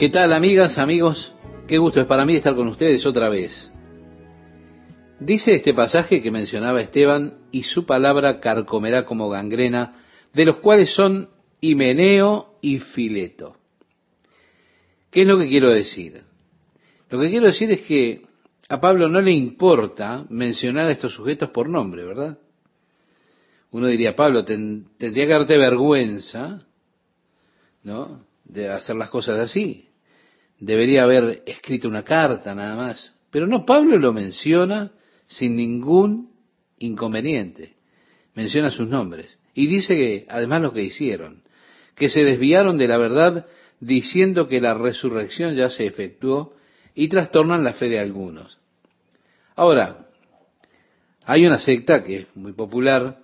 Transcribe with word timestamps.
¿Qué 0.00 0.08
tal 0.08 0.32
amigas, 0.32 0.78
amigos? 0.78 1.34
Qué 1.68 1.76
gusto 1.76 2.00
es 2.00 2.06
para 2.06 2.24
mí 2.24 2.34
estar 2.34 2.56
con 2.56 2.68
ustedes 2.68 3.04
otra 3.04 3.28
vez. 3.28 3.70
Dice 5.18 5.54
este 5.54 5.74
pasaje 5.74 6.22
que 6.22 6.30
mencionaba 6.30 6.80
Esteban, 6.80 7.34
y 7.52 7.64
su 7.64 7.84
palabra 7.84 8.40
carcomerá 8.40 9.04
como 9.04 9.28
gangrena, 9.28 9.96
de 10.32 10.46
los 10.46 10.56
cuales 10.56 10.94
son 10.94 11.28
Himeneo 11.60 12.54
y 12.62 12.78
Fileto. 12.78 13.58
¿Qué 15.10 15.20
es 15.20 15.26
lo 15.26 15.36
que 15.36 15.48
quiero 15.48 15.68
decir? 15.68 16.22
Lo 17.10 17.20
que 17.20 17.28
quiero 17.28 17.48
decir 17.48 17.70
es 17.70 17.82
que 17.82 18.22
a 18.70 18.80
Pablo 18.80 19.06
no 19.06 19.20
le 19.20 19.32
importa 19.32 20.24
mencionar 20.30 20.86
a 20.86 20.92
estos 20.92 21.12
sujetos 21.12 21.50
por 21.50 21.68
nombre, 21.68 22.06
¿verdad? 22.06 22.38
Uno 23.70 23.86
diría, 23.86 24.16
Pablo, 24.16 24.46
tendría 24.46 25.26
que 25.26 25.32
darte 25.32 25.58
vergüenza, 25.58 26.66
¿no? 27.82 28.18
De 28.46 28.70
hacer 28.70 28.96
las 28.96 29.10
cosas 29.10 29.38
así. 29.38 29.88
Debería 30.60 31.04
haber 31.04 31.42
escrito 31.46 31.88
una 31.88 32.04
carta 32.04 32.54
nada 32.54 32.76
más. 32.76 33.14
Pero 33.30 33.46
no, 33.46 33.64
Pablo 33.64 33.98
lo 33.98 34.12
menciona 34.12 34.92
sin 35.26 35.56
ningún 35.56 36.30
inconveniente. 36.78 37.74
Menciona 38.34 38.70
sus 38.70 38.88
nombres. 38.88 39.38
Y 39.54 39.66
dice 39.66 39.96
que, 39.96 40.26
además, 40.28 40.62
lo 40.62 40.72
que 40.72 40.82
hicieron, 40.82 41.42
que 41.94 42.10
se 42.10 42.24
desviaron 42.24 42.78
de 42.78 42.88
la 42.88 42.98
verdad 42.98 43.46
diciendo 43.80 44.48
que 44.48 44.60
la 44.60 44.74
resurrección 44.74 45.54
ya 45.54 45.70
se 45.70 45.86
efectuó 45.86 46.54
y 46.94 47.08
trastornan 47.08 47.64
la 47.64 47.72
fe 47.72 47.88
de 47.88 47.98
algunos. 47.98 48.58
Ahora, 49.56 50.08
hay 51.24 51.46
una 51.46 51.58
secta 51.58 52.04
que 52.04 52.16
es 52.16 52.26
muy 52.34 52.52
popular 52.52 53.18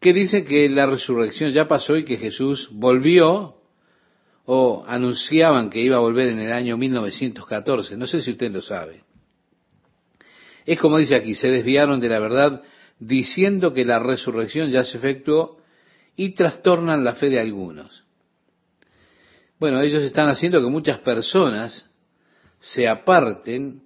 que 0.00 0.12
dice 0.12 0.44
que 0.44 0.68
la 0.68 0.86
resurrección 0.86 1.52
ya 1.52 1.66
pasó 1.66 1.96
y 1.96 2.04
que 2.04 2.16
Jesús 2.16 2.68
volvió 2.72 3.57
o 4.50 4.82
anunciaban 4.86 5.68
que 5.68 5.78
iba 5.78 5.96
a 5.96 6.00
volver 6.00 6.28
en 6.28 6.38
el 6.38 6.54
año 6.54 6.78
1914. 6.78 7.98
No 7.98 8.06
sé 8.06 8.22
si 8.22 8.30
usted 8.30 8.50
lo 8.50 8.62
sabe. 8.62 9.04
Es 10.64 10.78
como 10.78 10.96
dice 10.96 11.16
aquí, 11.16 11.34
se 11.34 11.50
desviaron 11.50 12.00
de 12.00 12.08
la 12.08 12.18
verdad 12.18 12.62
diciendo 12.98 13.74
que 13.74 13.84
la 13.84 13.98
resurrección 13.98 14.70
ya 14.70 14.84
se 14.84 14.96
efectuó 14.96 15.60
y 16.16 16.30
trastornan 16.30 17.04
la 17.04 17.14
fe 17.14 17.28
de 17.28 17.40
algunos. 17.40 18.04
Bueno, 19.58 19.82
ellos 19.82 20.02
están 20.02 20.30
haciendo 20.30 20.62
que 20.62 20.70
muchas 20.70 21.00
personas 21.00 21.84
se 22.58 22.88
aparten 22.88 23.82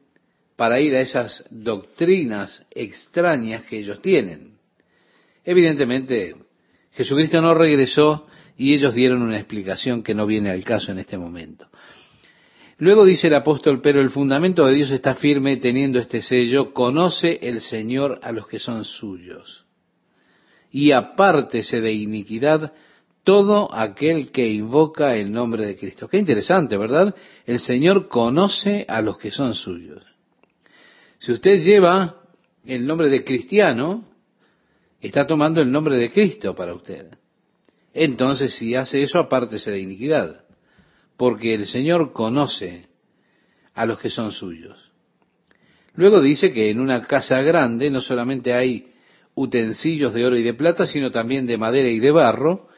para 0.55 0.79
ir 0.79 0.95
a 0.95 1.01
esas 1.01 1.45
doctrinas 1.51 2.65
extrañas 2.71 3.65
que 3.65 3.81
ellos 3.81 4.01
tienen. 4.01 4.59
Evidentemente, 5.45 6.37
Jesucristo 6.93 7.43
no 7.43 7.53
regresó 7.53 8.29
y 8.57 8.75
ellos 8.75 8.95
dieron 8.95 9.23
una 9.23 9.39
explicación 9.39 10.03
que 10.03 10.15
no 10.15 10.27
viene 10.27 10.51
al 10.51 10.65
caso 10.65 10.93
en 10.93 10.99
este 10.99 11.19
momento. 11.19 11.69
Luego 12.79 13.05
dice 13.05 13.29
el 13.29 13.35
apóstol, 13.35 13.81
pero 13.81 14.01
el 14.01 14.11
fundamento 14.11 14.67
de 14.67 14.75
Dios 14.75 14.91
está 14.91 15.15
firme 15.15 15.57
teniendo 15.59 15.99
este 15.99 16.21
sello, 16.21 16.73
conoce 16.73 17.39
el 17.43 17.61
Señor 17.61 18.19
a 18.23 18.33
los 18.33 18.49
que 18.49 18.59
son 18.59 18.85
suyos. 18.85 19.65
Y 20.71 20.93
apártese 20.93 21.81
de 21.81 21.93
iniquidad 21.93 22.73
todo 23.25 23.73
aquel 23.73 24.33
que 24.33 24.49
invoca 24.49 25.15
el 25.15 25.33
nombre 25.33 25.65
de 25.65 25.77
Cristo. 25.77 26.09
Qué 26.09 26.19
interesante, 26.19 26.77
¿verdad? 26.77 27.15
El 27.47 27.61
Señor 27.61 28.09
conoce 28.09 28.85
a 28.89 29.01
los 29.01 29.17
que 29.19 29.31
son 29.31 29.55
suyos. 29.55 30.03
Si 31.19 31.31
usted 31.31 31.63
lleva 31.63 32.17
el 32.65 32.85
nombre 32.85 33.09
de 33.11 33.23
cristiano, 33.23 34.03
está 35.01 35.27
tomando 35.27 35.61
el 35.61 35.71
nombre 35.71 35.97
de 35.97 36.11
Cristo 36.11 36.55
para 36.55 36.75
usted. 36.75 37.22
Entonces, 37.95 38.55
si 38.55 38.75
hace 38.75 39.03
eso, 39.03 39.19
apártese 39.19 39.71
de 39.71 39.81
iniquidad, 39.81 40.45
porque 41.17 41.55
el 41.55 41.67
Señor 41.67 42.13
conoce 42.13 42.89
a 43.75 43.87
los 43.87 43.99
que 43.99 44.11
son 44.11 44.33
suyos. 44.33 44.91
Luego 45.95 46.21
dice 46.21 46.53
que 46.53 46.71
en 46.71 46.81
una 46.81 47.07
casa 47.07 47.43
grande 47.43 47.91
no 47.91 48.01
solamente 48.01 48.55
hay 48.55 48.93
utensilios 49.35 50.15
de 50.15 50.25
oro 50.25 50.37
y 50.37 50.43
de 50.43 50.55
plata, 50.55 50.87
sino 50.87 51.11
también 51.11 51.47
de 51.47 51.59
madera 51.59 51.89
y 51.89 52.01
de 52.01 52.11
barro, 52.11 52.69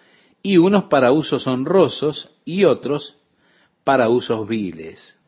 y 0.43 0.59
unos 0.59 0.85
para 0.85 1.13
usos 1.13 1.47
honrosos 1.47 2.31
y 2.45 2.65
otros 2.65 3.17
para 3.83 4.09
usos 4.09 4.47
viles, 4.49 5.19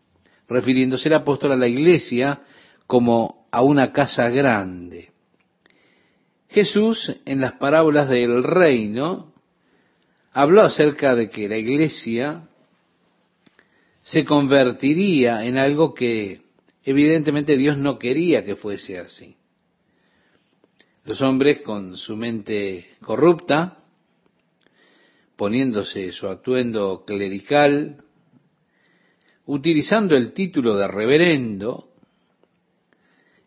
refiriéndose 0.49 1.09
el 1.09 1.15
apóstol 1.15 1.53
a 1.53 1.57
la 1.57 1.69
iglesia 1.69 2.43
como 2.87 3.47
a 3.51 3.63
una 3.63 3.93
casa 3.93 4.29
grande. 4.29 5.11
Jesús, 6.49 7.17
en 7.25 7.41
las 7.41 7.53
parábolas 7.53 8.09
del 8.09 8.43
reino, 8.43 9.33
habló 10.37 10.61
acerca 10.61 11.15
de 11.15 11.31
que 11.31 11.49
la 11.49 11.57
iglesia 11.57 12.47
se 14.03 14.27
convertiría 14.27 15.47
en 15.47 15.57
algo 15.57 15.95
que 15.95 16.43
evidentemente 16.85 17.57
Dios 17.57 17.79
no 17.79 17.99
quería 17.99 18.45
que 18.45 18.55
fuese 18.55 18.99
así. 18.99 19.35
Los 21.07 21.23
hombres 21.23 21.63
con 21.63 21.97
su 21.97 22.19
mente 22.19 22.87
corrupta, 23.01 23.79
poniéndose 25.37 26.13
su 26.13 26.29
atuendo 26.29 27.05
clerical, 27.07 28.05
utilizando 29.47 30.17
el 30.17 30.35
título 30.35 30.77
de 30.77 30.87
reverendo, 30.87 31.89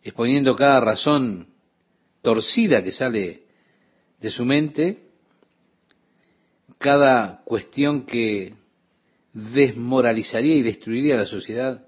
exponiendo 0.02 0.56
cada 0.56 0.80
razón 0.80 1.54
torcida 2.24 2.84
que 2.84 2.92
sale 2.92 3.44
de 4.20 4.30
su 4.32 4.44
mente, 4.44 5.09
cada 6.80 7.44
cuestión 7.44 8.06
que 8.06 8.56
desmoralizaría 9.34 10.56
y 10.56 10.64
destruiría 10.64 11.18
la 11.18 11.28
sociedad, 11.28 11.86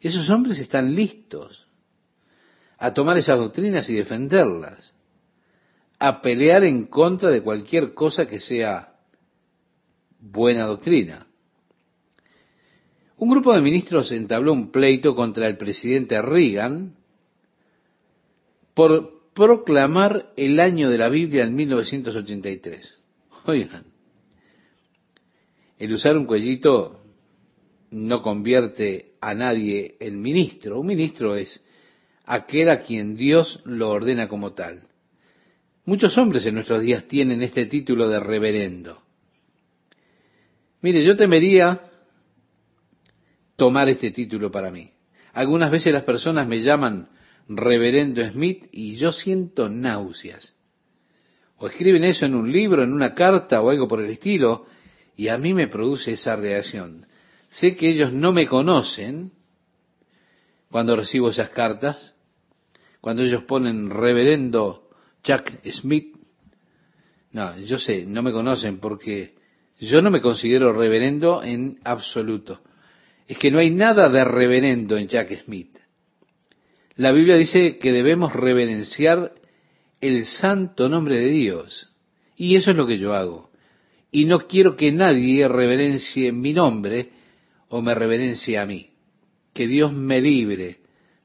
esos 0.00 0.28
hombres 0.30 0.58
están 0.58 0.94
listos 0.94 1.66
a 2.78 2.94
tomar 2.94 3.18
esas 3.18 3.38
doctrinas 3.38 3.88
y 3.90 3.94
defenderlas, 3.94 4.94
a 5.98 6.22
pelear 6.22 6.64
en 6.64 6.86
contra 6.86 7.30
de 7.30 7.42
cualquier 7.42 7.92
cosa 7.92 8.26
que 8.26 8.40
sea 8.40 8.94
buena 10.18 10.64
doctrina. 10.64 11.26
Un 13.18 13.30
grupo 13.30 13.54
de 13.54 13.60
ministros 13.60 14.10
entabló 14.12 14.54
un 14.54 14.72
pleito 14.72 15.14
contra 15.14 15.46
el 15.46 15.58
presidente 15.58 16.20
Reagan 16.22 16.96
por 18.72 19.20
proclamar 19.34 20.32
el 20.38 20.58
año 20.58 20.88
de 20.88 20.96
la 20.96 21.10
Biblia 21.10 21.44
en 21.44 21.54
1983. 21.54 22.94
Oigan, 23.44 23.89
el 25.80 25.94
usar 25.94 26.16
un 26.16 26.26
cuellito 26.26 27.00
no 27.90 28.22
convierte 28.22 29.14
a 29.20 29.34
nadie 29.34 29.96
en 29.98 30.20
ministro. 30.20 30.78
Un 30.78 30.86
ministro 30.86 31.34
es 31.34 31.64
aquel 32.26 32.68
a 32.68 32.82
quien 32.82 33.16
Dios 33.16 33.60
lo 33.64 33.88
ordena 33.88 34.28
como 34.28 34.52
tal. 34.52 34.82
Muchos 35.86 36.16
hombres 36.18 36.44
en 36.44 36.54
nuestros 36.54 36.82
días 36.82 37.08
tienen 37.08 37.42
este 37.42 37.64
título 37.64 38.10
de 38.10 38.20
reverendo. 38.20 39.02
Mire, 40.82 41.02
yo 41.02 41.16
temería 41.16 41.80
tomar 43.56 43.88
este 43.88 44.10
título 44.10 44.50
para 44.50 44.70
mí. 44.70 44.90
Algunas 45.32 45.70
veces 45.70 45.94
las 45.94 46.04
personas 46.04 46.46
me 46.46 46.60
llaman 46.60 47.08
reverendo 47.48 48.22
Smith 48.30 48.66
y 48.70 48.96
yo 48.96 49.12
siento 49.12 49.70
náuseas. 49.70 50.54
O 51.56 51.68
escriben 51.68 52.04
eso 52.04 52.26
en 52.26 52.34
un 52.34 52.52
libro, 52.52 52.82
en 52.82 52.92
una 52.92 53.14
carta 53.14 53.62
o 53.62 53.70
algo 53.70 53.88
por 53.88 54.00
el 54.00 54.10
estilo, 54.10 54.66
y 55.20 55.28
a 55.28 55.36
mí 55.36 55.52
me 55.52 55.68
produce 55.68 56.12
esa 56.12 56.34
reacción. 56.34 57.06
Sé 57.50 57.76
que 57.76 57.90
ellos 57.90 58.10
no 58.10 58.32
me 58.32 58.46
conocen 58.46 59.32
cuando 60.70 60.96
recibo 60.96 61.28
esas 61.28 61.50
cartas, 61.50 62.14
cuando 63.02 63.22
ellos 63.22 63.44
ponen 63.44 63.90
reverendo 63.90 64.88
Chuck 65.22 65.50
Smith. 65.72 66.16
No, 67.32 67.58
yo 67.58 67.78
sé, 67.78 68.06
no 68.06 68.22
me 68.22 68.32
conocen 68.32 68.78
porque 68.78 69.34
yo 69.78 70.00
no 70.00 70.10
me 70.10 70.22
considero 70.22 70.72
reverendo 70.72 71.42
en 71.42 71.80
absoluto. 71.84 72.62
Es 73.28 73.36
que 73.36 73.50
no 73.50 73.58
hay 73.58 73.68
nada 73.68 74.08
de 74.08 74.24
reverendo 74.24 74.96
en 74.96 75.06
Chuck 75.06 75.30
Smith. 75.44 75.76
La 76.96 77.12
Biblia 77.12 77.36
dice 77.36 77.76
que 77.76 77.92
debemos 77.92 78.32
reverenciar 78.32 79.34
el 80.00 80.24
santo 80.24 80.88
nombre 80.88 81.18
de 81.18 81.28
Dios. 81.28 81.90
Y 82.36 82.56
eso 82.56 82.70
es 82.70 82.76
lo 82.78 82.86
que 82.86 82.98
yo 82.98 83.12
hago. 83.12 83.49
Y 84.12 84.24
no 84.24 84.46
quiero 84.46 84.76
que 84.76 84.90
nadie 84.92 85.46
reverencie 85.46 86.32
mi 86.32 86.52
nombre 86.52 87.10
o 87.68 87.80
me 87.80 87.94
reverencie 87.94 88.58
a 88.58 88.66
mí. 88.66 88.90
Que 89.52 89.66
Dios 89.66 89.92
me 89.92 90.20
libre 90.20 90.78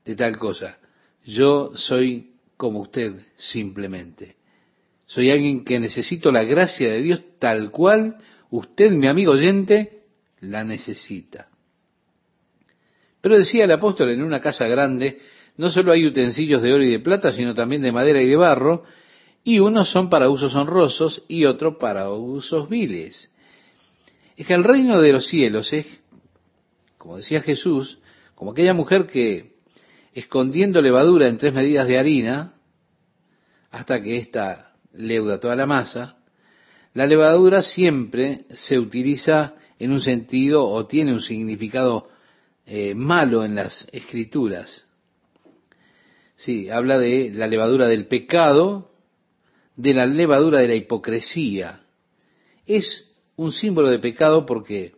de 0.04 0.16
tal 0.16 0.38
cosa. 0.38 0.78
Yo 1.26 1.72
soy 1.76 2.32
como 2.58 2.82
usted 2.82 3.14
simplemente. 3.36 4.36
Soy 5.06 5.30
alguien 5.30 5.64
que 5.64 5.80
necesito 5.80 6.32
la 6.32 6.44
gracia 6.44 6.90
de 6.90 7.02
Dios 7.02 7.22
tal 7.40 7.72
cual 7.72 8.18
usted, 8.50 8.92
mi 8.92 9.08
amigo 9.08 9.34
oyente, 9.34 10.02
la 10.42 10.64
necesita. 10.64 11.50
Pero 13.22 13.38
decía 13.38 13.66
el 13.66 13.72
apóstol 13.72 14.10
en 14.10 14.22
una 14.22 14.40
casa 14.40 14.68
grande, 14.68 15.20
no 15.58 15.70
solo 15.70 15.92
hay 15.92 16.06
utensilios 16.06 16.62
de 16.62 16.74
oro 16.74 16.84
y 16.84 16.92
de 16.92 17.00
plata, 17.00 17.32
sino 17.32 17.54
también 17.54 17.82
de 17.82 17.92
madera 17.92 18.22
y 18.22 18.28
de 18.28 18.36
barro, 18.36 18.84
y 19.46 19.60
unos 19.60 19.90
son 19.90 20.10
para 20.10 20.30
usos 20.30 20.54
honrosos 20.56 21.24
y 21.30 21.46
otros 21.46 21.78
para 21.78 22.10
usos 22.10 22.68
viles. 22.68 23.32
Es 24.36 24.46
que 24.46 24.54
el 24.54 24.66
reino 24.66 25.00
de 25.00 25.14
los 25.14 25.28
cielos 25.28 25.72
es 25.72 25.86
como 27.06 27.18
decía 27.18 27.42
Jesús, 27.42 28.00
como 28.34 28.52
aquella 28.52 28.74
mujer 28.74 29.06
que 29.06 29.58
escondiendo 30.16 30.82
levadura 30.82 31.28
en 31.28 31.38
tres 31.38 31.54
medidas 31.54 31.88
de 31.88 32.00
harina, 32.00 32.56
hasta 33.70 34.02
que 34.02 34.18
ésta 34.18 34.72
leuda 34.92 35.40
toda 35.40 35.56
la 35.56 35.68
masa, 35.68 36.18
la 36.96 37.06
levadura 37.06 37.62
siempre 37.62 38.46
se 38.50 38.80
utiliza 38.80 39.54
en 39.78 39.92
un 39.92 40.02
sentido 40.02 40.66
o 40.66 40.88
tiene 40.88 41.14
un 41.14 41.22
significado 41.22 42.10
eh, 42.66 42.96
malo 42.96 43.46
en 43.46 43.54
las 43.54 43.88
escrituras. 43.92 44.84
Sí, 46.38 46.72
habla 46.72 46.98
de 46.98 47.32
la 47.36 47.46
levadura 47.46 47.88
del 47.88 48.08
pecado, 48.08 48.95
de 49.76 49.94
la 49.94 50.06
levadura 50.06 50.60
de 50.60 50.68
la 50.68 50.76
hipocresía. 50.76 51.82
Es 52.66 53.12
un 53.36 53.52
símbolo 53.52 53.90
de 53.90 54.00
pecado 54.00 54.46
porque 54.46 54.96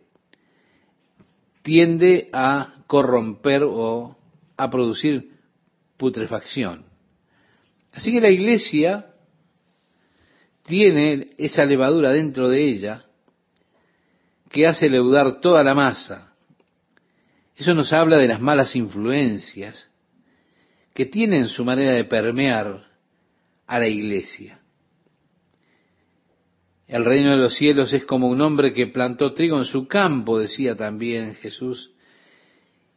tiende 1.62 2.28
a 2.32 2.74
corromper 2.86 3.62
o 3.64 4.16
a 4.56 4.70
producir 4.70 5.32
putrefacción. 5.96 6.84
Así 7.92 8.12
que 8.12 8.20
la 8.20 8.30
iglesia 8.30 9.06
tiene 10.62 11.30
esa 11.38 11.64
levadura 11.64 12.12
dentro 12.12 12.48
de 12.48 12.68
ella 12.68 13.04
que 14.50 14.66
hace 14.66 14.88
leudar 14.88 15.40
toda 15.40 15.62
la 15.62 15.74
masa. 15.74 16.32
Eso 17.56 17.74
nos 17.74 17.92
habla 17.92 18.16
de 18.16 18.28
las 18.28 18.40
malas 18.40 18.76
influencias 18.76 19.90
que 20.94 21.06
tienen 21.06 21.48
su 21.48 21.64
manera 21.64 21.92
de 21.92 22.04
permear 22.04 22.86
a 23.66 23.78
la 23.78 23.88
iglesia. 23.88 24.57
El 26.88 27.04
reino 27.04 27.32
de 27.32 27.36
los 27.36 27.54
cielos 27.54 27.92
es 27.92 28.04
como 28.04 28.28
un 28.28 28.40
hombre 28.40 28.72
que 28.72 28.86
plantó 28.86 29.34
trigo 29.34 29.58
en 29.58 29.66
su 29.66 29.86
campo, 29.86 30.38
decía 30.38 30.74
también 30.74 31.34
Jesús. 31.34 31.90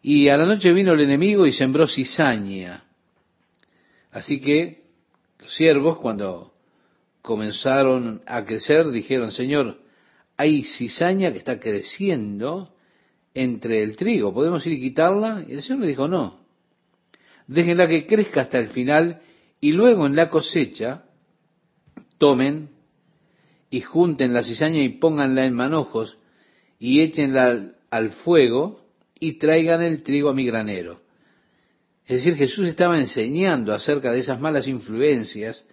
Y 0.01 0.29
a 0.29 0.37
la 0.37 0.45
noche 0.45 0.71
vino 0.71 0.93
el 0.93 1.01
enemigo 1.01 1.45
y 1.45 1.51
sembró 1.51 1.87
cizaña. 1.87 2.85
Así 4.11 4.39
que 4.39 4.85
los 5.39 5.53
siervos, 5.53 5.97
cuando 5.97 6.53
comenzaron 7.21 8.21
a 8.25 8.45
crecer, 8.45 8.89
dijeron, 8.89 9.29
Señor, 9.29 9.81
hay 10.37 10.63
cizaña 10.63 11.31
que 11.33 11.39
está 11.39 11.59
creciendo 11.59 12.73
entre 13.33 13.83
el 13.83 13.97
trigo, 13.97 14.33
¿podemos 14.33 14.65
ir 14.65 14.73
y 14.73 14.81
quitarla? 14.81 15.43
Y 15.47 15.53
el 15.53 15.61
Señor 15.61 15.81
le 15.81 15.87
dijo, 15.87 16.07
no, 16.07 16.39
déjenla 17.47 17.87
que 17.87 18.07
crezca 18.07 18.41
hasta 18.41 18.57
el 18.57 18.69
final 18.69 19.21
y 19.59 19.73
luego 19.73 20.05
en 20.05 20.15
la 20.15 20.29
cosecha 20.29 21.03
tomen 22.17 22.69
y 23.71 23.79
junten 23.79 24.33
la 24.33 24.43
cizaña 24.43 24.83
y 24.83 24.89
pónganla 24.89 25.45
en 25.45 25.53
manojos 25.53 26.17
y 26.77 26.99
échenla 26.99 27.73
al, 27.89 28.09
fuego 28.09 28.81
y 29.17 29.39
traigan 29.39 29.81
el 29.81 30.03
trigo 30.03 30.29
a 30.29 30.33
mi 30.33 30.45
granero. 30.45 31.01
Es 32.05 32.17
decir, 32.17 32.35
Jesús 32.35 32.67
estaba 32.67 32.99
enseñando 32.99 33.73
acerca 33.73 34.11
de 34.11 34.19
esas 34.19 34.41
malas 34.41 34.67
influencias 34.67 35.65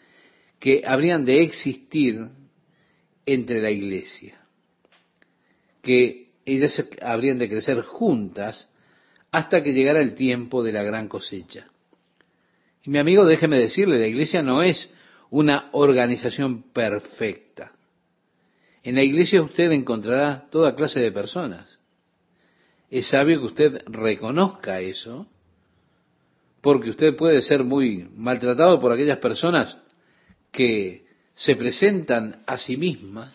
que 0.61 0.83
habrían 0.87 1.25
de 1.25 1.43
existir 1.43 2.21
entre 3.27 3.61
la 3.61 3.71
iglesia, 3.71 4.41
que 5.83 6.31
ellas 6.45 6.85
habrían 7.03 7.39
de 7.39 7.49
crecer 7.49 7.83
juntas 7.83 8.73
hasta 9.33 9.63
que 9.63 9.73
llegara 9.73 10.01
el 10.01 10.15
tiempo 10.15 10.63
de 10.63 10.73
la 10.73 10.85
gran 10.85 11.09
cosecha. 11.09 11.67
Y 12.85 12.91
mi 12.91 12.99
amigo, 12.99 13.25
déjeme 13.25 13.59
decirle, 13.59 13.99
la 13.99 14.07
iglesia 14.07 14.43
no 14.43 14.63
es 14.63 14.89
una 15.31 15.69
organización 15.73 16.63
perfecta. 16.73 17.73
En 18.89 18.95
la 18.95 19.03
iglesia 19.03 19.43
usted 19.43 19.71
encontrará 19.73 20.47
toda 20.51 20.75
clase 20.75 20.99
de 20.99 21.13
personas. 21.13 21.79
Es 22.91 23.09
sabio 23.09 23.39
que 23.39 23.47
usted 23.49 23.83
reconozca 23.85 24.81
eso, 24.81 25.27
porque 26.63 26.89
usted 26.89 27.15
puede 27.15 27.43
ser 27.43 27.65
muy 27.65 28.09
maltratado 28.17 28.81
por 28.81 28.91
aquellas 28.91 29.19
personas 29.19 29.77
que 30.51 31.05
se 31.35 31.55
presentan 31.55 32.43
a 32.47 32.57
sí 32.57 32.79
mismas 32.79 33.35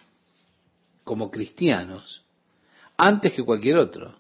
como 1.04 1.30
cristianos 1.30 2.24
antes 2.98 3.32
que 3.34 3.44
cualquier 3.44 3.78
otro. 3.78 4.18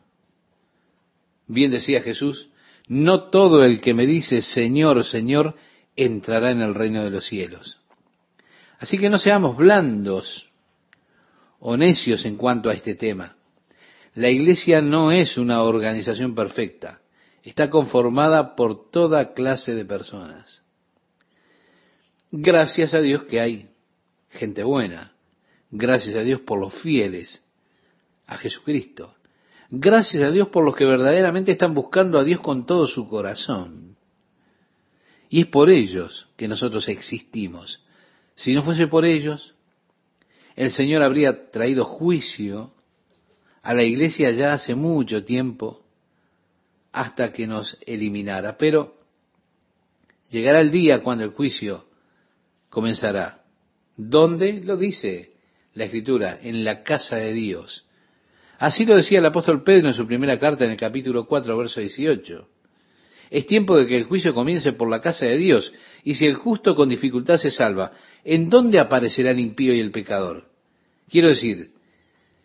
Bien 1.47 1.71
decía 1.71 2.03
Jesús, 2.03 2.49
no 2.87 3.31
todo 3.31 3.63
el 3.63 3.81
que 3.81 3.95
me 3.95 4.05
dice 4.05 4.43
Señor, 4.43 5.03
Señor, 5.03 5.55
entrará 5.95 6.51
en 6.51 6.61
el 6.61 6.75
reino 6.75 7.03
de 7.03 7.09
los 7.09 7.25
cielos. 7.25 7.79
Así 8.77 8.99
que 8.99 9.09
no 9.09 9.17
seamos 9.17 9.57
blandos 9.57 10.52
o 11.65 11.77
necios 11.77 12.25
en 12.25 12.35
cuanto 12.35 12.69
a 12.69 12.73
este 12.73 12.93
tema. 12.93 13.37
La 14.15 14.29
iglesia 14.29 14.81
no 14.81 15.13
es 15.13 15.37
una 15.37 15.63
organización 15.63 16.35
perfecta, 16.35 16.99
está 17.41 17.69
conformada 17.69 18.55
por 18.55 18.91
toda 18.91 19.33
clase 19.33 19.73
de 19.73 19.85
personas. 19.85 20.61
Gracias 22.31 22.93
a 22.93 22.99
Dios 22.99 23.23
que 23.23 23.39
hay 23.39 23.69
gente 24.29 24.63
buena, 24.63 25.13
gracias 25.71 26.17
a 26.17 26.23
Dios 26.23 26.41
por 26.41 26.59
los 26.59 26.73
fieles 26.73 27.41
a 28.27 28.37
Jesucristo, 28.37 29.15
gracias 29.69 30.21
a 30.21 30.31
Dios 30.31 30.49
por 30.49 30.65
los 30.65 30.75
que 30.75 30.85
verdaderamente 30.85 31.53
están 31.53 31.73
buscando 31.73 32.19
a 32.19 32.25
Dios 32.25 32.41
con 32.41 32.65
todo 32.65 32.87
su 32.87 33.07
corazón. 33.07 33.95
Y 35.29 35.41
es 35.41 35.47
por 35.47 35.69
ellos 35.69 36.27
que 36.35 36.49
nosotros 36.49 36.89
existimos. 36.89 37.81
Si 38.35 38.53
no 38.53 38.63
fuese 38.63 38.87
por 38.87 39.05
ellos, 39.05 39.55
el 40.55 40.71
Señor 40.71 41.03
habría 41.03 41.49
traído 41.51 41.85
juicio 41.85 42.71
a 43.63 43.73
la 43.73 43.83
iglesia 43.83 44.31
ya 44.31 44.53
hace 44.53 44.75
mucho 44.75 45.23
tiempo 45.23 45.81
hasta 46.91 47.31
que 47.31 47.47
nos 47.47 47.77
eliminara. 47.85 48.57
Pero 48.57 48.95
llegará 50.29 50.59
el 50.59 50.69
día 50.69 51.01
cuando 51.01 51.23
el 51.23 51.31
juicio 51.31 51.85
comenzará. 52.69 53.43
¿Dónde? 53.95 54.61
Lo 54.63 54.75
dice 54.75 55.31
la 55.73 55.85
Escritura, 55.85 56.39
en 56.41 56.63
la 56.63 56.83
casa 56.83 57.15
de 57.15 57.33
Dios. 57.33 57.85
Así 58.59 58.85
lo 58.85 58.95
decía 58.95 59.19
el 59.19 59.25
apóstol 59.25 59.63
Pedro 59.63 59.87
en 59.87 59.93
su 59.93 60.05
primera 60.05 60.37
carta 60.37 60.65
en 60.65 60.71
el 60.71 60.77
capítulo 60.77 61.25
4, 61.25 61.57
verso 61.57 61.79
18. 61.79 62.47
Es 63.33 63.47
tiempo 63.47 63.75
de 63.75 63.87
que 63.87 63.97
el 63.97 64.03
juicio 64.03 64.31
comience 64.35 64.73
por 64.73 64.87
la 64.87 65.01
casa 65.01 65.25
de 65.25 65.37
Dios, 65.37 65.73
y 66.03 66.13
si 66.13 66.27
el 66.27 66.35
justo 66.35 66.75
con 66.75 66.89
dificultad 66.89 67.37
se 67.37 67.49
salva, 67.49 67.91
¿en 68.23 68.47
dónde 68.47 68.77
aparecerá 68.77 69.31
el 69.31 69.39
impío 69.39 69.73
y 69.73 69.79
el 69.79 69.89
pecador? 69.89 70.51
Quiero 71.09 71.29
decir, 71.29 71.71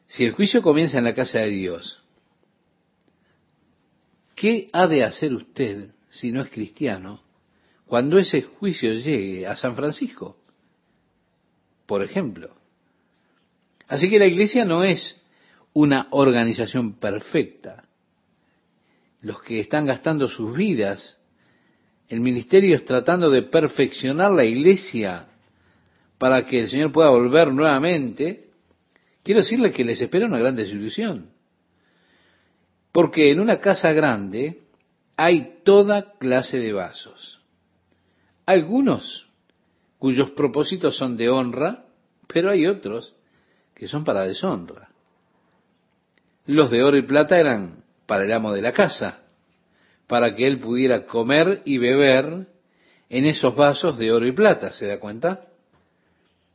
si 0.06 0.25
el 0.25 0.32
juicio 0.32 0.62
comienza 0.62 0.96
en 0.96 1.05
la 1.05 1.14
casa 1.14 1.40
de 1.40 1.50
Dios, 1.50 2.02
¿qué 4.34 4.70
ha 4.72 4.86
de 4.86 5.05
hacer 5.05 5.34
usted 5.34 5.91
si 6.08 6.32
no 6.32 6.41
es 6.41 6.48
cristiano 6.48 7.20
cuando 7.84 8.17
ese 8.17 8.41
juicio 8.41 8.94
llegue 8.94 9.46
a 9.46 9.56
San 9.56 9.77
Francisco? 9.77 10.39
Por 11.84 12.03
ejemplo. 12.03 12.56
Así 13.89 14.08
que 14.08 14.19
la 14.19 14.27
iglesia 14.27 14.65
no 14.65 14.84
es 14.84 15.20
una 15.74 16.08
organización 16.13 16.94
perfecta 16.94 17.88
los 19.20 19.43
que 19.43 19.60
están 19.60 19.87
gastando 19.87 20.29
sus 20.29 20.56
vidas 20.56 21.19
en 22.08 22.22
ministerios 22.22 22.84
tratando 22.84 23.31
de 23.31 23.43
perfeccionar 23.43 24.31
la 24.31 24.44
iglesia 24.44 25.27
para 26.17 26.44
que 26.44 26.60
el 26.60 26.69
Señor 26.69 26.91
pueda 26.91 27.10
volver 27.10 27.53
nuevamente, 27.53 28.48
quiero 29.22 29.41
decirles 29.41 29.72
que 29.72 29.84
les 29.84 30.01
espera 30.01 30.27
una 30.27 30.39
gran 30.39 30.56
desilusión. 30.56 31.31
Porque 32.93 33.31
en 33.31 33.41
una 33.41 33.60
casa 33.60 33.93
grande 33.93 34.63
hay 35.17 35.60
toda 35.65 36.13
clase 36.19 36.58
de 36.58 36.72
vasos. 36.72 37.41
Algunos 38.46 39.29
cuyos 39.98 40.31
propósitos 40.31 40.96
son 40.96 41.17
de 41.17 41.29
honra, 41.29 41.84
pero 42.27 42.51
hay 42.51 42.67
otros 42.67 43.15
que 43.75 43.87
son 43.87 44.05
para 44.05 44.25
deshonra. 44.25 44.89
Los 46.46 46.70
de 46.70 46.82
oro 46.82 46.96
y 46.96 47.03
plata 47.03 47.39
eran 47.39 47.84
para 48.08 48.24
el 48.24 48.32
amo 48.32 48.55
de 48.55 48.62
la 48.62 48.72
casa, 48.72 49.20
para 50.06 50.34
que 50.34 50.46
él 50.46 50.58
pudiera 50.58 51.05
comer 51.05 51.60
y 51.67 51.77
beber 51.77 52.46
en 53.10 53.27
esos 53.27 53.55
vasos 53.55 53.98
de 53.98 54.10
oro 54.10 54.27
y 54.27 54.32
plata, 54.32 54.72
¿se 54.72 54.86
da 54.86 54.98
cuenta? 54.98 55.44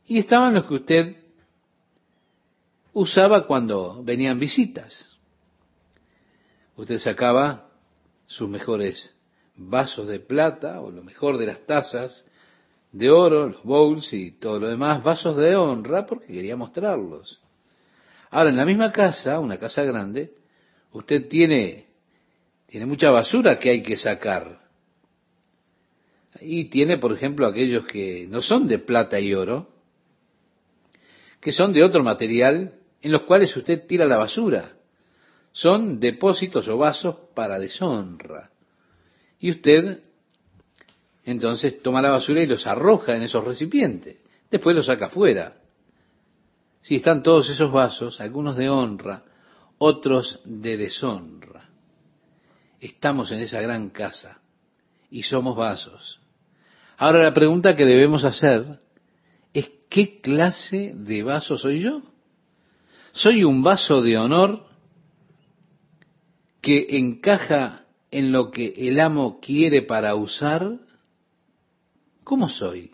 Y 0.04 0.18
estaban 0.18 0.52
los 0.52 0.66
que 0.66 0.74
usted 0.74 1.16
usaba 2.92 3.46
cuando 3.46 4.02
venían 4.02 4.40
visitas. 4.40 5.16
Usted 6.76 6.98
sacaba 6.98 7.68
sus 8.26 8.48
mejores 8.48 9.14
vasos 9.54 10.08
de 10.08 10.18
plata 10.18 10.80
o 10.80 10.90
lo 10.90 11.04
mejor 11.04 11.38
de 11.38 11.46
las 11.46 11.60
tazas 11.66 12.24
de 12.90 13.10
oro, 13.10 13.46
los 13.46 13.62
bowls 13.62 14.12
y 14.12 14.32
todo 14.32 14.58
lo 14.58 14.68
demás, 14.68 15.04
vasos 15.04 15.36
de 15.36 15.54
honra 15.54 16.04
porque 16.04 16.26
quería 16.26 16.56
mostrarlos. 16.56 17.40
Ahora, 18.30 18.50
en 18.50 18.56
la 18.56 18.64
misma 18.64 18.90
casa, 18.90 19.38
una 19.38 19.56
casa 19.56 19.84
grande, 19.84 20.34
usted 20.94 21.28
tiene, 21.28 21.86
tiene 22.66 22.86
mucha 22.86 23.10
basura 23.10 23.58
que 23.58 23.70
hay 23.70 23.82
que 23.82 23.96
sacar. 23.96 24.60
Y 26.40 26.66
tiene, 26.66 26.98
por 26.98 27.12
ejemplo, 27.12 27.46
aquellos 27.46 27.84
que 27.86 28.26
no 28.28 28.40
son 28.40 28.66
de 28.66 28.78
plata 28.78 29.20
y 29.20 29.34
oro, 29.34 29.68
que 31.40 31.52
son 31.52 31.72
de 31.72 31.84
otro 31.84 32.02
material, 32.02 32.74
en 33.02 33.12
los 33.12 33.22
cuales 33.22 33.54
usted 33.56 33.86
tira 33.86 34.06
la 34.06 34.16
basura. 34.16 34.76
son 35.52 36.00
depósitos 36.00 36.66
o 36.66 36.76
vasos 36.76 37.14
para 37.32 37.60
deshonra. 37.60 38.50
Y 39.38 39.52
usted 39.52 40.00
entonces 41.24 41.80
toma 41.80 42.02
la 42.02 42.10
basura 42.10 42.42
y 42.42 42.46
los 42.46 42.66
arroja 42.66 43.14
en 43.14 43.22
esos 43.22 43.44
recipientes. 43.44 44.20
Después 44.50 44.74
los 44.74 44.86
saca 44.86 45.06
afuera. 45.06 45.56
Si 46.82 46.96
están 46.96 47.22
todos 47.22 47.48
esos 47.50 47.70
vasos, 47.70 48.20
algunos 48.20 48.56
de 48.56 48.68
honra, 48.68 49.22
otros 49.84 50.40
de 50.44 50.78
deshonra. 50.78 51.68
Estamos 52.80 53.30
en 53.32 53.40
esa 53.40 53.60
gran 53.60 53.90
casa 53.90 54.40
y 55.10 55.24
somos 55.24 55.56
vasos. 55.56 56.20
Ahora 56.96 57.22
la 57.22 57.34
pregunta 57.34 57.76
que 57.76 57.84
debemos 57.84 58.24
hacer 58.24 58.80
es 59.52 59.70
¿qué 59.90 60.22
clase 60.22 60.94
de 60.96 61.22
vaso 61.22 61.58
soy 61.58 61.80
yo? 61.80 62.02
¿Soy 63.12 63.44
un 63.44 63.62
vaso 63.62 64.00
de 64.00 64.16
honor 64.16 64.66
que 66.62 66.96
encaja 66.96 67.84
en 68.10 68.32
lo 68.32 68.50
que 68.50 68.74
el 68.88 68.98
amo 68.98 69.38
quiere 69.38 69.82
para 69.82 70.14
usar? 70.14 70.78
¿Cómo 72.24 72.48
soy? 72.48 72.90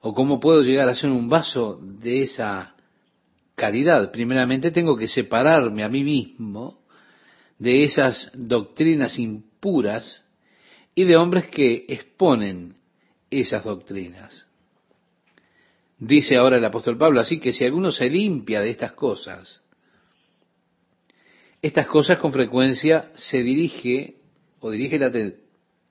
¿O 0.00 0.12
cómo 0.12 0.40
puedo 0.40 0.62
llegar 0.62 0.88
a 0.88 0.94
ser 0.96 1.10
un 1.10 1.28
vaso 1.28 1.78
de 1.80 2.22
esa 2.22 2.74
calidad? 3.60 4.10
Primeramente 4.10 4.70
tengo 4.70 4.96
que 4.96 5.06
separarme 5.06 5.84
a 5.84 5.88
mí 5.90 6.02
mismo 6.02 6.80
de 7.58 7.84
esas 7.84 8.30
doctrinas 8.34 9.18
impuras 9.18 10.24
y 10.94 11.04
de 11.04 11.16
hombres 11.16 11.48
que 11.48 11.84
exponen 11.88 12.74
esas 13.30 13.62
doctrinas. 13.64 14.46
Dice 15.98 16.38
ahora 16.38 16.56
el 16.56 16.64
apóstol 16.64 16.96
Pablo, 16.96 17.20
así 17.20 17.38
que 17.38 17.52
si 17.52 17.66
alguno 17.66 17.92
se 17.92 18.08
limpia 18.08 18.62
de 18.62 18.70
estas 18.70 18.92
cosas, 18.92 19.60
estas 21.60 21.86
cosas 21.86 22.16
con 22.16 22.32
frecuencia 22.32 23.10
se 23.14 23.42
dirige 23.42 24.16
o 24.60 24.70
dirige 24.70 24.98
la, 24.98 25.12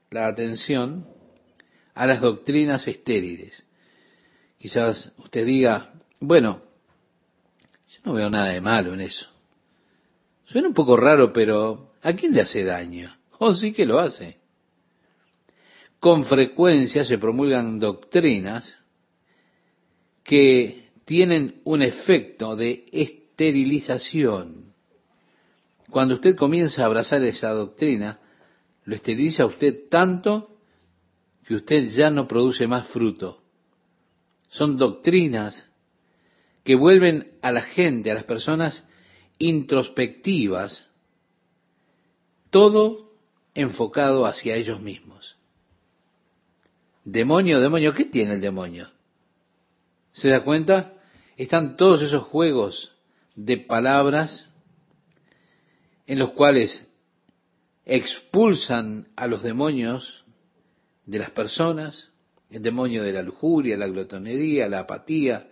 la 0.09 0.27
atención 0.27 1.05
a 1.93 2.07
las 2.07 2.19
doctrinas 2.19 2.87
estériles. 2.87 3.63
Quizás 4.57 5.11
usted 5.19 5.45
diga, 5.45 5.93
bueno, 6.19 6.68
no 8.03 8.13
veo 8.13 8.29
nada 8.29 8.49
de 8.49 8.61
malo 8.61 8.93
en 8.93 9.01
eso. 9.01 9.27
Suena 10.45 10.67
un 10.67 10.73
poco 10.73 10.97
raro, 10.97 11.31
pero 11.31 11.93
¿a 12.01 12.13
quién 12.13 12.33
le 12.33 12.41
hace 12.41 12.63
daño? 12.63 13.15
Oh, 13.41 13.53
sí 13.53 13.71
que 13.71 13.85
lo 13.85 13.99
hace. 13.99 14.37
Con 16.01 16.25
frecuencia 16.25 17.05
se 17.05 17.17
promulgan 17.17 17.79
doctrinas 17.79 18.77
que 20.25 20.89
tienen 21.05 21.61
un 21.63 21.81
efecto 21.81 22.57
de 22.57 22.85
esterilización. 22.91 24.73
Cuando 25.89 26.15
usted 26.15 26.35
comienza 26.35 26.83
a 26.83 26.87
abrazar 26.87 27.23
esa 27.23 27.51
doctrina, 27.51 28.19
lo 28.83 28.93
esteriliza 28.93 29.45
usted 29.45 29.87
tanto 29.89 30.57
que 31.45 31.55
usted 31.55 31.89
ya 31.91 32.09
no 32.09 32.27
produce 32.27 32.67
más 32.67 32.89
fruto. 32.89 33.41
Son 34.49 34.77
doctrinas 34.77 35.68
que 36.69 36.75
vuelven 36.75 37.31
a 37.41 37.51
la 37.51 37.63
gente, 37.63 38.11
a 38.11 38.13
las 38.13 38.25
personas 38.25 38.85
introspectivas, 39.39 40.87
todo 42.51 43.09
enfocado 43.55 44.27
hacia 44.27 44.53
ellos 44.53 44.79
mismos. 44.79 45.35
Demonio, 47.03 47.59
demonio, 47.59 47.95
¿qué 47.95 48.05
tiene 48.05 48.33
el 48.33 48.41
demonio? 48.41 48.87
¿Se 50.11 50.29
da 50.29 50.43
cuenta? 50.43 50.93
Están 51.37 51.75
todos 51.75 52.03
esos 52.03 52.25
juegos 52.25 52.91
de 53.33 53.57
palabras 53.57 54.53
en 56.05 56.19
los 56.19 56.33
cuales 56.33 56.87
expulsan 57.83 59.07
a 59.15 59.25
los 59.25 59.41
demonios 59.41 60.23
de 61.07 61.17
las 61.17 61.31
personas, 61.31 62.09
el 62.51 62.61
demonio 62.61 63.01
de 63.01 63.13
la 63.13 63.23
lujuria, 63.23 63.75
la 63.75 63.87
glotonería, 63.87 64.69
la 64.69 64.81
apatía 64.81 65.48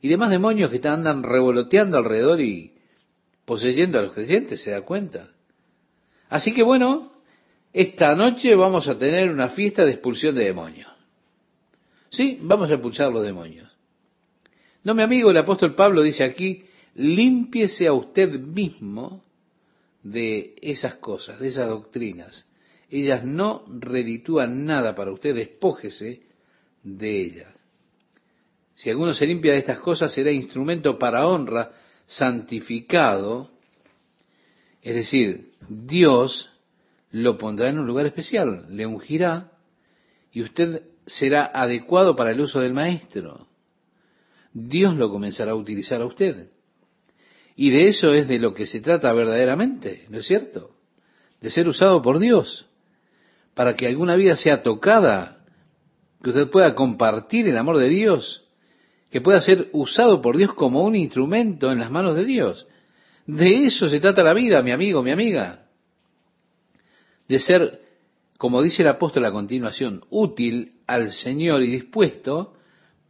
y 0.00 0.08
demás 0.08 0.30
demonios 0.30 0.70
que 0.70 0.86
andan 0.88 1.22
revoloteando 1.22 1.98
alrededor 1.98 2.40
y 2.40 2.74
poseyendo 3.44 3.98
a 3.98 4.02
los 4.02 4.12
creyentes, 4.12 4.62
¿se 4.62 4.70
da 4.70 4.82
cuenta? 4.82 5.30
Así 6.28 6.54
que 6.54 6.62
bueno, 6.62 7.12
esta 7.72 8.14
noche 8.14 8.54
vamos 8.54 8.88
a 8.88 8.96
tener 8.96 9.30
una 9.30 9.48
fiesta 9.50 9.84
de 9.84 9.92
expulsión 9.92 10.34
de 10.34 10.44
demonios. 10.44 10.90
Sí, 12.10 12.38
vamos 12.42 12.70
a 12.70 12.74
expulsar 12.74 13.12
los 13.12 13.24
demonios. 13.24 13.68
No, 14.82 14.94
mi 14.94 15.02
amigo, 15.02 15.30
el 15.30 15.36
apóstol 15.36 15.74
Pablo 15.74 16.02
dice 16.02 16.24
aquí, 16.24 16.64
límpiese 16.94 17.86
a 17.86 17.92
usted 17.92 18.30
mismo 18.30 19.22
de 20.02 20.56
esas 20.62 20.94
cosas, 20.94 21.38
de 21.38 21.48
esas 21.48 21.68
doctrinas, 21.68 22.48
ellas 22.88 23.24
no 23.24 23.64
reditúan 23.68 24.64
nada 24.64 24.94
para 24.94 25.12
usted, 25.12 25.34
despójese 25.34 26.22
de 26.82 27.20
ellas. 27.20 27.59
Si 28.80 28.88
alguno 28.88 29.12
se 29.12 29.26
limpia 29.26 29.52
de 29.52 29.58
estas 29.58 29.78
cosas, 29.80 30.10
será 30.10 30.30
instrumento 30.30 30.98
para 30.98 31.26
honra, 31.26 31.70
santificado, 32.06 33.50
es 34.80 34.94
decir, 34.94 35.52
Dios 35.68 36.48
lo 37.10 37.36
pondrá 37.36 37.68
en 37.68 37.78
un 37.78 37.86
lugar 37.86 38.06
especial, 38.06 38.74
le 38.74 38.86
ungirá 38.86 39.52
y 40.32 40.40
usted 40.40 40.82
será 41.04 41.50
adecuado 41.52 42.16
para 42.16 42.30
el 42.30 42.40
uso 42.40 42.60
del 42.60 42.72
maestro. 42.72 43.48
Dios 44.54 44.96
lo 44.96 45.10
comenzará 45.10 45.52
a 45.52 45.56
utilizar 45.56 46.00
a 46.00 46.06
usted. 46.06 46.48
Y 47.56 47.68
de 47.68 47.88
eso 47.88 48.14
es 48.14 48.28
de 48.28 48.38
lo 48.38 48.54
que 48.54 48.66
se 48.66 48.80
trata 48.80 49.12
verdaderamente, 49.12 50.06
¿no 50.08 50.20
es 50.20 50.26
cierto? 50.26 50.70
De 51.42 51.50
ser 51.50 51.68
usado 51.68 52.00
por 52.00 52.18
Dios 52.18 52.64
para 53.52 53.76
que 53.76 53.86
alguna 53.86 54.16
vida 54.16 54.36
sea 54.36 54.62
tocada, 54.62 55.44
que 56.22 56.30
usted 56.30 56.48
pueda 56.48 56.74
compartir 56.74 57.46
el 57.46 57.58
amor 57.58 57.76
de 57.76 57.90
Dios, 57.90 58.46
que 59.10 59.20
pueda 59.20 59.40
ser 59.40 59.68
usado 59.72 60.22
por 60.22 60.36
Dios 60.36 60.54
como 60.54 60.82
un 60.84 60.94
instrumento 60.94 61.70
en 61.72 61.78
las 61.78 61.90
manos 61.90 62.16
de 62.16 62.24
Dios. 62.24 62.66
De 63.26 63.66
eso 63.66 63.88
se 63.88 64.00
trata 64.00 64.22
la 64.22 64.34
vida, 64.34 64.62
mi 64.62 64.70
amigo, 64.70 65.02
mi 65.02 65.10
amiga. 65.10 65.66
De 67.28 67.38
ser, 67.38 67.80
como 68.38 68.62
dice 68.62 68.82
el 68.82 68.88
apóstol 68.88 69.24
a 69.24 69.32
continuación, 69.32 70.04
útil 70.10 70.80
al 70.86 71.12
Señor 71.12 71.62
y 71.62 71.70
dispuesto 71.70 72.54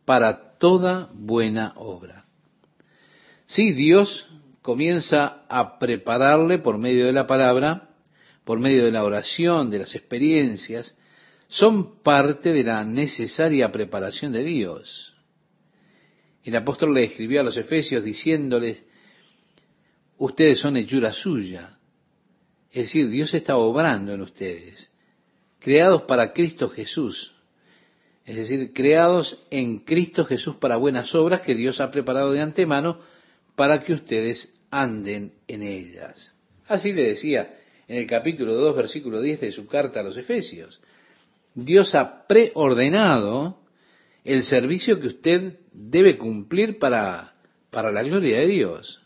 para 0.04 0.57
toda 0.59 1.11
buena 1.14 1.75
obra. 1.76 2.25
Si 3.47 3.73
Dios 3.73 4.28
comienza 4.62 5.45
a 5.49 5.78
prepararle 5.78 6.59
por 6.59 6.78
medio 6.78 7.07
de 7.07 7.12
la 7.12 7.26
palabra 7.26 7.90
por 8.50 8.59
medio 8.59 8.85
de 8.85 8.90
la 8.90 9.04
oración, 9.04 9.71
de 9.71 9.78
las 9.78 9.95
experiencias, 9.95 10.97
son 11.47 12.02
parte 12.02 12.52
de 12.52 12.64
la 12.64 12.85
necesaria 12.85 13.71
preparación 13.71 14.33
de 14.33 14.42
Dios. 14.42 15.10
El 16.44 16.56
apóstol 16.56 16.94
le 16.94 17.04
escribió 17.04 17.40
a 17.40 17.44
los 17.44 17.56
efesios 17.56 18.02
diciéndoles, 18.02 18.82
ustedes 20.18 20.59
son 20.59 20.76
hechura 20.76 21.12
suya. 21.12 21.78
Es 22.70 22.85
decir, 22.87 23.09
Dios 23.09 23.35
está 23.35 23.56
obrando 23.56 24.12
en 24.12 24.20
ustedes, 24.20 24.92
creados 25.59 26.02
para 26.02 26.32
Cristo 26.32 26.70
Jesús. 26.70 27.35
Es 28.25 28.37
decir, 28.37 28.73
creados 28.73 29.44
en 29.50 29.78
Cristo 29.78 30.25
Jesús 30.25 30.56
para 30.56 30.76
buenas 30.76 31.14
obras 31.14 31.40
que 31.40 31.54
Dios 31.54 31.80
ha 31.80 31.90
preparado 31.90 32.32
de 32.32 32.40
antemano 32.40 33.00
para 33.56 33.82
que 33.82 33.92
ustedes 33.92 34.54
anden 34.70 35.32
en 35.49 35.62
ellas. 35.62 36.35
Así 36.66 36.92
le 36.92 37.02
decía 37.02 37.56
en 37.88 37.97
el 37.97 38.06
capítulo 38.06 38.54
2, 38.54 38.76
versículo 38.76 39.20
10 39.20 39.40
de 39.40 39.52
su 39.52 39.66
carta 39.66 40.00
a 40.00 40.02
los 40.04 40.16
Efesios. 40.16 40.80
Dios 41.54 41.94
ha 41.97 42.26
preordenado 42.28 43.60
el 44.25 44.43
servicio 44.43 45.00
que 45.00 45.09
usted 45.09 45.61
debe 45.73 46.19
cumplir 46.19 46.79
para, 46.79 47.35
para 47.71 47.91
la 47.91 48.03
gloria 48.03 48.41
de 48.41 48.47
Dios. 48.47 49.00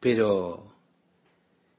Pero 0.00 0.74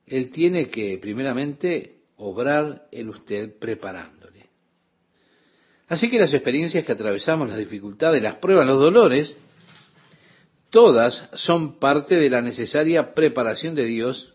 Él 0.06 0.32
tiene 0.32 0.70
que 0.70 0.98
primeramente 1.02 1.98
obrar 2.18 2.88
en 2.92 3.10
usted 3.10 3.58
preparándole. 3.58 4.50
Así 5.88 6.10
que 6.10 6.20
las 6.20 6.34
experiencias 6.34 6.86
que 6.86 6.92
atravesamos, 6.92 7.50
las 7.50 7.58
dificultades, 7.58 8.22
las 8.22 8.36
pruebas, 8.36 8.66
los 8.66 8.80
dolores, 8.80 9.36
todas 10.70 11.30
son 11.34 11.80
parte 11.80 12.16
de 12.16 12.30
la 12.30 12.42
necesaria 12.42 13.14
preparación 13.14 13.76
de 13.76 13.86
Dios 13.86 14.34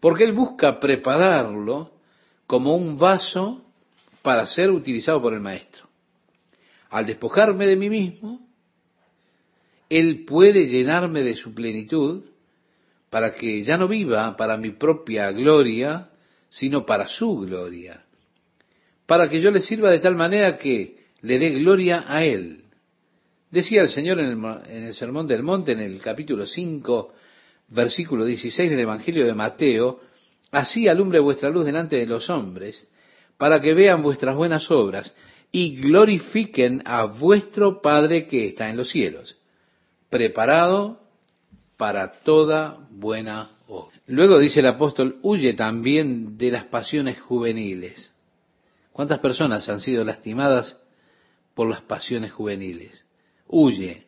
porque 0.00 0.24
Él 0.24 0.32
busca 0.32 0.78
prepararlo 0.78 1.92
como 2.46 2.76
un 2.76 2.98
vaso 2.98 3.64
para 4.22 4.46
ser 4.46 4.70
utilizado 4.70 5.20
por 5.22 5.32
el 5.32 5.40
Maestro. 5.40 5.85
Al 6.90 7.06
despojarme 7.06 7.66
de 7.66 7.76
mí 7.76 7.90
mismo, 7.90 8.40
Él 9.88 10.24
puede 10.24 10.66
llenarme 10.66 11.22
de 11.22 11.34
su 11.34 11.54
plenitud 11.54 12.24
para 13.10 13.34
que 13.34 13.62
ya 13.62 13.76
no 13.76 13.88
viva 13.88 14.36
para 14.36 14.56
mi 14.56 14.70
propia 14.70 15.30
gloria, 15.30 16.10
sino 16.48 16.84
para 16.84 17.08
su 17.08 17.38
gloria. 17.38 18.04
Para 19.06 19.28
que 19.28 19.40
yo 19.40 19.50
le 19.50 19.62
sirva 19.62 19.90
de 19.90 20.00
tal 20.00 20.16
manera 20.16 20.58
que 20.58 20.96
le 21.22 21.38
dé 21.38 21.50
gloria 21.50 22.04
a 22.06 22.24
Él. 22.24 22.64
Decía 23.50 23.82
el 23.82 23.88
Señor 23.88 24.18
en 24.20 24.44
el, 24.66 24.94
Sermón 24.94 25.26
del 25.26 25.42
Monte, 25.42 25.72
en 25.72 25.80
el 25.80 26.00
capítulo 26.00 26.46
5, 26.46 27.14
versículo 27.68 28.24
16 28.24 28.70
del 28.70 28.80
Evangelio 28.80 29.24
de 29.24 29.34
Mateo, 29.34 30.00
así 30.50 30.88
alumbre 30.88 31.20
vuestra 31.20 31.48
luz 31.48 31.64
delante 31.64 31.96
de 31.96 32.06
los 32.06 32.28
hombres, 32.28 32.88
para 33.38 33.60
que 33.60 33.74
vean 33.74 34.02
vuestras 34.02 34.34
buenas 34.34 34.70
obras 34.70 35.14
y 35.56 35.74
glorifiquen 35.76 36.82
a 36.84 37.06
vuestro 37.06 37.80
Padre 37.80 38.26
que 38.26 38.48
está 38.48 38.68
en 38.68 38.76
los 38.76 38.90
cielos, 38.90 39.38
preparado 40.10 41.00
para 41.78 42.12
toda 42.12 42.86
buena 42.90 43.52
obra. 43.66 43.96
Luego 44.06 44.38
dice 44.38 44.60
el 44.60 44.66
apóstol, 44.66 45.18
huye 45.22 45.54
también 45.54 46.36
de 46.36 46.50
las 46.50 46.64
pasiones 46.64 47.18
juveniles. 47.22 48.12
¿Cuántas 48.92 49.18
personas 49.20 49.66
han 49.70 49.80
sido 49.80 50.04
lastimadas 50.04 50.78
por 51.54 51.70
las 51.70 51.80
pasiones 51.80 52.32
juveniles? 52.32 53.06
Huye. 53.46 54.04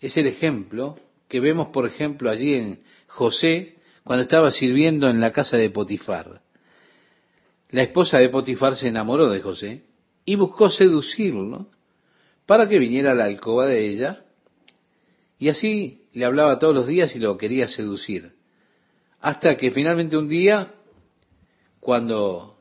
Es 0.00 0.16
el 0.16 0.28
ejemplo 0.28 1.00
que 1.26 1.40
vemos, 1.40 1.70
por 1.70 1.88
ejemplo, 1.88 2.30
allí 2.30 2.54
en 2.54 2.84
José, 3.08 3.78
cuando 4.04 4.22
estaba 4.22 4.52
sirviendo 4.52 5.10
en 5.10 5.20
la 5.20 5.32
casa 5.32 5.56
de 5.56 5.70
Potifar. 5.70 6.40
La 7.70 7.82
esposa 7.82 8.18
de 8.18 8.28
Potifar 8.28 8.76
se 8.76 8.86
enamoró 8.86 9.28
de 9.28 9.40
José 9.40 9.82
y 10.24 10.36
buscó 10.36 10.70
seducirlo 10.70 11.68
para 12.46 12.68
que 12.68 12.78
viniera 12.78 13.12
a 13.12 13.14
la 13.14 13.24
alcoba 13.24 13.66
de 13.66 13.88
ella 13.88 14.24
y 15.38 15.48
así 15.48 16.06
le 16.12 16.24
hablaba 16.24 16.58
todos 16.58 16.74
los 16.74 16.86
días 16.86 17.14
y 17.16 17.18
lo 17.18 17.36
quería 17.36 17.68
seducir. 17.68 18.32
Hasta 19.20 19.56
que 19.56 19.70
finalmente 19.70 20.16
un 20.16 20.28
día, 20.28 20.74
cuando 21.80 22.58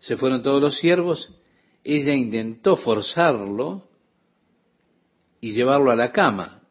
se 0.00 0.16
fueron 0.16 0.42
todos 0.42 0.60
los 0.60 0.78
siervos, 0.78 1.32
ella 1.84 2.14
intentó 2.14 2.76
forzarlo 2.76 3.88
y 5.40 5.52
llevarlo 5.52 5.90
a 5.90 5.96
la 5.96 6.12
cama. 6.12 6.62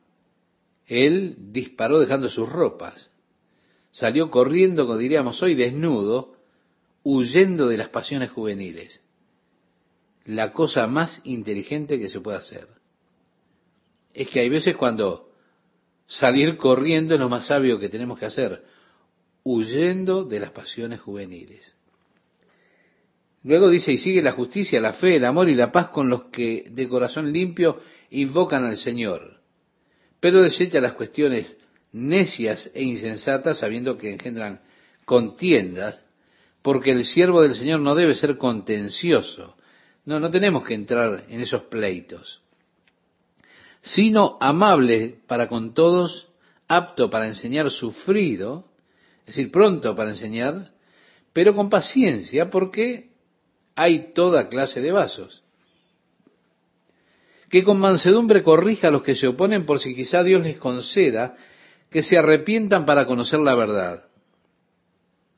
Él 0.86 1.36
disparó 1.52 2.00
dejando 2.00 2.30
sus 2.30 2.48
ropas. 2.48 3.10
Salió 3.92 4.30
corriendo, 4.30 4.86
como 4.86 4.98
diríamos 4.98 5.42
hoy, 5.42 5.56
desnudo, 5.56 6.36
huyendo 7.04 7.68
de 7.68 7.78
las 7.78 7.90
pasiones 7.90 8.32
juveniles. 8.32 9.02
La 10.28 10.54
cosa 10.54 10.88
más 10.88 11.22
inteligente 11.24 12.00
que 12.00 12.10
se 12.10 12.22
puede 12.22 12.38
hacer. 12.38 12.68
Es 14.14 14.30
que 14.30 14.40
hay 14.40 14.50
veces 14.50 14.78
cuando 14.78 15.32
salir 16.06 16.58
corriendo 16.58 17.16
es 17.16 17.20
lo 17.20 17.30
más 17.30 17.48
sabio 17.48 17.80
que 17.80 17.90
tenemos 17.90 18.18
que 18.18 18.26
hacer, 18.26 18.64
huyendo 19.44 20.24
de 20.24 20.40
las 20.40 20.52
pasiones 20.52 21.00
juveniles. 21.02 21.76
Luego 23.44 23.70
dice, 23.70 23.94
y 23.94 23.98
sigue 23.98 24.22
la 24.22 24.34
justicia, 24.34 24.82
la 24.82 24.94
fe, 24.94 25.16
el 25.16 25.26
amor 25.26 25.48
y 25.48 25.56
la 25.56 25.72
paz 25.72 25.90
con 25.90 26.10
los 26.10 26.26
que 26.26 26.66
de 26.70 26.90
corazón 26.90 27.32
limpio 27.32 27.80
invocan 28.10 28.66
al 28.66 28.78
Señor, 28.78 29.40
pero 30.20 30.42
desecha 30.42 30.82
las 30.82 30.94
cuestiones 30.94 31.56
necias 31.92 32.72
e 32.74 32.84
insensatas, 32.84 33.60
sabiendo 33.60 33.98
que 33.98 34.12
engendran 34.12 34.62
contiendas, 35.06 36.04
porque 36.62 36.92
el 36.92 37.06
siervo 37.06 37.42
del 37.42 37.56
Señor 37.56 37.80
no 37.80 37.96
debe 37.96 38.16
ser 38.16 38.38
contencioso. 38.38 39.56
No, 40.08 40.22
no 40.22 40.32
tenemos 40.32 40.66
que 40.66 40.74
entrar 40.74 41.26
en 41.28 41.42
esos 41.42 41.64
pleitos, 41.64 42.42
sino 43.82 44.38
amable 44.40 45.20
para 45.28 45.50
con 45.50 45.74
todos, 45.74 46.30
apto 46.70 47.10
para 47.10 47.28
enseñar, 47.28 47.70
sufrido, 47.70 48.64
es 49.26 49.36
decir, 49.36 49.52
pronto 49.52 49.94
para 49.98 50.12
enseñar, 50.12 50.72
pero 51.34 51.54
con 51.54 51.70
paciencia, 51.70 52.50
porque 52.50 53.10
hay 53.76 54.14
toda 54.14 54.48
clase 54.48 54.80
de 54.80 54.94
vasos. 54.94 55.44
Que 57.50 57.66
con 57.66 57.78
mansedumbre 57.78 58.44
corrija 58.44 58.88
a 58.88 58.92
los 58.92 59.04
que 59.04 59.14
se 59.14 59.28
oponen 59.28 59.66
por 59.66 59.82
si 59.82 59.94
quizá 59.94 60.24
Dios 60.24 60.42
les 60.42 60.58
conceda 60.58 61.36
que 61.90 62.02
se 62.02 62.18
arrepientan 62.18 62.86
para 62.86 63.06
conocer 63.08 63.40
la 63.40 63.56
verdad. 63.56 64.06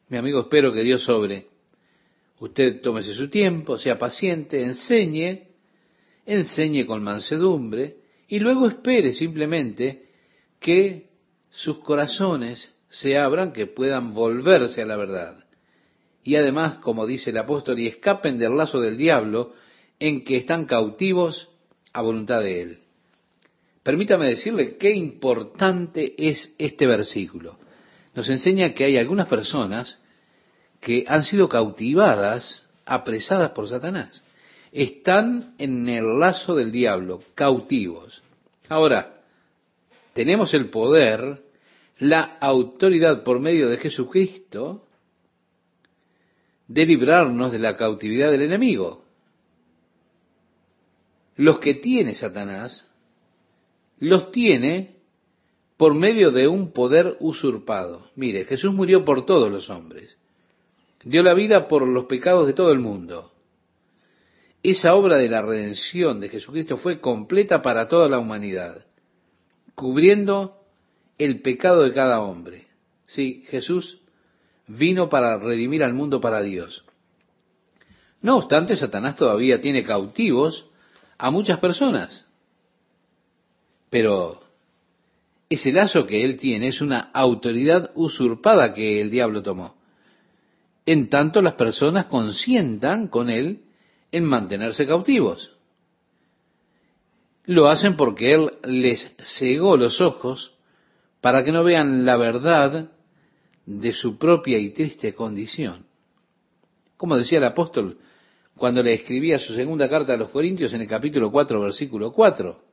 Mi 0.09 0.17
amigo, 0.17 0.41
espero 0.41 0.71
que 0.71 0.83
Dios 0.83 1.01
sobre. 1.01 1.47
Usted 2.39 2.81
tómese 2.81 3.13
su 3.13 3.29
tiempo, 3.29 3.77
sea 3.77 3.97
paciente, 3.97 4.63
enseñe, 4.63 5.47
enseñe 6.25 6.85
con 6.85 7.03
mansedumbre 7.03 7.97
y 8.27 8.39
luego 8.39 8.67
espere 8.67 9.11
simplemente 9.13 10.05
que 10.59 11.09
sus 11.49 11.79
corazones 11.79 12.73
se 12.89 13.17
abran, 13.17 13.51
que 13.51 13.67
puedan 13.67 14.13
volverse 14.13 14.81
a 14.81 14.85
la 14.85 14.95
verdad. 14.95 15.45
Y 16.23 16.35
además, 16.35 16.75
como 16.75 17.05
dice 17.05 17.31
el 17.31 17.37
apóstol, 17.37 17.79
y 17.79 17.87
escapen 17.87 18.37
del 18.37 18.55
lazo 18.55 18.79
del 18.79 18.97
diablo 18.97 19.53
en 19.99 20.23
que 20.23 20.37
están 20.37 20.65
cautivos 20.65 21.49
a 21.93 22.01
voluntad 22.01 22.41
de 22.41 22.61
él. 22.61 22.77
Permítame 23.83 24.27
decirle 24.27 24.77
qué 24.77 24.91
importante 24.91 26.13
es 26.17 26.53
este 26.57 26.85
versículo. 26.85 27.57
Nos 28.13 28.29
enseña 28.29 28.73
que 28.73 28.85
hay 28.85 28.97
algunas 28.97 29.27
personas 29.27 29.97
que 30.79 31.05
han 31.07 31.23
sido 31.23 31.49
cautivadas, 31.49 32.67
apresadas 32.85 33.51
por 33.51 33.67
Satanás. 33.67 34.23
Están 34.71 35.55
en 35.57 35.89
el 35.89 36.19
lazo 36.19 36.55
del 36.55 36.71
diablo, 36.71 37.21
cautivos. 37.35 38.21
Ahora, 38.69 39.21
tenemos 40.13 40.53
el 40.53 40.69
poder, 40.69 41.43
la 41.97 42.37
autoridad 42.39 43.23
por 43.23 43.39
medio 43.39 43.69
de 43.69 43.77
Jesucristo 43.77 44.85
de 46.67 46.85
librarnos 46.85 47.51
de 47.51 47.59
la 47.59 47.75
cautividad 47.75 48.29
del 48.31 48.43
enemigo. 48.43 49.03
Los 51.35 51.59
que 51.59 51.73
tiene 51.73 52.13
Satanás 52.13 52.89
los 53.97 54.31
tiene 54.31 54.97
por 55.77 55.93
medio 55.93 56.31
de 56.31 56.47
un 56.47 56.71
poder 56.71 57.17
usurpado. 57.19 58.09
Mire, 58.15 58.45
Jesús 58.45 58.73
murió 58.73 59.03
por 59.03 59.25
todos 59.25 59.51
los 59.51 59.69
hombres. 59.69 60.18
Dio 61.03 61.23
la 61.23 61.33
vida 61.33 61.67
por 61.67 61.87
los 61.87 62.05
pecados 62.05 62.47
de 62.47 62.53
todo 62.53 62.71
el 62.71 62.79
mundo. 62.79 63.31
Esa 64.61 64.95
obra 64.95 65.17
de 65.17 65.29
la 65.29 65.41
redención 65.41 66.19
de 66.19 66.29
Jesucristo 66.29 66.77
fue 66.77 66.99
completa 66.99 67.61
para 67.61 67.87
toda 67.87 68.09
la 68.09 68.19
humanidad, 68.19 68.85
cubriendo 69.75 70.57
el 71.17 71.41
pecado 71.41 71.83
de 71.83 71.93
cada 71.93 72.19
hombre. 72.19 72.67
Sí, 73.05 73.45
Jesús 73.49 74.01
vino 74.67 75.09
para 75.09 75.37
redimir 75.37 75.83
al 75.83 75.93
mundo 75.93 76.19
para 76.19 76.41
Dios. 76.41 76.83
No 78.21 78.37
obstante, 78.37 78.75
Satanás 78.75 79.15
todavía 79.15 79.61
tiene 79.61 79.83
cautivos 79.83 80.65
a 81.17 81.31
muchas 81.31 81.59
personas. 81.59 82.25
Pero 83.89 84.41
ese 85.49 85.71
lazo 85.71 86.05
que 86.05 86.23
él 86.23 86.37
tiene 86.37 86.67
es 86.67 86.81
una 86.81 87.09
autoridad 87.13 87.91
usurpada 87.95 88.73
que 88.73 89.01
el 89.01 89.09
diablo 89.09 89.41
tomó. 89.41 89.78
En 90.91 91.07
tanto 91.07 91.43
las 91.43 91.53
personas 91.53 92.05
consientan 92.05 93.09
con 93.09 93.29
él 93.29 93.59
en 94.11 94.23
mantenerse 94.25 94.87
cautivos. 94.87 95.51
Lo 97.45 97.69
hacen 97.69 97.95
porque 97.95 98.33
él 98.33 98.49
les 98.63 99.15
cegó 99.37 99.77
los 99.77 100.01
ojos 100.01 100.55
para 101.21 101.43
que 101.43 101.51
no 101.51 101.63
vean 101.63 102.07
la 102.07 102.17
verdad 102.17 102.89
de 103.67 103.93
su 103.93 104.17
propia 104.17 104.57
y 104.57 104.71
triste 104.71 105.13
condición. 105.13 105.85
Como 106.97 107.17
decía 107.17 107.37
el 107.37 107.43
apóstol 107.43 107.99
cuando 108.55 108.81
le 108.81 108.95
escribía 108.95 109.37
su 109.37 109.53
segunda 109.53 109.87
carta 109.87 110.13
a 110.13 110.17
los 110.17 110.29
Corintios 110.29 110.73
en 110.73 110.81
el 110.81 110.87
capítulo 110.87 111.31
4, 111.31 111.61
versículo 111.61 112.11
4 112.13 112.63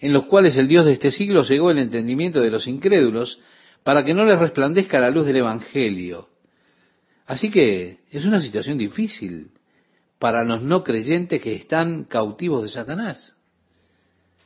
en 0.00 0.12
los 0.12 0.24
cuales 0.24 0.56
el 0.56 0.66
Dios 0.66 0.84
de 0.84 0.94
este 0.94 1.12
siglo 1.12 1.44
cegó 1.44 1.70
el 1.70 1.78
entendimiento 1.78 2.40
de 2.40 2.50
los 2.50 2.66
incrédulos 2.66 3.38
para 3.84 4.04
que 4.04 4.14
no 4.14 4.24
les 4.24 4.40
resplandezca 4.40 4.98
la 4.98 5.10
luz 5.10 5.26
del 5.26 5.36
Evangelio. 5.36 6.28
Así 7.28 7.50
que 7.50 7.98
es 8.10 8.24
una 8.24 8.40
situación 8.40 8.78
difícil 8.78 9.50
para 10.18 10.44
los 10.44 10.62
no 10.62 10.82
creyentes 10.82 11.42
que 11.42 11.54
están 11.54 12.04
cautivos 12.04 12.62
de 12.62 12.70
Satanás. 12.70 13.34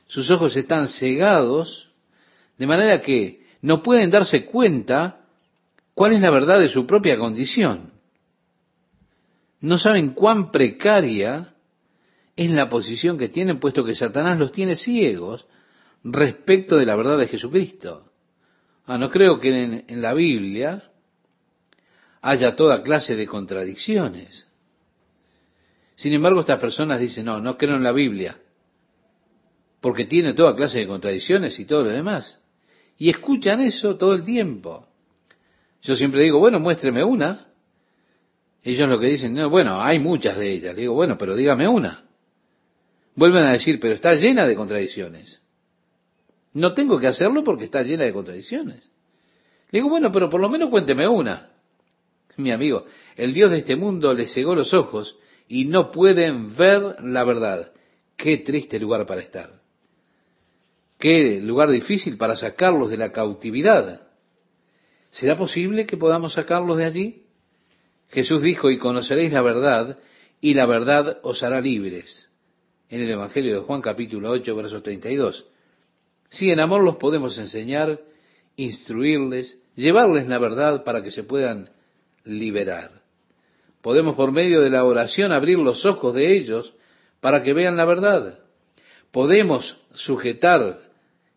Sus 0.05 0.29
ojos 0.29 0.53
están 0.57 0.89
cegados 0.89 1.89
de 2.57 2.67
manera 2.67 3.01
que 3.01 3.41
no 3.61 3.81
pueden 3.81 4.11
darse 4.11 4.43
cuenta 4.45 5.21
cuál 5.93 6.11
es 6.11 6.19
la 6.19 6.29
verdad 6.29 6.59
de 6.59 6.67
su 6.67 6.85
propia 6.85 7.17
condición. 7.17 7.93
No 9.61 9.77
saben 9.77 10.09
cuán 10.09 10.51
precaria 10.51 11.55
es 12.35 12.51
la 12.51 12.67
posición 12.67 13.17
que 13.17 13.29
tienen, 13.29 13.61
puesto 13.61 13.85
que 13.85 13.95
Satanás 13.95 14.37
los 14.37 14.51
tiene 14.51 14.75
ciegos 14.75 15.45
respecto 16.03 16.75
de 16.75 16.85
la 16.85 16.97
verdad 16.97 17.17
de 17.17 17.29
Jesucristo. 17.29 18.11
Ah, 18.85 18.97
no 18.97 19.09
creo 19.09 19.39
que 19.39 19.63
en, 19.63 19.85
en 19.87 20.01
la 20.01 20.13
Biblia 20.13 20.83
haya 22.23 22.55
toda 22.55 22.81
clase 22.81 23.15
de 23.17 23.27
contradicciones. 23.27 24.47
Sin 25.95 26.13
embargo, 26.13 26.39
estas 26.39 26.59
personas 26.59 26.99
dicen, 26.99 27.25
no, 27.25 27.39
no 27.41 27.57
creo 27.57 27.75
en 27.75 27.83
la 27.83 27.91
Biblia, 27.91 28.39
porque 29.81 30.05
tiene 30.05 30.33
toda 30.33 30.55
clase 30.55 30.79
de 30.79 30.87
contradicciones 30.87 31.59
y 31.59 31.65
todo 31.65 31.83
lo 31.83 31.89
demás. 31.89 32.41
Y 32.97 33.09
escuchan 33.09 33.59
eso 33.59 33.97
todo 33.97 34.15
el 34.15 34.23
tiempo. 34.23 34.87
Yo 35.81 35.95
siempre 35.95 36.23
digo, 36.23 36.39
bueno, 36.39 36.61
muéstreme 36.61 37.03
una. 37.03 37.45
Ellos 38.63 38.87
lo 38.87 38.97
que 38.99 39.07
dicen, 39.07 39.33
no, 39.33 39.49
bueno, 39.49 39.81
hay 39.81 39.99
muchas 39.99 40.37
de 40.37 40.49
ellas. 40.49 40.77
digo, 40.77 40.93
bueno, 40.93 41.17
pero 41.17 41.35
dígame 41.35 41.67
una. 41.67 42.05
Vuelven 43.15 43.43
a 43.43 43.51
decir, 43.51 43.81
pero 43.81 43.95
está 43.95 44.15
llena 44.15 44.47
de 44.47 44.55
contradicciones. 44.55 45.41
No 46.53 46.73
tengo 46.73 46.97
que 46.99 47.07
hacerlo 47.07 47.43
porque 47.43 47.65
está 47.65 47.83
llena 47.83 48.05
de 48.05 48.13
contradicciones. 48.13 48.89
Digo, 49.73 49.89
bueno, 49.89 50.09
pero 50.09 50.29
por 50.29 50.39
lo 50.39 50.47
menos 50.47 50.69
cuénteme 50.69 51.05
una. 51.05 51.52
Mi 52.37 52.51
amigo, 52.51 52.85
el 53.15 53.33
Dios 53.33 53.51
de 53.51 53.59
este 53.59 53.75
mundo 53.75 54.13
les 54.13 54.33
cegó 54.33 54.55
los 54.55 54.73
ojos 54.73 55.17
y 55.47 55.65
no 55.65 55.91
pueden 55.91 56.55
ver 56.55 57.03
la 57.03 57.23
verdad. 57.23 57.71
Qué 58.17 58.37
triste 58.37 58.79
lugar 58.79 59.05
para 59.05 59.21
estar. 59.21 59.61
Qué 60.97 61.41
lugar 61.41 61.69
difícil 61.69 62.17
para 62.17 62.35
sacarlos 62.35 62.89
de 62.89 62.97
la 62.97 63.11
cautividad. 63.11 64.07
¿Será 65.11 65.37
posible 65.37 65.85
que 65.85 65.97
podamos 65.97 66.33
sacarlos 66.33 66.77
de 66.77 66.85
allí? 66.85 67.23
Jesús 68.09 68.41
dijo, 68.41 68.71
y 68.71 68.77
conoceréis 68.77 69.31
la 69.33 69.41
verdad, 69.41 69.99
y 70.39 70.53
la 70.53 70.65
verdad 70.65 71.19
os 71.23 71.43
hará 71.43 71.61
libres. 71.61 72.29
En 72.89 73.01
el 73.01 73.11
Evangelio 73.11 73.53
de 73.53 73.61
Juan 73.65 73.81
capítulo 73.81 74.29
8, 74.31 74.55
verso 74.55 74.81
32. 74.81 75.45
Si 76.29 76.51
en 76.51 76.59
amor 76.59 76.83
los 76.83 76.97
podemos 76.97 77.37
enseñar, 77.37 77.99
instruirles, 78.55 79.59
llevarles 79.75 80.27
la 80.27 80.39
verdad 80.39 80.83
para 80.83 81.03
que 81.03 81.11
se 81.11 81.23
puedan 81.23 81.69
liberar. 82.23 83.03
Podemos 83.81 84.15
por 84.15 84.31
medio 84.31 84.61
de 84.61 84.69
la 84.69 84.83
oración 84.85 85.31
abrir 85.31 85.59
los 85.59 85.85
ojos 85.85 86.13
de 86.13 86.35
ellos 86.35 86.73
para 87.19 87.43
que 87.43 87.53
vean 87.53 87.75
la 87.75 87.85
verdad. 87.85 88.39
Podemos 89.11 89.77
sujetar 89.93 90.79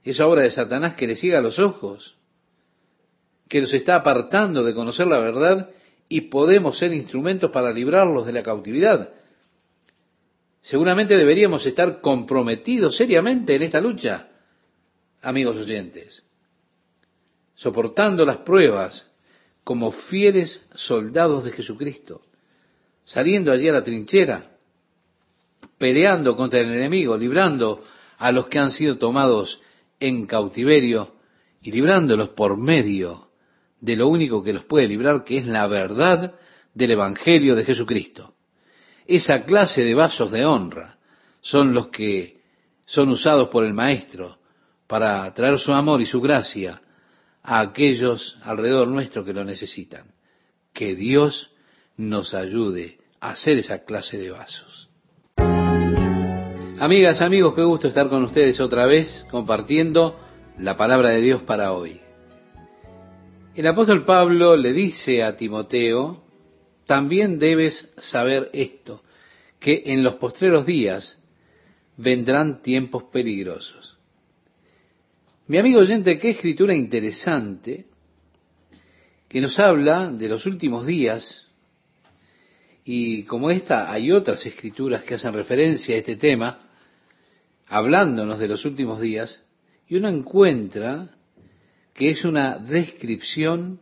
esa 0.03 0.27
obra 0.27 0.43
de 0.43 0.51
Satanás 0.51 0.95
que 0.95 1.07
les 1.07 1.21
ciega 1.21 1.41
los 1.41 1.59
ojos, 1.59 2.17
que 3.49 3.61
los 3.61 3.75
está 3.75 3.97
apartando 3.97 4.63
de 4.63 4.75
conocer 4.75 5.07
la 5.07 5.19
verdad 5.19 5.71
y 6.09 6.23
podemos 6.23 6.79
ser 6.79 6.93
instrumentos 6.93 7.51
para 7.51 7.73
librarlos 7.73 8.27
de 8.27 8.33
la 8.33 8.43
cautividad. 8.43 9.11
Seguramente 10.63 11.17
deberíamos 11.17 11.67
estar 11.67 12.01
comprometidos 12.01 12.97
seriamente 12.97 13.55
en 13.55 13.63
esta 13.63 13.81
lucha, 13.81 14.29
amigos 15.23 15.57
oyentes, 15.57 16.23
soportando 17.55 18.25
las 18.25 18.39
pruebas 18.39 19.11
como 19.67 19.91
fieles 19.91 20.65
soldados 20.77 21.43
de 21.43 21.51
Jesucristo, 21.51 22.23
saliendo 23.05 23.51
allí 23.51 23.69
a 23.69 23.73
la 23.73 23.83
trinchera, 23.83 24.53
peleando 25.77 26.37
contra 26.37 26.61
el 26.61 26.73
enemigo, 26.73 27.17
librando 27.17 27.83
a 28.17 28.31
los 28.31 28.47
que 28.47 28.61
han 28.61 28.71
sido 28.71 28.97
tomados 28.97 29.61
en 29.99 30.25
cautiverio 30.27 31.17
y 31.61 31.73
librándolos 31.73 32.29
por 32.29 32.57
medio 32.57 33.27
de 33.81 33.97
lo 33.97 34.07
único 34.07 34.41
que 34.45 34.53
los 34.53 34.65
puede 34.67 34.87
librar, 34.87 35.25
que 35.25 35.39
es 35.39 35.47
la 35.49 35.67
verdad 35.67 36.37
del 36.73 36.93
Evangelio 36.93 37.57
de 37.57 37.65
Jesucristo. 37.65 38.35
Esa 39.05 39.45
clase 39.47 39.83
de 39.83 39.95
vasos 39.97 40.31
de 40.31 40.47
honra 40.47 40.97
son 41.41 41.75
los 41.75 41.89
que 41.89 42.41
son 42.85 43.09
usados 43.09 43.49
por 43.49 43.65
el 43.65 43.75
Maestro 43.75 44.39
para 44.87 45.35
traer 45.35 45.59
su 45.59 45.73
amor 45.73 46.01
y 46.01 46.07
su 46.07 46.21
gracia 46.21 46.81
a 47.47 47.61
aquellos 47.61 48.37
alrededor 48.43 48.89
nuestro 48.89 49.25
que 49.25 49.33
lo 49.33 49.45
necesitan. 49.45 50.13
Que 50.73 50.97
Dios 50.97 51.53
nos 51.97 52.35
ayude 52.35 52.99
a 53.21 53.31
hacer 53.31 53.57
esa 53.57 53.85
clase 53.85 54.19
de 54.19 54.31
vasos. 54.31 54.91
Amigas, 56.79 57.23
amigos, 57.23 57.55
qué 57.55 57.63
gusto 57.63 57.89
estar 57.89 58.11
con 58.11 58.25
ustedes 58.25 58.61
otra 58.61 58.85
vez 58.85 59.25
compartiendo 59.31 60.21
la 60.59 60.77
palabra 60.77 61.11
de 61.11 61.23
Dios 61.23 61.43
para 61.43 61.73
hoy. 61.73 62.01
El 63.55 63.67
apóstol 63.67 64.05
Pablo 64.05 64.57
le 64.57 64.73
dice 64.73 65.23
a 65.23 65.37
Timoteo, 65.37 66.23
también 66.85 67.39
debes 67.39 67.91
saber 67.97 68.51
esto, 68.53 69.03
que 69.59 69.85
en 69.87 70.03
los 70.03 70.17
postreros 70.17 70.67
días 70.67 71.19
vendrán 71.97 72.61
tiempos 72.61 73.05
peligrosos. 73.05 73.96
Mi 75.49 75.59
amigo 75.59 75.79
oyente, 75.79 76.19
qué 76.19 76.31
escritura 76.31 76.75
interesante 76.75 77.87
que 79.29 79.41
nos 79.41 79.57
habla 79.61 80.11
de 80.11 80.29
los 80.29 80.45
últimos 80.45 80.85
días 80.85 81.47
y 82.85 83.23
como 83.23 83.53
esta 83.53 83.93
hay 83.93 84.11
otras 84.11 84.45
escrituras 84.45 85.05
que 85.05 85.15
hacen 85.15 85.33
referencia 85.33 85.95
a 85.95 85.99
este 85.99 86.17
tema, 86.17 86.59
hablándonos 87.69 88.41
de 88.41 88.49
los 88.49 88.65
últimos 88.65 89.01
días, 89.01 89.45
y 89.87 89.95
uno 89.95 90.09
encuentra 90.09 91.11
que 91.95 92.11
es 92.11 92.25
una 92.25 92.59
descripción 92.59 93.79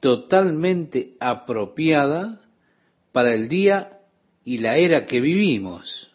totalmente 0.00 1.16
apropiada 1.20 2.40
para 3.12 3.34
el 3.34 3.50
día 3.50 3.98
y 4.42 4.56
la 4.56 4.78
era 4.78 5.04
que 5.04 5.20
vivimos. 5.20 6.10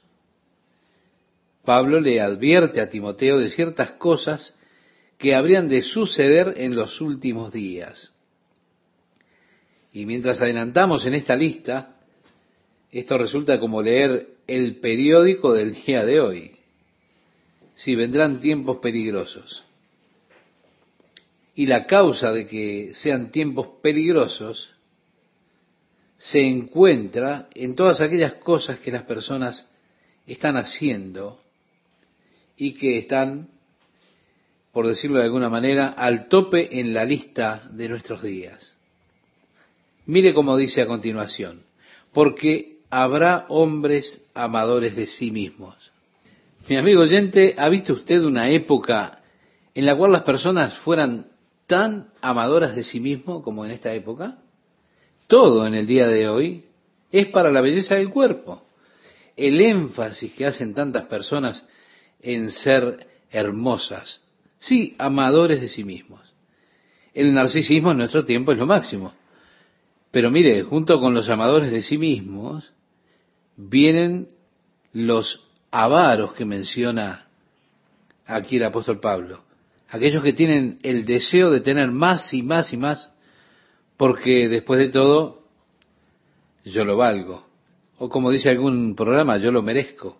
Pablo 1.64 2.00
le 2.00 2.22
advierte 2.22 2.82
a 2.82 2.90
Timoteo 2.90 3.38
de 3.38 3.52
ciertas 3.52 3.92
cosas 3.92 4.56
que 5.20 5.36
habrían 5.36 5.68
de 5.68 5.82
suceder 5.82 6.56
en 6.58 6.76
los 6.76 7.02
últimos 7.02 7.52
días. 7.52 8.12
Y 9.92 10.06
mientras 10.06 10.42
adelantamos 10.42 11.06
en 11.06 11.14
esta 11.14 11.36
lista, 11.36 11.98
esto 12.90 13.18
resulta 13.18 13.60
como 13.60 13.82
leer 13.82 14.30
el 14.48 14.78
periódico 14.78 15.54
del 15.54 15.74
día 15.74 16.06
de 16.06 16.22
hoy. 16.22 16.52
Si 17.76 17.96
vendrán 17.96 18.40
tiempos 18.40 18.78
peligrosos. 18.78 19.66
Y 21.54 21.66
la 21.66 21.86
causa 21.86 22.32
de 22.32 22.48
que 22.48 22.92
sean 22.94 23.30
tiempos 23.30 23.68
peligrosos 23.82 24.72
se 26.18 26.42
encuentra 26.42 27.50
en 27.54 27.76
todas 27.76 28.00
aquellas 28.00 28.36
cosas 28.36 28.80
que 28.80 28.92
las 28.92 29.04
personas 29.04 29.68
están 30.26 30.56
haciendo 30.56 31.42
y 32.56 32.74
que 32.76 33.00
están 33.00 33.50
por 34.72 34.88
decirlo 34.88 35.20
de 35.20 35.26
alguna 35.26 35.50
manera, 35.50 35.90
al 35.90 36.28
tope 36.28 36.80
en 36.80 36.94
la 36.94 37.06
lista 37.06 37.70
de 37.72 37.90
nuestros 37.90 38.22
días. 38.22 38.76
Mire 40.06 40.34
cómo 40.34 40.58
dice 40.58 40.82
a 40.82 40.88
continuación, 40.88 41.64
porque 42.14 42.80
habrá 42.90 43.46
hombres 43.50 44.26
amadores 44.34 44.96
de 44.96 45.08
sí 45.08 45.32
mismos. 45.32 45.76
Mi 46.68 46.78
amigo 46.78 47.02
oyente, 47.02 47.56
¿ha 47.58 47.70
visto 47.70 47.94
usted 47.94 48.24
una 48.24 48.50
época 48.50 49.20
en 49.74 49.86
la 49.86 49.96
cual 49.96 50.12
las 50.12 50.24
personas 50.24 50.78
fueran 50.80 51.28
tan 51.68 52.08
amadoras 52.22 52.76
de 52.76 52.84
sí 52.84 53.00
mismos 53.00 53.44
como 53.44 53.66
en 53.66 53.72
esta 53.72 53.94
época? 53.94 54.38
Todo 55.28 55.66
en 55.66 55.76
el 55.76 55.86
día 55.86 56.08
de 56.08 56.28
hoy 56.28 56.64
es 57.12 57.28
para 57.28 57.52
la 57.52 57.62
belleza 57.62 57.96
del 57.96 58.10
cuerpo. 58.10 58.64
El 59.36 59.62
énfasis 59.62 60.34
que 60.34 60.46
hacen 60.46 60.74
tantas 60.74 61.06
personas 61.06 61.68
en 62.22 62.50
ser 62.50 63.08
hermosas, 63.32 64.22
Sí, 64.60 64.96
amadores 64.98 65.62
de 65.62 65.70
sí 65.70 65.84
mismos. 65.84 66.22
El 67.14 67.34
narcisismo 67.34 67.92
en 67.92 67.98
nuestro 67.98 68.26
tiempo 68.26 68.52
es 68.52 68.58
lo 68.58 68.68
máximo. 68.68 69.14
Pero 70.12 70.30
mire, 70.32 70.64
junto 70.64 71.00
con 71.00 71.14
los 71.14 71.30
amadores 71.30 71.72
de 71.72 71.82
sí 71.82 71.98
mismos, 71.98 72.72
vienen 73.56 74.30
los 74.94 75.48
avaros 75.72 76.34
que 76.34 76.46
menciona 76.46 77.28
aquí 78.26 78.58
el 78.58 78.64
apóstol 78.64 79.00
Pablo. 79.00 79.44
Aquellos 79.90 80.24
que 80.24 80.34
tienen 80.34 80.80
el 80.84 81.06
deseo 81.06 81.52
de 81.52 81.62
tener 81.62 81.90
más 81.90 82.34
y 82.34 82.44
más 82.44 82.74
y 82.74 82.78
más, 82.78 83.12
porque 83.98 84.48
después 84.48 84.80
de 84.80 84.90
todo, 84.90 85.44
yo 86.64 86.86
lo 86.86 86.98
valgo. 86.98 87.48
O 87.98 88.10
como 88.10 88.32
dice 88.32 88.50
algún 88.50 88.96
programa, 88.96 89.38
yo 89.38 89.52
lo 89.52 89.62
merezco. 89.62 90.18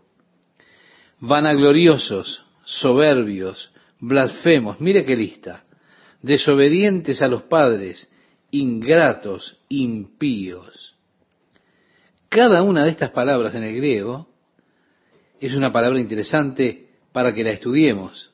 Vanagloriosos, 1.20 2.44
soberbios, 2.64 3.72
blasfemos, 4.00 4.80
mire 4.80 5.06
qué 5.06 5.16
lista, 5.16 5.64
desobedientes 6.22 7.22
a 7.22 7.28
los 7.28 7.44
padres, 7.44 8.10
ingratos, 8.52 9.60
impíos. 9.70 10.96
Cada 12.30 12.64
una 12.64 12.84
de 12.84 12.92
estas 12.92 13.12
palabras 13.12 13.56
en 13.56 13.64
el 13.64 13.76
griego 13.76 14.28
es 15.40 15.56
una 15.56 15.72
palabra 15.72 16.00
interesante 16.00 16.90
para 17.12 17.34
que 17.34 17.44
la 17.44 17.52
estudiemos. 17.52 18.32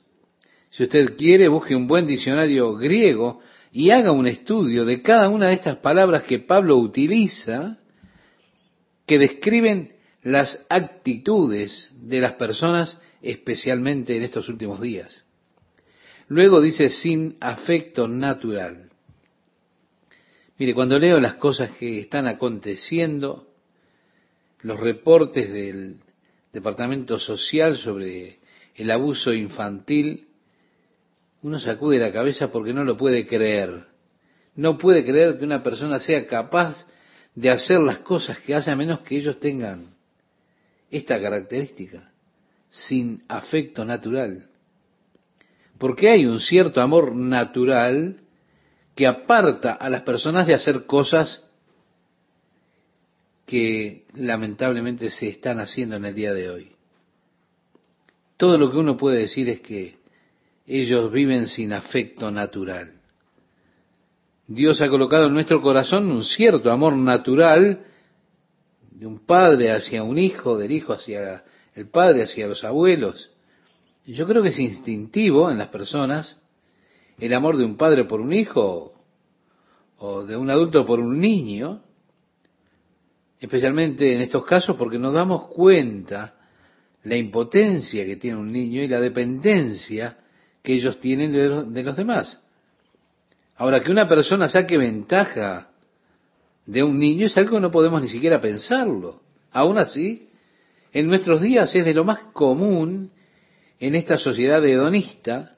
Si 0.70 0.84
usted 0.84 1.16
quiere, 1.16 1.48
busque 1.48 1.76
un 1.76 1.88
buen 1.88 2.06
diccionario 2.06 2.76
griego 2.76 3.40
y 3.72 3.92
haga 3.92 4.12
un 4.12 4.28
estudio 4.28 4.86
de 4.86 5.02
cada 5.02 5.30
una 5.30 5.48
de 5.48 5.54
estas 5.54 5.78
palabras 5.78 6.24
que 6.24 6.40
Pablo 6.40 6.78
utiliza, 6.78 7.78
que 9.06 9.20
describen 9.20 9.94
las 10.24 10.66
actitudes 10.70 11.94
de 12.02 12.20
las 12.20 12.34
personas, 12.34 13.00
especialmente 13.22 14.18
en 14.18 14.24
estos 14.24 14.50
últimos 14.50 14.82
días. 14.82 15.25
Luego 16.28 16.60
dice 16.60 16.90
sin 16.90 17.38
afecto 17.40 18.08
natural. 18.08 18.90
Mire, 20.58 20.74
cuando 20.74 20.98
leo 20.98 21.20
las 21.20 21.36
cosas 21.36 21.72
que 21.72 22.00
están 22.00 22.28
aconteciendo, 22.28 23.48
los 24.62 24.80
reportes 24.80 25.52
del 25.52 25.98
Departamento 26.54 27.20
Social 27.20 27.76
sobre 27.76 28.40
el 28.76 28.90
abuso 28.90 29.34
infantil, 29.34 30.28
uno 31.42 31.60
sacude 31.60 32.00
la 32.00 32.12
cabeza 32.12 32.52
porque 32.52 32.74
no 32.74 32.84
lo 32.84 32.98
puede 32.98 33.28
creer. 33.28 33.84
No 34.56 34.78
puede 34.78 35.06
creer 35.06 35.38
que 35.38 35.46
una 35.46 35.62
persona 35.62 36.00
sea 36.00 36.26
capaz 36.28 36.88
de 37.36 37.50
hacer 37.50 37.82
las 37.82 38.00
cosas 38.00 38.40
que 38.40 38.56
hace 38.56 38.72
a 38.72 38.76
menos 38.76 39.02
que 39.02 39.18
ellos 39.18 39.40
tengan 39.40 39.96
esta 40.90 41.22
característica, 41.22 42.12
sin 42.70 43.24
afecto 43.28 43.84
natural. 43.84 44.50
Porque 45.78 46.10
hay 46.10 46.26
un 46.26 46.40
cierto 46.40 46.82
amor 46.82 47.16
natural 47.16 48.18
que 48.96 49.08
aparta 49.08 49.74
a 49.74 49.90
las 49.90 50.04
personas 50.04 50.48
de 50.48 50.54
hacer 50.54 50.86
cosas 50.86 51.44
que 53.46 54.06
lamentablemente 54.14 55.10
se 55.10 55.28
están 55.28 55.60
haciendo 55.60 55.98
en 55.98 56.06
el 56.06 56.16
día 56.16 56.34
de 56.34 56.50
hoy. 56.50 56.72
Todo 58.38 58.58
lo 58.58 58.72
que 58.72 58.78
uno 58.78 58.98
puede 58.98 59.20
decir 59.20 59.50
es 59.50 59.60
que 59.62 59.98
ellos 60.66 61.12
viven 61.12 61.48
sin 61.48 61.74
afecto 61.74 62.32
natural. 62.32 62.94
Dios 64.48 64.82
ha 64.82 64.90
colocado 64.90 65.28
en 65.28 65.34
nuestro 65.34 65.62
corazón 65.62 66.12
un 66.12 66.24
cierto 66.24 66.72
amor 66.72 66.96
natural 66.96 67.86
de 68.92 69.06
un 69.06 69.26
padre 69.26 69.72
hacia 69.72 70.04
un 70.04 70.18
hijo, 70.18 70.58
del 70.58 70.72
hijo 70.72 70.94
hacia 70.94 71.44
el 71.74 71.88
padre, 71.88 72.24
hacia 72.24 72.48
los 72.48 72.64
abuelos. 72.64 73.32
Yo 74.06 74.28
creo 74.28 74.44
que 74.44 74.50
es 74.50 74.60
instintivo 74.60 75.50
en 75.50 75.58
las 75.58 75.70
personas 75.70 76.40
el 77.18 77.34
amor 77.34 77.58
de 77.58 77.66
un 77.66 77.76
padre 77.76 78.06
por 78.06 78.22
un 78.22 78.34
hijo 78.34 78.94
o 79.98 80.24
de 80.24 80.38
un 80.38 80.50
adulto 80.50 80.86
por 80.86 81.00
un 81.00 81.20
niño, 81.20 81.82
especialmente 83.40 84.14
en 84.14 84.22
estos 84.22 84.46
casos 84.46 84.76
porque 84.76 85.00
nos 85.00 85.14
damos 85.14 85.48
cuenta 85.48 86.36
la 87.04 87.16
impotencia 87.16 88.06
que 88.06 88.18
tiene 88.18 88.38
un 88.38 88.52
niño 88.52 88.84
y 88.84 88.88
la 88.88 89.00
dependencia 89.00 90.18
que 90.62 90.74
ellos 90.74 91.00
tienen 91.00 91.32
de 91.32 91.84
los, 91.84 91.96
demás. 91.96 92.42
Ahora, 93.58 93.82
que 93.82 93.92
una 93.92 94.08
persona 94.08 94.50
saque 94.50 94.78
ventaja 94.78 95.70
de 96.66 96.84
un 96.84 97.00
niño 97.00 97.28
es 97.28 97.38
algo 97.38 97.56
que 97.56 97.62
no 97.62 97.72
podemos 97.72 98.02
ni 98.02 98.08
siquiera 98.08 98.42
pensarlo. 98.42 99.22
Aún 99.52 99.78
así, 99.78 100.30
en 100.92 101.08
nuestros 101.08 101.42
días 101.42 101.74
es 101.76 101.86
de 101.86 101.94
lo 101.94 102.04
más 102.04 102.20
común 102.34 103.12
en 103.80 103.96
esta 103.96 104.18
sociedad 104.18 104.64
hedonista, 104.66 105.56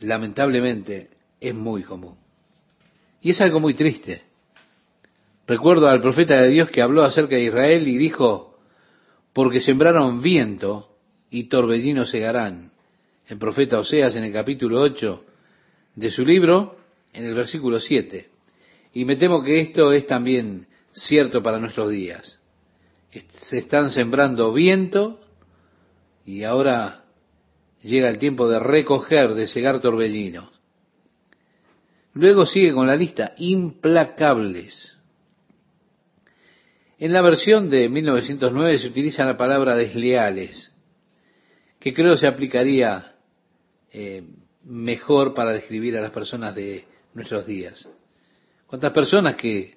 lamentablemente 0.00 1.10
es 1.40 1.54
muy 1.54 1.82
común. 1.82 2.16
Y 3.20 3.30
es 3.30 3.40
algo 3.40 3.60
muy 3.60 3.74
triste. 3.74 4.22
Recuerdo 5.46 5.88
al 5.88 6.00
profeta 6.00 6.40
de 6.40 6.48
Dios 6.48 6.70
que 6.70 6.82
habló 6.82 7.02
acerca 7.04 7.36
de 7.36 7.44
Israel 7.44 7.86
y 7.86 7.96
dijo, 7.96 8.58
porque 9.32 9.60
sembraron 9.60 10.22
viento 10.22 10.96
y 11.30 11.44
torbellinos 11.44 12.10
segarán. 12.10 12.72
El 13.26 13.38
profeta 13.38 13.78
Oseas 13.78 14.14
en 14.16 14.24
el 14.24 14.32
capítulo 14.32 14.80
8 14.80 15.24
de 15.96 16.10
su 16.10 16.24
libro, 16.24 16.76
en 17.12 17.24
el 17.24 17.34
versículo 17.34 17.80
7. 17.80 18.28
Y 18.94 19.04
me 19.04 19.16
temo 19.16 19.42
que 19.42 19.60
esto 19.60 19.92
es 19.92 20.06
también 20.06 20.66
cierto 20.92 21.42
para 21.42 21.58
nuestros 21.58 21.90
días. 21.90 22.38
Se 23.40 23.58
están 23.58 23.90
sembrando 23.90 24.52
viento 24.52 25.20
y 26.26 26.42
ahora 26.42 27.04
llega 27.80 28.08
el 28.08 28.18
tiempo 28.18 28.48
de 28.48 28.58
recoger, 28.58 29.34
de 29.34 29.46
segar 29.46 29.80
torbellinos. 29.80 30.50
Luego 32.14 32.44
sigue 32.44 32.74
con 32.74 32.88
la 32.88 32.96
lista, 32.96 33.34
implacables. 33.38 34.98
En 36.98 37.12
la 37.12 37.22
versión 37.22 37.70
de 37.70 37.88
1909 37.88 38.78
se 38.78 38.88
utiliza 38.88 39.24
la 39.24 39.36
palabra 39.36 39.76
desleales, 39.76 40.74
que 41.78 41.94
creo 41.94 42.16
se 42.16 42.26
aplicaría 42.26 43.14
eh, 43.92 44.24
mejor 44.64 45.32
para 45.32 45.52
describir 45.52 45.96
a 45.96 46.00
las 46.00 46.10
personas 46.10 46.54
de 46.54 46.86
nuestros 47.14 47.46
días. 47.46 47.88
¿Cuántas 48.66 48.92
personas 48.92 49.36
que 49.36 49.76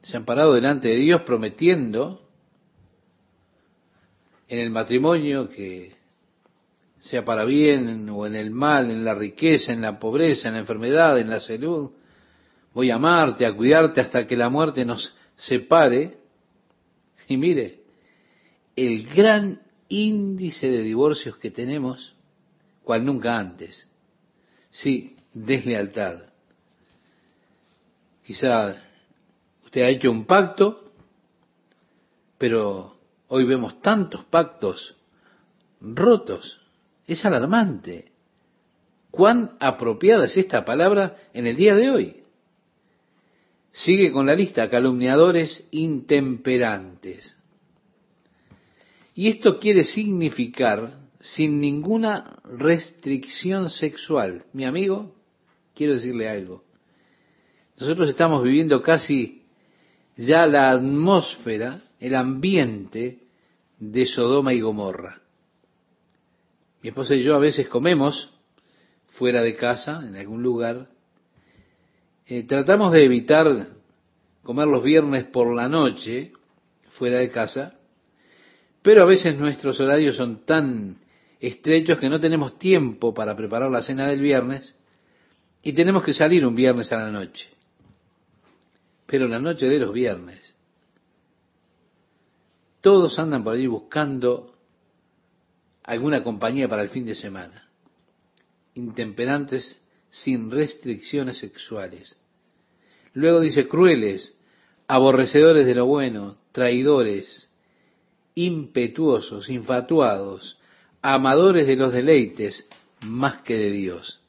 se 0.00 0.16
han 0.16 0.24
parado 0.24 0.54
delante 0.54 0.88
de 0.88 0.96
Dios 0.96 1.22
prometiendo 1.22 2.27
en 4.48 4.58
el 4.58 4.70
matrimonio 4.70 5.48
que 5.50 5.92
sea 6.98 7.24
para 7.24 7.44
bien 7.44 8.08
o 8.08 8.26
en 8.26 8.34
el 8.34 8.50
mal, 8.50 8.90
en 8.90 9.04
la 9.04 9.14
riqueza, 9.14 9.72
en 9.72 9.82
la 9.82 9.98
pobreza, 9.98 10.48
en 10.48 10.54
la 10.54 10.60
enfermedad, 10.60 11.18
en 11.18 11.30
la 11.30 11.40
salud? 11.40 11.92
Voy 12.74 12.90
a 12.90 12.96
amarte, 12.96 13.46
a 13.46 13.54
cuidarte 13.54 14.00
hasta 14.00 14.26
que 14.26 14.36
la 14.36 14.48
muerte 14.48 14.84
nos 14.84 15.14
separe. 15.36 16.18
Y 17.28 17.36
mire, 17.36 17.82
el 18.74 19.02
gran 19.08 19.60
índice 19.88 20.70
de 20.70 20.82
divorcios 20.82 21.36
que 21.38 21.50
tenemos, 21.50 22.14
cual 22.82 23.04
nunca 23.04 23.38
antes. 23.38 23.86
Sí, 24.70 25.16
deslealtad. 25.32 26.22
Quizá 28.24 28.76
usted 29.64 29.82
ha 29.82 29.88
hecho 29.88 30.10
un 30.10 30.24
pacto, 30.26 30.92
pero 32.36 32.97
hoy 33.28 33.44
vemos 33.44 33.80
tantos 33.80 34.24
pactos 34.24 34.96
rotos. 35.80 36.60
Es 37.06 37.24
alarmante. 37.24 38.12
¿Cuán 39.10 39.56
apropiada 39.60 40.26
es 40.26 40.36
esta 40.36 40.64
palabra 40.64 41.16
en 41.32 41.46
el 41.46 41.56
día 41.56 41.74
de 41.74 41.90
hoy? 41.90 42.22
Sigue 43.72 44.12
con 44.12 44.26
la 44.26 44.34
lista, 44.34 44.68
calumniadores 44.68 45.66
intemperantes. 45.70 47.36
Y 49.14 49.28
esto 49.28 49.58
quiere 49.58 49.84
significar 49.84 50.92
sin 51.20 51.60
ninguna 51.60 52.38
restricción 52.44 53.70
sexual. 53.70 54.44
Mi 54.52 54.64
amigo, 54.64 55.14
quiero 55.74 55.94
decirle 55.94 56.28
algo. 56.28 56.62
Nosotros 57.78 58.08
estamos 58.08 58.42
viviendo 58.42 58.82
casi 58.82 59.42
ya 60.16 60.46
la 60.46 60.70
atmósfera, 60.70 61.80
el 62.00 62.14
ambiente 62.14 63.18
de 63.78 64.06
Sodoma 64.06 64.52
y 64.52 64.60
Gomorra. 64.60 65.20
Mi 66.82 66.90
esposa 66.90 67.14
y 67.14 67.22
yo 67.22 67.34
a 67.34 67.38
veces 67.38 67.68
comemos 67.68 68.32
fuera 69.08 69.42
de 69.42 69.56
casa, 69.56 70.00
en 70.06 70.16
algún 70.16 70.42
lugar. 70.42 70.88
Eh, 72.26 72.44
tratamos 72.44 72.92
de 72.92 73.04
evitar 73.04 73.46
comer 74.42 74.68
los 74.68 74.82
viernes 74.82 75.24
por 75.24 75.54
la 75.54 75.68
noche 75.68 76.32
fuera 76.90 77.18
de 77.18 77.30
casa, 77.30 77.74
pero 78.82 79.02
a 79.02 79.06
veces 79.06 79.38
nuestros 79.38 79.80
horarios 79.80 80.16
son 80.16 80.44
tan 80.44 80.98
estrechos 81.40 81.98
que 81.98 82.08
no 82.08 82.20
tenemos 82.20 82.58
tiempo 82.58 83.12
para 83.12 83.36
preparar 83.36 83.70
la 83.70 83.82
cena 83.82 84.08
del 84.08 84.20
viernes 84.20 84.74
y 85.62 85.72
tenemos 85.72 86.04
que 86.04 86.14
salir 86.14 86.46
un 86.46 86.54
viernes 86.54 86.92
a 86.92 86.96
la 86.96 87.10
noche 87.10 87.48
pero 89.08 89.26
la 89.26 89.38
noche 89.38 89.66
de 89.66 89.78
los 89.78 89.92
viernes, 89.92 90.54
todos 92.80 93.18
andan 93.18 93.44
por 93.44 93.54
allí 93.54 93.66
buscando 93.66 94.54
alguna 95.82 96.22
compañía 96.22 96.68
para 96.68 96.82
el 96.82 96.88
fin 96.88 97.06
de 97.06 97.14
semana, 97.14 97.68
intemperantes 98.74 99.80
sin 100.10 100.50
restricciones 100.50 101.38
sexuales. 101.38 102.18
Luego 103.14 103.40
dice 103.40 103.68
crueles, 103.68 104.36
aborrecedores 104.86 105.66
de 105.66 105.74
lo 105.74 105.86
bueno, 105.86 106.36
traidores, 106.52 107.50
impetuosos, 108.34 109.48
infatuados, 109.48 110.58
amadores 111.02 111.66
de 111.66 111.76
los 111.76 111.92
deleites 111.92 112.68
más 113.00 113.42
que 113.42 113.54
de 113.54 113.70
Dios. 113.70 114.20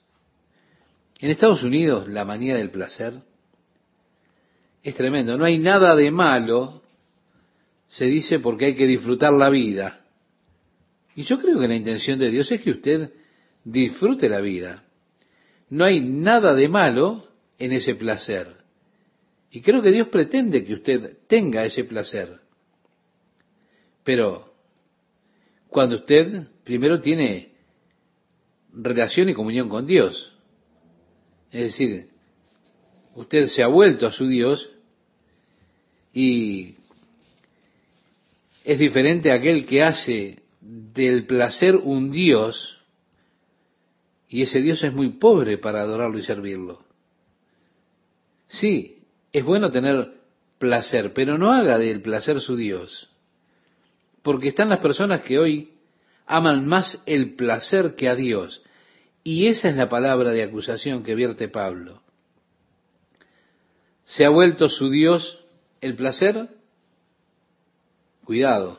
En 1.20 1.30
Estados 1.30 1.64
Unidos 1.64 2.08
la 2.08 2.26
manía 2.26 2.56
del 2.56 2.72
placer 2.72 3.22
es 4.82 4.96
tremendo. 4.96 5.38
No 5.38 5.46
hay 5.46 5.58
nada 5.58 5.96
de 5.96 6.12
malo, 6.12 6.82
se 7.90 8.06
dice, 8.06 8.40
porque 8.40 8.66
hay 8.66 8.76
que 8.76 8.86
disfrutar 8.86 9.34
la 9.34 9.50
vida. 9.50 10.06
Y 11.16 11.24
yo 11.24 11.40
creo 11.40 11.60
que 11.60 11.68
la 11.68 11.76
intención 11.76 12.20
de 12.20 12.30
Dios 12.30 12.50
es 12.52 12.62
que 12.62 12.70
usted 12.72 13.12
disfrute 13.64 14.30
la 14.30 14.40
vida. 14.40 14.86
No 15.70 15.86
hay 15.86 16.00
nada 16.00 16.54
de 16.54 16.70
malo 16.70 17.24
en 17.58 17.74
ese 17.74 17.96
placer. 17.96 18.56
Y 19.52 19.62
creo 19.62 19.82
que 19.82 19.92
Dios 19.92 20.08
pretende 20.10 20.64
que 20.64 20.76
usted 20.76 21.18
tenga 21.28 21.66
ese 21.66 21.84
placer. 21.84 22.40
Pero 24.04 24.54
cuando 25.68 25.96
usted 25.96 26.48
primero 26.64 27.02
tiene 27.02 27.54
relación 28.72 29.30
y 29.30 29.34
comunión 29.34 29.68
con 29.68 29.88
Dios, 29.88 30.32
es 31.52 31.64
decir, 31.64 32.10
usted 33.16 33.48
se 33.48 33.64
ha 33.64 33.68
vuelto 33.68 34.06
a 34.06 34.12
su 34.12 34.28
Dios 34.28 34.70
y 36.14 36.79
es 38.70 38.78
diferente 38.78 39.32
a 39.32 39.36
aquel 39.36 39.66
que 39.66 39.82
hace 39.82 40.44
del 40.62 41.26
placer 41.26 41.76
un 41.76 42.12
Dios 42.12 42.78
y 44.28 44.44
ese 44.44 44.62
Dios 44.62 44.84
es 44.84 44.94
muy 44.94 45.10
pobre 45.14 45.58
para 45.58 45.82
adorarlo 45.82 46.20
y 46.20 46.22
servirlo. 46.22 46.86
Sí, 48.46 49.02
es 49.34 49.44
bueno 49.44 49.72
tener 49.72 50.14
placer, 50.60 51.14
pero 51.14 51.40
no 51.40 51.52
haga 51.52 51.80
del 51.80 52.04
placer 52.04 52.42
su 52.42 52.56
Dios, 52.56 53.10
porque 54.22 54.50
están 54.50 54.70
las 54.70 54.82
personas 54.82 55.22
que 55.22 55.40
hoy 55.40 55.74
aman 56.28 56.68
más 56.68 57.02
el 57.08 57.34
placer 57.34 57.96
que 57.96 58.08
a 58.08 58.14
Dios, 58.14 58.62
y 59.24 59.48
esa 59.48 59.70
es 59.70 59.78
la 59.78 59.90
palabra 59.90 60.30
de 60.30 60.44
acusación 60.44 61.02
que 61.02 61.16
vierte 61.16 61.48
Pablo. 61.48 62.04
¿Se 64.04 64.26
ha 64.26 64.30
vuelto 64.30 64.70
su 64.70 64.92
Dios 64.92 65.44
el 65.82 65.96
placer? 65.96 66.59
Cuidado. 68.30 68.78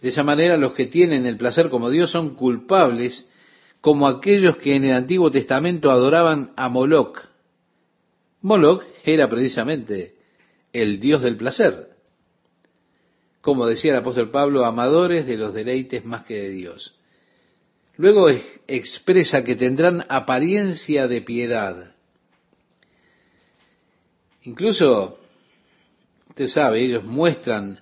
De 0.00 0.10
esa 0.10 0.22
manera 0.22 0.56
los 0.56 0.72
que 0.72 0.86
tienen 0.86 1.26
el 1.26 1.36
placer 1.36 1.68
como 1.68 1.90
Dios 1.90 2.12
son 2.12 2.36
culpables 2.36 3.28
como 3.80 4.06
aquellos 4.06 4.58
que 4.58 4.76
en 4.76 4.84
el 4.84 4.92
Antiguo 4.92 5.32
Testamento 5.32 5.90
adoraban 5.90 6.52
a 6.54 6.68
Moloch. 6.68 7.22
Moloch 8.42 8.84
era 9.04 9.28
precisamente 9.28 10.14
el 10.72 11.00
dios 11.00 11.22
del 11.22 11.36
placer. 11.36 11.88
Como 13.40 13.66
decía 13.66 13.90
el 13.90 13.98
apóstol 13.98 14.30
Pablo, 14.30 14.64
amadores 14.64 15.26
de 15.26 15.38
los 15.38 15.52
deleites 15.52 16.04
más 16.04 16.24
que 16.24 16.34
de 16.34 16.50
Dios. 16.50 16.96
Luego 17.96 18.28
expresa 18.68 19.42
que 19.42 19.56
tendrán 19.56 20.06
apariencia 20.08 21.08
de 21.08 21.20
piedad. 21.20 21.96
Incluso, 24.42 25.18
usted 26.28 26.46
sabe, 26.46 26.84
ellos 26.84 27.02
muestran 27.02 27.80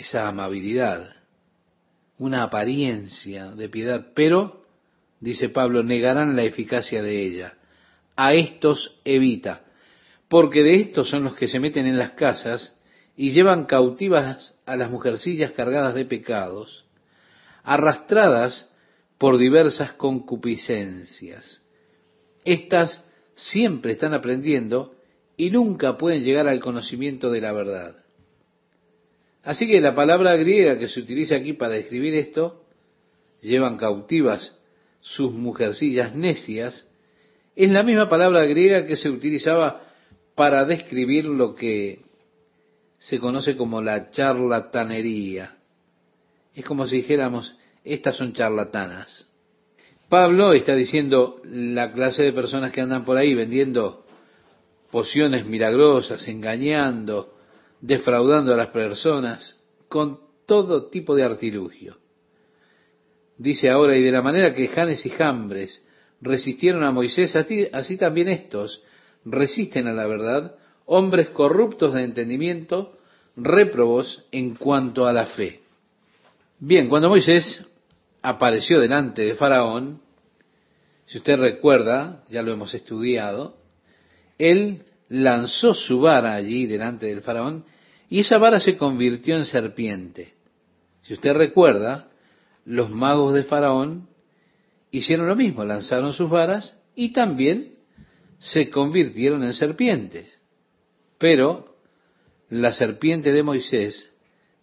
esa 0.00 0.28
amabilidad, 0.28 1.14
una 2.18 2.42
apariencia 2.42 3.52
de 3.52 3.68
piedad, 3.68 4.08
pero, 4.14 4.64
dice 5.20 5.48
Pablo, 5.48 5.82
negarán 5.82 6.36
la 6.36 6.42
eficacia 6.42 7.02
de 7.02 7.22
ella. 7.26 7.54
A 8.16 8.34
estos 8.34 9.00
evita, 9.04 9.64
porque 10.28 10.62
de 10.62 10.80
estos 10.80 11.08
son 11.08 11.24
los 11.24 11.34
que 11.34 11.48
se 11.48 11.60
meten 11.60 11.86
en 11.86 11.98
las 11.98 12.10
casas 12.10 12.78
y 13.16 13.30
llevan 13.30 13.64
cautivas 13.64 14.56
a 14.66 14.76
las 14.76 14.90
mujercillas 14.90 15.52
cargadas 15.52 15.94
de 15.94 16.04
pecados, 16.04 16.84
arrastradas 17.62 18.70
por 19.18 19.38
diversas 19.38 19.92
concupiscencias. 19.94 21.62
Estas 22.44 23.04
siempre 23.34 23.92
están 23.92 24.14
aprendiendo 24.14 24.94
y 25.36 25.50
nunca 25.50 25.96
pueden 25.96 26.22
llegar 26.22 26.48
al 26.48 26.60
conocimiento 26.60 27.30
de 27.30 27.40
la 27.40 27.52
verdad. 27.52 28.04
Así 29.48 29.66
que 29.66 29.80
la 29.80 29.94
palabra 29.94 30.36
griega 30.36 30.78
que 30.78 30.88
se 30.88 31.00
utiliza 31.00 31.36
aquí 31.36 31.54
para 31.54 31.72
describir 31.72 32.12
esto, 32.12 32.66
llevan 33.40 33.78
cautivas 33.78 34.54
sus 35.00 35.32
mujercillas 35.32 36.14
necias, 36.14 36.86
es 37.56 37.70
la 37.70 37.82
misma 37.82 38.10
palabra 38.10 38.44
griega 38.44 38.84
que 38.84 38.98
se 38.98 39.08
utilizaba 39.08 39.84
para 40.34 40.66
describir 40.66 41.24
lo 41.24 41.54
que 41.54 42.02
se 42.98 43.18
conoce 43.18 43.56
como 43.56 43.80
la 43.80 44.10
charlatanería. 44.10 45.56
Es 46.54 46.66
como 46.66 46.86
si 46.86 46.96
dijéramos, 46.96 47.56
estas 47.84 48.16
son 48.16 48.34
charlatanas. 48.34 49.28
Pablo 50.10 50.52
está 50.52 50.74
diciendo 50.74 51.40
la 51.44 51.90
clase 51.92 52.22
de 52.22 52.34
personas 52.34 52.70
que 52.70 52.82
andan 52.82 53.06
por 53.06 53.16
ahí 53.16 53.32
vendiendo 53.32 54.04
pociones 54.90 55.46
milagrosas, 55.46 56.28
engañando, 56.28 57.37
defraudando 57.80 58.52
a 58.52 58.56
las 58.56 58.68
personas, 58.68 59.56
con 59.88 60.20
todo 60.46 60.86
tipo 60.86 61.14
de 61.14 61.24
artilugio. 61.24 61.98
Dice 63.36 63.70
ahora, 63.70 63.96
y 63.96 64.02
de 64.02 64.10
la 64.10 64.22
manera 64.22 64.54
que 64.54 64.68
Janes 64.68 65.04
y 65.06 65.10
Jambres 65.10 65.86
resistieron 66.20 66.82
a 66.82 66.90
Moisés, 66.90 67.36
así, 67.36 67.96
también 67.96 68.28
estos 68.28 68.82
resisten 69.24 69.86
a 69.86 69.92
la 69.92 70.06
verdad, 70.06 70.56
hombres 70.86 71.28
corruptos 71.28 71.94
de 71.94 72.02
entendimiento, 72.02 72.98
réprobos 73.36 74.24
en 74.32 74.54
cuanto 74.54 75.06
a 75.06 75.12
la 75.12 75.26
fe. 75.26 75.60
Bien, 76.58 76.88
cuando 76.88 77.08
Moisés 77.08 77.64
apareció 78.22 78.80
delante 78.80 79.22
de 79.22 79.34
Faraón, 79.34 80.00
si 81.06 81.18
usted 81.18 81.38
recuerda, 81.38 82.24
ya 82.28 82.42
lo 82.42 82.52
hemos 82.52 82.74
estudiado, 82.74 83.56
él 84.38 84.84
lanzó 85.08 85.74
su 85.74 86.00
vara 86.00 86.34
allí 86.34 86.66
delante 86.66 87.06
del 87.06 87.22
faraón 87.22 87.64
y 88.08 88.20
esa 88.20 88.38
vara 88.38 88.60
se 88.60 88.76
convirtió 88.76 89.36
en 89.36 89.44
serpiente. 89.44 90.34
Si 91.02 91.14
usted 91.14 91.32
recuerda, 91.34 92.10
los 92.64 92.90
magos 92.90 93.34
de 93.34 93.44
faraón 93.44 94.08
hicieron 94.90 95.26
lo 95.26 95.36
mismo, 95.36 95.64
lanzaron 95.64 96.12
sus 96.12 96.28
varas 96.28 96.78
y 96.94 97.12
también 97.12 97.74
se 98.38 98.70
convirtieron 98.70 99.42
en 99.42 99.52
serpientes. 99.52 100.28
Pero 101.18 101.76
la 102.48 102.72
serpiente 102.72 103.32
de 103.32 103.42
Moisés 103.42 104.10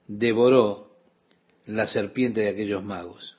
devoró 0.08 0.96
la 1.66 1.88
serpiente 1.88 2.42
de 2.42 2.50
aquellos 2.50 2.84
magos. 2.84 3.38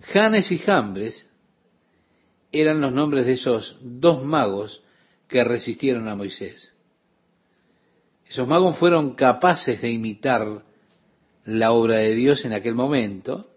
Janes 0.00 0.50
y 0.50 0.58
Jambres 0.58 1.30
eran 2.52 2.80
los 2.80 2.92
nombres 2.92 3.26
de 3.26 3.32
esos 3.32 3.76
dos 3.80 4.24
magos 4.24 4.82
que 5.30 5.44
resistieron 5.44 6.08
a 6.08 6.16
Moisés. 6.16 6.74
Esos 8.28 8.46
magos 8.46 8.76
fueron 8.78 9.14
capaces 9.14 9.80
de 9.80 9.90
imitar 9.90 10.64
la 11.44 11.72
obra 11.72 11.96
de 11.96 12.14
Dios 12.14 12.44
en 12.44 12.52
aquel 12.52 12.74
momento. 12.74 13.48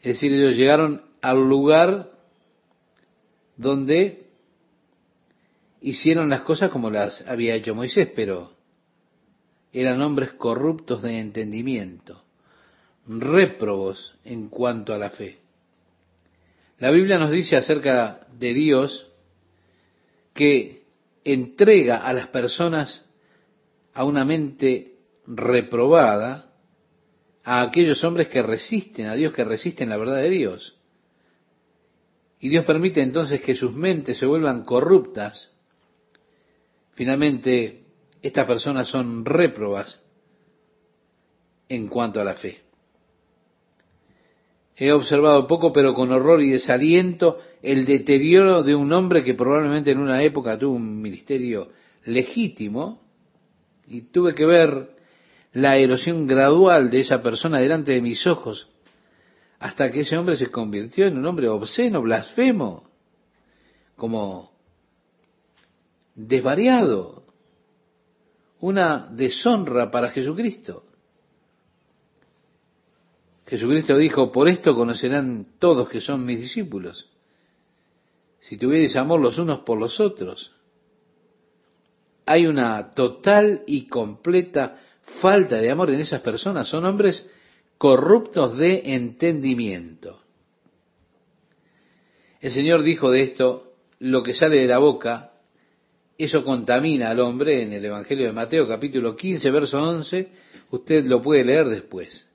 Es 0.00 0.14
decir, 0.14 0.32
ellos 0.32 0.56
llegaron 0.56 1.02
al 1.20 1.38
lugar 1.48 2.10
donde 3.56 4.28
hicieron 5.82 6.30
las 6.30 6.42
cosas 6.42 6.70
como 6.70 6.90
las 6.90 7.26
había 7.26 7.54
hecho 7.54 7.74
Moisés, 7.74 8.10
pero 8.14 8.52
eran 9.72 10.00
hombres 10.02 10.32
corruptos 10.32 11.02
de 11.02 11.18
entendimiento, 11.20 12.22
réprobos 13.06 14.16
en 14.24 14.48
cuanto 14.48 14.92
a 14.94 14.98
la 14.98 15.10
fe. 15.10 15.38
La 16.78 16.90
Biblia 16.90 17.18
nos 17.18 17.30
dice 17.30 17.56
acerca 17.56 18.26
de 18.38 18.54
Dios 18.54 19.09
que 20.34 20.84
entrega 21.24 21.98
a 21.98 22.12
las 22.12 22.28
personas 22.28 23.08
a 23.92 24.04
una 24.04 24.24
mente 24.24 24.96
reprobada, 25.26 26.52
a 27.44 27.62
aquellos 27.62 28.02
hombres 28.04 28.28
que 28.28 28.42
resisten 28.42 29.06
a 29.06 29.14
Dios, 29.14 29.32
que 29.32 29.44
resisten 29.44 29.88
la 29.88 29.96
verdad 29.96 30.16
de 30.16 30.30
Dios. 30.30 30.76
Y 32.38 32.48
Dios 32.48 32.64
permite 32.64 33.02
entonces 33.02 33.40
que 33.42 33.54
sus 33.54 33.74
mentes 33.74 34.18
se 34.18 34.26
vuelvan 34.26 34.64
corruptas. 34.64 35.52
Finalmente, 36.94 37.84
estas 38.22 38.46
personas 38.46 38.88
son 38.88 39.24
réprobas 39.24 40.02
en 41.68 41.88
cuanto 41.88 42.20
a 42.20 42.24
la 42.24 42.34
fe. 42.34 42.69
He 44.80 44.92
observado 44.92 45.46
poco, 45.46 45.74
pero 45.74 45.92
con 45.92 46.10
horror 46.10 46.40
y 46.40 46.52
desaliento, 46.52 47.38
el 47.60 47.84
deterioro 47.84 48.62
de 48.62 48.74
un 48.74 48.90
hombre 48.94 49.22
que 49.22 49.34
probablemente 49.34 49.90
en 49.90 49.98
una 49.98 50.22
época 50.22 50.58
tuvo 50.58 50.76
un 50.76 51.02
ministerio 51.02 51.68
legítimo, 52.06 52.98
y 53.86 54.00
tuve 54.00 54.34
que 54.34 54.46
ver 54.46 54.96
la 55.52 55.76
erosión 55.76 56.26
gradual 56.26 56.88
de 56.88 57.00
esa 57.00 57.22
persona 57.22 57.58
delante 57.58 57.92
de 57.92 58.00
mis 58.00 58.26
ojos, 58.26 58.68
hasta 59.58 59.92
que 59.92 60.00
ese 60.00 60.16
hombre 60.16 60.38
se 60.38 60.50
convirtió 60.50 61.06
en 61.06 61.18
un 61.18 61.26
hombre 61.26 61.50
obsceno, 61.50 62.00
blasfemo, 62.00 62.88
como 63.96 64.50
desvariado, 66.14 67.24
una 68.60 69.08
deshonra 69.10 69.90
para 69.90 70.08
Jesucristo. 70.08 70.84
Jesucristo 73.50 73.98
dijo, 73.98 74.30
por 74.30 74.48
esto 74.48 74.76
conocerán 74.76 75.44
todos 75.58 75.88
que 75.88 76.00
son 76.00 76.24
mis 76.24 76.40
discípulos, 76.40 77.10
si 78.38 78.56
tuvierais 78.56 78.94
amor 78.94 79.20
los 79.20 79.38
unos 79.38 79.60
por 79.60 79.76
los 79.76 79.98
otros. 79.98 80.52
Hay 82.26 82.46
una 82.46 82.92
total 82.92 83.64
y 83.66 83.88
completa 83.88 84.78
falta 85.20 85.56
de 85.56 85.68
amor 85.68 85.90
en 85.90 85.98
esas 85.98 86.20
personas. 86.20 86.68
Son 86.68 86.84
hombres 86.84 87.28
corruptos 87.76 88.56
de 88.56 88.94
entendimiento. 88.94 90.22
El 92.40 92.52
Señor 92.52 92.84
dijo 92.84 93.10
de 93.10 93.22
esto, 93.22 93.72
lo 93.98 94.22
que 94.22 94.32
sale 94.32 94.60
de 94.60 94.68
la 94.68 94.78
boca, 94.78 95.32
eso 96.16 96.44
contamina 96.44 97.10
al 97.10 97.18
hombre 97.18 97.64
en 97.64 97.72
el 97.72 97.84
Evangelio 97.84 98.26
de 98.26 98.32
Mateo 98.32 98.68
capítulo 98.68 99.16
15, 99.16 99.50
verso 99.50 99.82
11, 99.82 100.28
usted 100.70 101.04
lo 101.06 101.20
puede 101.20 101.44
leer 101.44 101.66
después. 101.68 102.29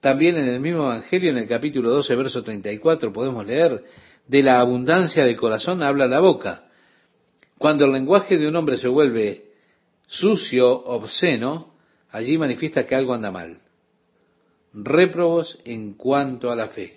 También 0.00 0.36
en 0.36 0.48
el 0.48 0.60
mismo 0.60 0.84
Evangelio, 0.84 1.30
en 1.30 1.38
el 1.38 1.48
capítulo 1.48 1.90
12, 1.90 2.16
verso 2.16 2.42
34, 2.42 3.12
podemos 3.12 3.46
leer, 3.46 3.84
de 4.26 4.42
la 4.42 4.60
abundancia 4.60 5.24
del 5.24 5.36
corazón 5.36 5.82
habla 5.82 6.06
la 6.06 6.20
boca. 6.20 6.64
Cuando 7.58 7.84
el 7.84 7.92
lenguaje 7.92 8.38
de 8.38 8.48
un 8.48 8.56
hombre 8.56 8.78
se 8.78 8.88
vuelve 8.88 9.50
sucio, 10.06 10.70
obsceno, 10.70 11.74
allí 12.10 12.38
manifiesta 12.38 12.86
que 12.86 12.94
algo 12.94 13.12
anda 13.12 13.30
mal. 13.30 13.58
Réprobos 14.72 15.58
en 15.64 15.94
cuanto 15.94 16.50
a 16.50 16.56
la 16.56 16.68
fe. 16.68 16.96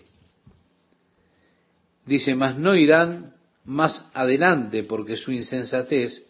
Dice, 2.06 2.36
mas 2.36 2.58
no 2.58 2.76
irán 2.76 3.34
más 3.66 4.10
adelante 4.14 4.84
porque 4.84 5.18
su 5.18 5.32
insensatez 5.32 6.26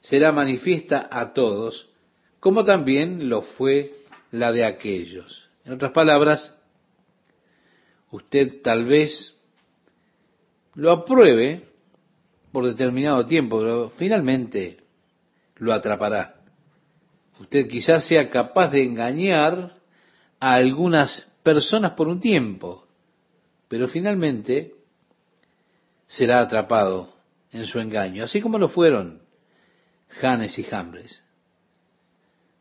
será 0.00 0.32
manifiesta 0.32 1.08
a 1.10 1.32
todos, 1.32 1.88
como 2.40 2.64
también 2.64 3.28
lo 3.28 3.42
fue 3.42 3.92
la 4.32 4.52
de 4.52 4.64
aquellos. 4.64 5.47
En 5.68 5.74
otras 5.74 5.92
palabras, 5.92 6.54
usted 8.10 8.62
tal 8.62 8.86
vez 8.86 9.38
lo 10.74 10.90
apruebe 10.90 11.62
por 12.50 12.64
determinado 12.66 13.26
tiempo, 13.26 13.58
pero 13.58 13.90
finalmente 13.90 14.78
lo 15.56 15.74
atrapará. 15.74 16.36
Usted 17.38 17.68
quizás 17.68 18.08
sea 18.08 18.30
capaz 18.30 18.70
de 18.70 18.82
engañar 18.82 19.74
a 20.40 20.54
algunas 20.54 21.30
personas 21.42 21.92
por 21.92 22.08
un 22.08 22.18
tiempo, 22.18 22.86
pero 23.68 23.88
finalmente 23.88 24.72
será 26.06 26.40
atrapado 26.40 27.12
en 27.52 27.66
su 27.66 27.78
engaño, 27.78 28.24
así 28.24 28.40
como 28.40 28.58
lo 28.58 28.70
fueron 28.70 29.20
Janes 30.08 30.58
y 30.58 30.62
Jambres. 30.62 31.22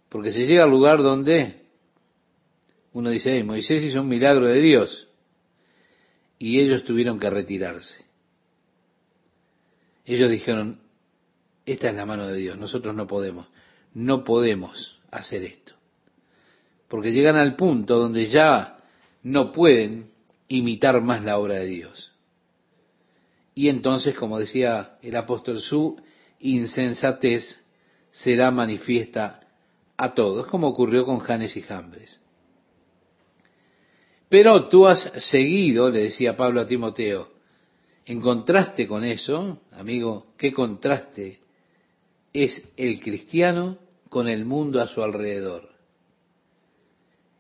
Porque 0.09 0.31
se 0.31 0.45
llega 0.45 0.65
al 0.65 0.71
lugar 0.71 1.01
donde 1.01 1.66
uno 2.97 3.11
dice, 3.11 3.43
Moisés 3.43 3.83
hizo 3.83 4.01
un 4.01 4.07
milagro 4.07 4.47
de 4.47 4.59
Dios 4.59 5.07
y 6.39 6.59
ellos 6.59 6.83
tuvieron 6.83 7.19
que 7.19 7.29
retirarse. 7.29 8.03
Ellos 10.03 10.31
dijeron, 10.31 10.79
esta 11.63 11.89
es 11.89 11.95
la 11.95 12.07
mano 12.07 12.25
de 12.25 12.37
Dios, 12.39 12.57
nosotros 12.57 12.95
no 12.95 13.05
podemos, 13.05 13.49
no 13.93 14.23
podemos 14.23 14.99
hacer 15.11 15.43
esto. 15.43 15.73
Porque 16.87 17.11
llegan 17.11 17.35
al 17.35 17.55
punto 17.55 17.99
donde 17.99 18.25
ya 18.29 18.79
no 19.21 19.51
pueden 19.51 20.09
imitar 20.47 20.99
más 20.99 21.23
la 21.23 21.37
obra 21.37 21.53
de 21.59 21.67
Dios. 21.67 22.13
Y 23.53 23.69
entonces, 23.69 24.15
como 24.15 24.39
decía 24.39 24.97
el 25.03 25.15
apóstol, 25.17 25.59
su 25.59 26.01
insensatez 26.39 27.63
será 28.09 28.49
manifiesta 28.49 29.41
a 29.97 30.15
todos, 30.15 30.47
como 30.47 30.69
ocurrió 30.69 31.05
con 31.05 31.19
Janes 31.19 31.55
y 31.57 31.61
Jambres. 31.61 32.21
Pero 34.30 34.67
tú 34.67 34.88
has 34.88 35.11
seguido, 35.19 35.89
le 35.89 36.03
decía 36.03 36.36
Pablo 36.36 36.61
a 36.61 36.67
Timoteo, 36.67 37.30
en 38.05 38.21
contraste 38.21 38.88
con 38.88 39.03
eso, 39.03 39.59
amigo, 39.71 40.25
¿qué 40.38 40.53
contraste 40.53 41.39
es 42.34 42.71
el 42.78 42.99
cristiano 42.99 43.78
con 44.09 44.28
el 44.28 44.45
mundo 44.45 44.82
a 44.82 44.88
su 44.88 45.01
alrededor? 45.01 45.69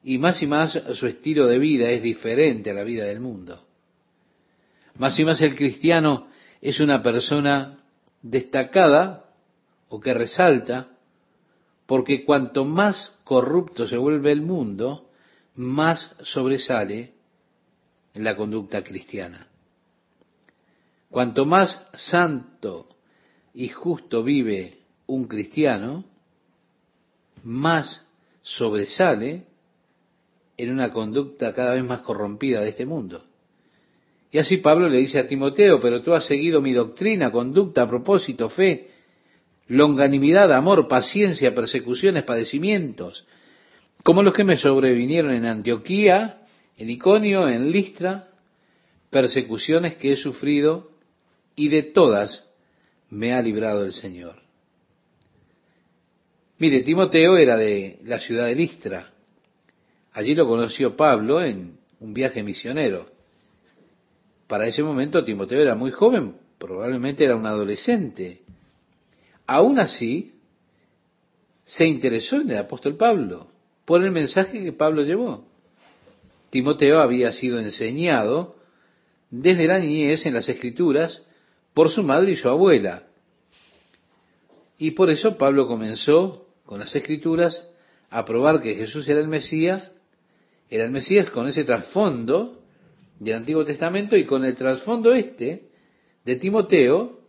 Y 0.03 0.17
más 0.17 0.41
y 0.41 0.47
más 0.47 0.81
su 0.93 1.07
estilo 1.07 1.47
de 1.47 1.59
vida 1.59 1.89
es 1.89 2.01
diferente 2.01 2.71
a 2.71 2.73
la 2.73 2.83
vida 2.83 3.05
del 3.05 3.19
mundo. 3.19 3.65
Más 4.97 5.19
y 5.19 5.25
más 5.25 5.41
el 5.41 5.55
cristiano 5.55 6.27
es 6.61 6.79
una 6.79 7.03
persona 7.03 7.83
destacada 8.21 9.25
o 9.89 9.99
que 9.99 10.13
resalta, 10.13 10.89
porque 11.85 12.25
cuanto 12.25 12.65
más 12.65 13.17
corrupto 13.23 13.87
se 13.87 13.97
vuelve 13.97 14.31
el 14.31 14.41
mundo, 14.41 15.06
más 15.57 16.15
sobresale 16.21 17.13
la 18.13 18.35
conducta 18.35 18.83
cristiana. 18.83 19.47
Cuanto 21.09 21.45
más 21.45 21.87
santo 21.93 22.87
y 23.53 23.69
justo 23.69 24.23
vive 24.23 24.79
un 25.07 25.25
cristiano, 25.25 26.03
más 27.43 28.07
sobresale 28.41 29.45
en 30.57 30.71
una 30.71 30.91
conducta 30.91 31.53
cada 31.53 31.73
vez 31.73 31.83
más 31.83 32.01
corrompida 32.01 32.61
de 32.61 32.69
este 32.69 32.85
mundo. 32.85 33.23
Y 34.31 34.39
así 34.39 34.57
Pablo 34.57 34.89
le 34.89 34.97
dice 34.97 35.19
a 35.19 35.27
Timoteo, 35.27 35.79
pero 35.79 36.01
tú 36.01 36.13
has 36.13 36.25
seguido 36.25 36.61
mi 36.61 36.73
doctrina, 36.73 37.31
conducta, 37.31 37.87
propósito, 37.87 38.49
fe, 38.49 38.91
longanimidad, 39.67 40.51
amor, 40.51 40.87
paciencia, 40.87 41.55
persecuciones, 41.55 42.23
padecimientos, 42.23 43.25
como 44.03 44.23
los 44.23 44.33
que 44.33 44.43
me 44.43 44.57
sobrevinieron 44.57 45.33
en 45.33 45.45
Antioquía, 45.45 46.45
en 46.77 46.89
Iconio, 46.89 47.49
en 47.49 47.71
Listra, 47.71 48.27
persecuciones 49.09 49.95
que 49.95 50.13
he 50.13 50.15
sufrido 50.15 50.91
y 51.55 51.69
de 51.69 51.83
todas 51.83 52.47
me 53.09 53.33
ha 53.33 53.41
librado 53.41 53.83
el 53.83 53.91
Señor. 53.91 54.41
Mire, 56.59 56.81
Timoteo 56.81 57.37
era 57.37 57.57
de 57.57 57.99
la 58.03 58.19
ciudad 58.19 58.45
de 58.45 58.55
Listra. 58.55 59.11
Allí 60.13 60.33
lo 60.33 60.47
conoció 60.47 60.95
Pablo 60.95 61.41
en 61.41 61.77
un 61.99 62.13
viaje 62.13 62.43
misionero. 62.43 63.09
Para 64.47 64.67
ese 64.67 64.81
momento 64.81 65.23
Timoteo 65.23 65.61
era 65.61 65.75
muy 65.75 65.91
joven, 65.91 66.35
probablemente 66.57 67.25
era 67.25 67.35
un 67.35 67.45
adolescente. 67.45 68.41
Aún 69.45 69.79
así, 69.79 70.35
se 71.63 71.85
interesó 71.85 72.37
en 72.37 72.51
el 72.51 72.57
apóstol 72.57 72.95
Pablo 72.95 73.56
por 73.87 74.03
el 74.03 74.11
mensaje 74.11 74.61
que 74.61 74.73
Pablo 74.73 75.01
llevó. 75.03 75.45
Timoteo 76.49 76.99
había 76.99 77.31
sido 77.31 77.57
enseñado 77.57 78.57
desde 79.31 79.65
la 79.65 79.79
niñez 79.79 80.25
en 80.25 80.33
las 80.33 80.49
escrituras 80.49 81.23
por 81.73 81.89
su 81.89 82.03
madre 82.03 82.33
y 82.33 82.35
su 82.35 82.49
abuela. 82.49 83.07
Y 84.77 84.91
por 84.91 85.09
eso 85.09 85.37
Pablo 85.37 85.67
comenzó 85.67 86.49
con 86.65 86.79
las 86.79 86.93
escrituras 86.97 87.65
a 88.09 88.25
probar 88.25 88.61
que 88.61 88.75
Jesús 88.75 89.07
era 89.07 89.21
el 89.21 89.29
Mesías, 89.29 89.89
era 90.69 90.83
el 90.83 90.91
Mesías 90.91 91.29
con 91.29 91.47
ese 91.47 91.63
trasfondo 91.63 92.61
del 93.21 93.35
Antiguo 93.35 93.63
Testamento 93.63 94.17
y 94.17 94.25
con 94.25 94.43
el 94.43 94.55
trasfondo 94.55 95.13
este 95.13 95.69
de 96.25 96.35
Timoteo. 96.35 97.21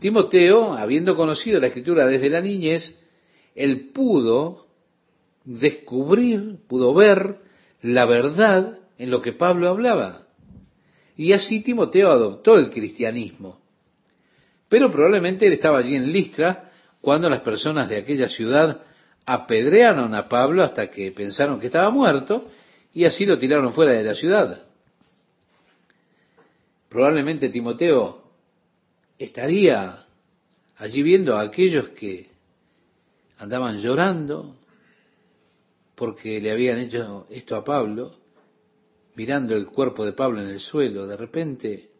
Timoteo, 0.00 0.72
habiendo 0.72 1.14
conocido 1.14 1.60
la 1.60 1.68
escritura 1.68 2.04
desde 2.04 2.30
la 2.30 2.40
niñez, 2.40 2.98
él 3.54 3.90
pudo 3.90 4.61
descubrir, 5.44 6.58
pudo 6.68 6.94
ver 6.94 7.38
la 7.80 8.04
verdad 8.04 8.78
en 8.98 9.10
lo 9.10 9.22
que 9.22 9.32
Pablo 9.32 9.68
hablaba. 9.68 10.22
Y 11.16 11.32
así 11.32 11.60
Timoteo 11.60 12.10
adoptó 12.10 12.56
el 12.56 12.70
cristianismo. 12.70 13.60
Pero 14.68 14.90
probablemente 14.90 15.46
él 15.46 15.52
estaba 15.52 15.78
allí 15.78 15.94
en 15.94 16.12
Listra 16.12 16.70
cuando 17.00 17.28
las 17.28 17.40
personas 17.40 17.88
de 17.88 17.98
aquella 17.98 18.28
ciudad 18.28 18.82
apedrearon 19.26 20.14
a 20.14 20.28
Pablo 20.28 20.62
hasta 20.62 20.90
que 20.90 21.10
pensaron 21.12 21.60
que 21.60 21.66
estaba 21.66 21.90
muerto 21.90 22.48
y 22.94 23.04
así 23.04 23.26
lo 23.26 23.38
tiraron 23.38 23.72
fuera 23.72 23.92
de 23.92 24.04
la 24.04 24.14
ciudad. 24.14 24.66
Probablemente 26.88 27.48
Timoteo 27.48 28.22
estaría 29.18 30.04
allí 30.76 31.02
viendo 31.02 31.36
a 31.36 31.42
aquellos 31.42 31.90
que 31.90 32.28
andaban 33.38 33.78
llorando 33.78 34.56
porque 35.94 36.40
le 36.40 36.50
habían 36.50 36.78
hecho 36.78 37.26
esto 37.30 37.56
a 37.56 37.64
Pablo 37.64 38.12
mirando 39.14 39.54
el 39.54 39.66
cuerpo 39.66 40.04
de 40.04 40.12
Pablo 40.12 40.40
en 40.40 40.48
el 40.48 40.60
suelo, 40.60 41.06
de 41.06 41.16
repente 41.16 41.90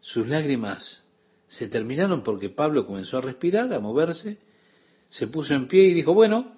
sus 0.00 0.26
lágrimas 0.26 1.02
se 1.48 1.68
terminaron 1.68 2.22
porque 2.22 2.50
Pablo 2.50 2.86
comenzó 2.86 3.18
a 3.18 3.22
respirar, 3.22 3.72
a 3.72 3.80
moverse, 3.80 4.38
se 5.08 5.26
puso 5.26 5.54
en 5.54 5.66
pie 5.66 5.84
y 5.84 5.94
dijo, 5.94 6.14
bueno, 6.14 6.52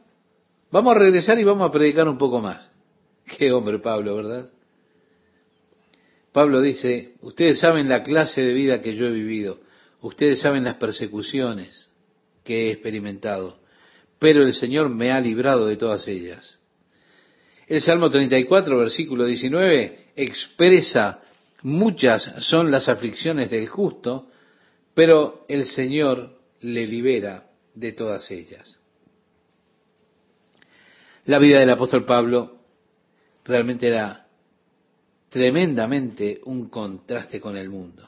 vamos 0.70 0.94
a 0.94 0.98
regresar 0.98 1.38
y 1.38 1.44
vamos 1.44 1.68
a 1.68 1.72
predicar 1.72 2.08
un 2.08 2.18
poco 2.18 2.40
más. 2.40 2.68
Qué 3.38 3.52
hombre 3.52 3.78
Pablo, 3.78 4.16
¿verdad? 4.16 4.50
Pablo 6.32 6.60
dice, 6.60 7.14
ustedes 7.22 7.58
saben 7.58 7.88
la 7.88 8.02
clase 8.02 8.42
de 8.42 8.52
vida 8.52 8.82
que 8.82 8.94
yo 8.94 9.06
he 9.06 9.12
vivido, 9.12 9.60
ustedes 10.00 10.40
saben 10.40 10.64
las 10.64 10.76
persecuciones 10.76 11.88
que 12.44 12.68
he 12.68 12.72
experimentado, 12.72 13.58
pero 14.20 14.44
el 14.44 14.52
Señor 14.52 14.90
me 14.90 15.10
ha 15.10 15.20
librado 15.20 15.66
de 15.66 15.76
todas 15.76 16.06
ellas. 16.06 16.60
El 17.66 17.80
Salmo 17.80 18.10
34, 18.10 18.78
versículo 18.78 19.24
19, 19.24 20.10
expresa, 20.14 21.22
muchas 21.62 22.30
son 22.44 22.70
las 22.70 22.88
aflicciones 22.88 23.50
del 23.50 23.66
justo, 23.68 24.28
pero 24.92 25.46
el 25.48 25.64
Señor 25.64 26.38
le 26.60 26.86
libera 26.86 27.44
de 27.74 27.92
todas 27.92 28.30
ellas. 28.30 28.78
La 31.24 31.38
vida 31.38 31.60
del 31.60 31.70
apóstol 31.70 32.04
Pablo 32.04 32.58
realmente 33.44 33.88
era 33.88 34.26
tremendamente 35.30 36.40
un 36.44 36.68
contraste 36.68 37.40
con 37.40 37.56
el 37.56 37.70
mundo. 37.70 38.06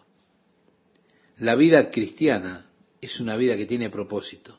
La 1.39 1.55
vida 1.55 1.91
cristiana 1.91 2.67
es 3.01 3.19
una 3.19 3.37
vida 3.37 3.57
que 3.57 3.67
tiene 3.67 3.89
propósito. 3.89 4.59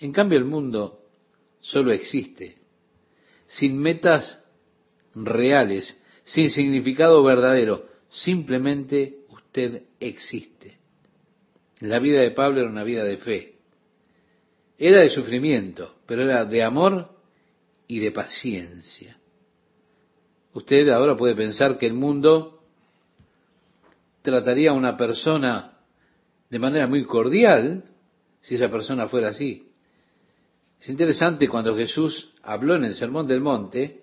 En 0.00 0.12
cambio 0.12 0.38
el 0.38 0.44
mundo 0.44 1.02
solo 1.60 1.92
existe 1.92 2.58
sin 3.48 3.78
metas 3.78 4.44
reales, 5.14 6.00
sin 6.22 6.50
significado 6.50 7.24
verdadero. 7.24 7.86
Simplemente 8.08 9.24
usted 9.30 9.84
existe. 9.98 10.78
La 11.80 11.98
vida 11.98 12.20
de 12.20 12.30
Pablo 12.30 12.60
era 12.60 12.70
una 12.70 12.84
vida 12.84 13.02
de 13.02 13.16
fe. 13.16 13.56
Era 14.76 15.00
de 15.00 15.08
sufrimiento, 15.08 15.96
pero 16.06 16.22
era 16.22 16.44
de 16.44 16.62
amor 16.62 17.10
y 17.88 17.98
de 17.98 18.12
paciencia. 18.12 19.18
Usted 20.52 20.88
ahora 20.90 21.16
puede 21.16 21.34
pensar 21.34 21.78
que 21.78 21.86
el 21.86 21.94
mundo 21.94 22.62
trataría 24.22 24.70
a 24.70 24.74
una 24.74 24.96
persona 24.96 25.78
de 26.48 26.58
manera 26.58 26.86
muy 26.86 27.04
cordial 27.04 27.84
si 28.40 28.54
esa 28.54 28.70
persona 28.70 29.08
fuera 29.08 29.28
así. 29.28 29.67
Es 30.80 30.88
interesante 30.88 31.48
cuando 31.48 31.76
Jesús 31.76 32.32
habló 32.42 32.76
en 32.76 32.84
el 32.84 32.94
Sermón 32.94 33.26
del 33.26 33.40
Monte, 33.40 34.02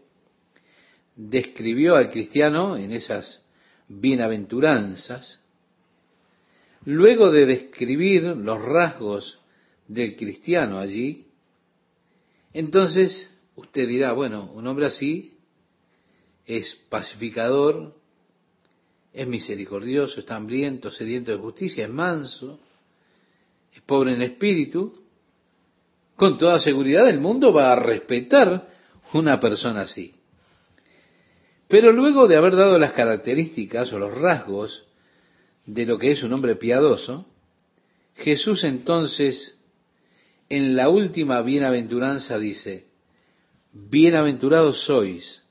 describió 1.16 1.96
al 1.96 2.12
cristiano 2.12 2.76
en 2.76 2.92
esas 2.92 3.46
bienaventuranzas, 3.88 5.42
luego 6.84 7.32
de 7.32 7.46
describir 7.46 8.24
los 8.24 8.62
rasgos 8.62 9.40
del 9.88 10.16
cristiano 10.16 10.80
allí, 10.80 11.28
entonces 12.54 13.32
usted 13.56 13.88
dirá, 13.88 14.12
bueno, 14.12 14.52
un 14.54 14.68
hombre 14.68 14.88
así 14.88 15.38
es 16.46 16.76
pacificador, 16.90 17.96
es 19.14 19.28
misericordioso, 19.28 20.20
está 20.20 20.36
hambriento, 20.36 20.92
sediento 20.92 21.32
de 21.32 21.38
justicia, 21.38 21.86
es 21.86 21.92
manso, 21.92 22.60
es 23.74 23.82
pobre 23.82 24.14
en 24.14 24.22
espíritu, 24.22 25.05
con 26.16 26.38
toda 26.38 26.60
seguridad 26.60 27.10
el 27.10 27.20
mundo 27.20 27.52
va 27.54 27.72
a 27.72 27.76
respetar 27.76 28.68
una 29.14 29.40
persona 29.40 29.82
así. 29.82 30.14
Pero 31.68 31.92
luego 31.92 32.28
de 32.28 32.38
haber 32.38 32.56
dado 32.56 32.78
las 32.78 32.92
características 32.92 33.92
o 33.92 34.00
los 34.00 34.16
rasgos 34.18 34.86
de 35.66 35.86
lo 35.86 35.98
que 35.98 36.12
es 36.12 36.24
un 36.24 36.34
hombre 36.34 36.56
piadoso, 36.56 37.26
Jesús 38.16 38.64
entonces 38.64 39.60
en 40.48 40.76
la 40.76 40.90
última 40.90 41.42
bienaventuranza 41.42 42.38
dice, 42.38 42.86
bienaventurados 43.74 44.86
sois 44.86 45.44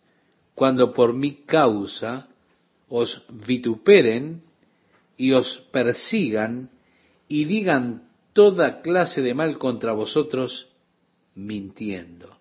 cuando 0.55 0.95
por 0.95 1.13
mi 1.13 1.45
causa 1.45 2.29
os 2.89 3.23
vituperen 3.29 4.43
y 5.17 5.33
os 5.33 5.67
persigan 5.73 6.71
y 7.29 7.45
digan 7.45 8.09
toda 8.35 8.83
clase 8.83 9.23
de 9.23 9.33
mal 9.33 9.57
contra 9.57 9.93
vosotros 9.93 10.69
mintiendo. 11.35 12.37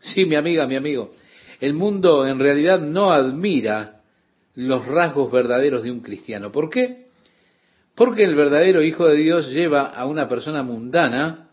Sí, 0.00 0.24
mi 0.24 0.34
amiga, 0.34 0.66
mi 0.66 0.74
amigo, 0.74 1.12
el 1.60 1.74
mundo 1.74 2.26
en 2.26 2.40
realidad 2.40 2.80
no 2.80 3.12
admira 3.12 4.02
los 4.54 4.84
rasgos 4.86 5.30
verdaderos 5.30 5.84
de 5.84 5.92
un 5.92 6.00
cristiano. 6.00 6.50
¿Por 6.50 6.68
qué? 6.68 7.06
Porque 7.94 8.24
el 8.24 8.34
verdadero 8.34 8.82
Hijo 8.82 9.06
de 9.06 9.16
Dios 9.16 9.52
lleva 9.52 9.86
a 9.86 10.06
una 10.06 10.28
persona 10.28 10.64
mundana 10.64 11.50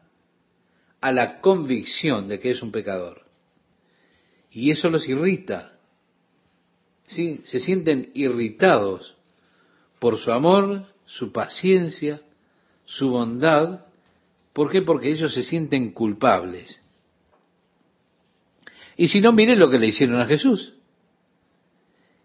a 1.01 1.11
la 1.11 1.39
convicción 1.39 2.27
de 2.27 2.39
que 2.39 2.51
es 2.51 2.61
un 2.61 2.71
pecador. 2.71 3.21
Y 4.51 4.71
eso 4.71 4.89
los 4.89 5.07
irrita. 5.07 5.73
¿Sí? 7.07 7.41
Se 7.43 7.59
sienten 7.59 8.11
irritados 8.13 9.15
por 9.99 10.17
su 10.17 10.31
amor, 10.31 10.85
su 11.05 11.31
paciencia, 11.31 12.21
su 12.89 13.09
bondad. 13.11 13.85
¿Por 14.51 14.71
qué? 14.71 14.81
Porque 14.81 15.11
ellos 15.11 15.33
se 15.33 15.43
sienten 15.43 15.91
culpables. 15.91 16.81
Y 18.97 19.07
si 19.07 19.21
no, 19.21 19.31
miren 19.31 19.59
lo 19.59 19.69
que 19.69 19.77
le 19.77 19.87
hicieron 19.87 20.19
a 20.19 20.25
Jesús. 20.25 20.73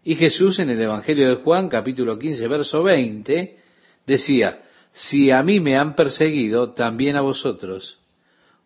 Y 0.02 0.16
Jesús 0.16 0.58
en 0.58 0.70
el 0.70 0.80
Evangelio 0.80 1.28
de 1.28 1.42
Juan, 1.42 1.68
capítulo 1.68 2.18
15, 2.18 2.48
verso 2.48 2.82
20, 2.82 3.58
decía, 4.06 4.62
si 4.90 5.30
a 5.30 5.42
mí 5.42 5.60
me 5.60 5.76
han 5.76 5.94
perseguido, 5.94 6.72
también 6.72 7.16
a 7.16 7.20
vosotros 7.20 8.00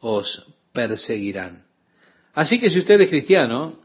os 0.01 0.47
perseguirán. 0.73 1.65
Así 2.33 2.61
que 2.61 2.71
si 2.71 2.79
usted 2.79 3.01
es 3.01 3.11
cristiano, 3.11 3.77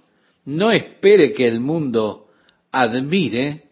no 0.45 0.71
espere 0.71 1.33
que 1.33 1.47
el 1.47 1.59
mundo 1.59 2.27
admire 2.71 3.69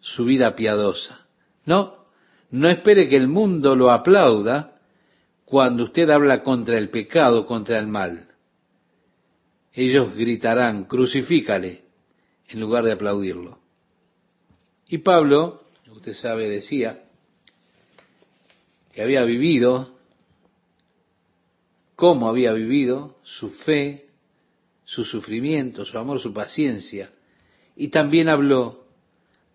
su 0.00 0.24
vida 0.24 0.56
piadosa. 0.56 1.26
No, 1.64 2.03
no 2.54 2.68
espere 2.68 3.08
que 3.08 3.16
el 3.16 3.28
mundo 3.28 3.76
lo 3.76 3.90
aplauda 3.90 4.80
cuando 5.44 5.84
usted 5.84 6.08
habla 6.10 6.42
contra 6.42 6.78
el 6.78 6.90
pecado, 6.90 7.46
contra 7.46 7.78
el 7.78 7.86
mal 7.86 8.34
ellos 9.74 10.14
gritarán, 10.14 10.84
crucifícale, 10.84 11.82
en 12.48 12.60
lugar 12.60 12.84
de 12.84 12.92
aplaudirlo. 12.92 13.58
Y 14.86 14.98
Pablo, 14.98 15.62
usted 15.90 16.14
sabe, 16.14 16.48
decía 16.48 17.02
que 18.92 19.02
había 19.02 19.24
vivido, 19.24 19.98
cómo 21.96 22.28
había 22.28 22.52
vivido, 22.52 23.16
su 23.24 23.50
fe, 23.50 24.06
su 24.84 25.04
sufrimiento, 25.04 25.84
su 25.84 25.98
amor, 25.98 26.20
su 26.20 26.32
paciencia, 26.32 27.10
y 27.74 27.88
también 27.88 28.28
habló 28.28 28.84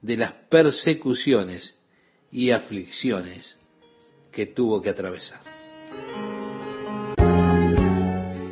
de 0.01 0.17
las 0.17 0.33
persecuciones 0.49 1.78
y 2.31 2.51
aflicciones 2.51 3.57
que 4.31 4.47
tuvo 4.47 4.81
que 4.81 4.89
atravesar. 4.89 5.39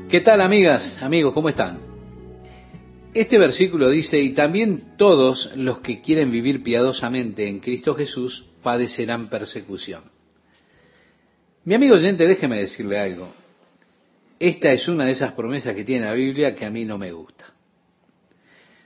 ¿Qué 0.10 0.22
tal 0.22 0.42
amigas, 0.42 1.02
amigos? 1.02 1.34
¿Cómo 1.34 1.50
están? 1.50 1.80
Este 3.14 3.38
versículo 3.38 3.90
dice, 3.90 4.20
y 4.22 4.34
también 4.34 4.96
todos 4.98 5.52
los 5.56 5.80
que 5.80 6.02
quieren 6.02 6.32
vivir 6.32 6.64
piadosamente 6.64 7.48
en 7.48 7.60
Cristo 7.60 7.96
Jesús 7.96 8.46
padecerán 8.64 9.28
persecución. 9.30 10.04
Mi 11.66 11.74
amigo 11.74 11.96
oyente, 11.96 12.28
déjeme 12.28 12.60
decirle 12.60 13.00
algo. 13.00 13.34
Esta 14.40 14.72
es 14.72 14.88
una 14.88 15.06
de 15.06 15.12
esas 15.12 15.34
promesas 15.34 15.76
que 15.76 15.84
tiene 15.84 16.06
la 16.06 16.14
Biblia 16.14 16.56
que 16.56 16.66
a 16.66 16.70
mí 16.70 16.86
no 16.86 16.98
me 16.98 17.12
gusta. 17.12 17.54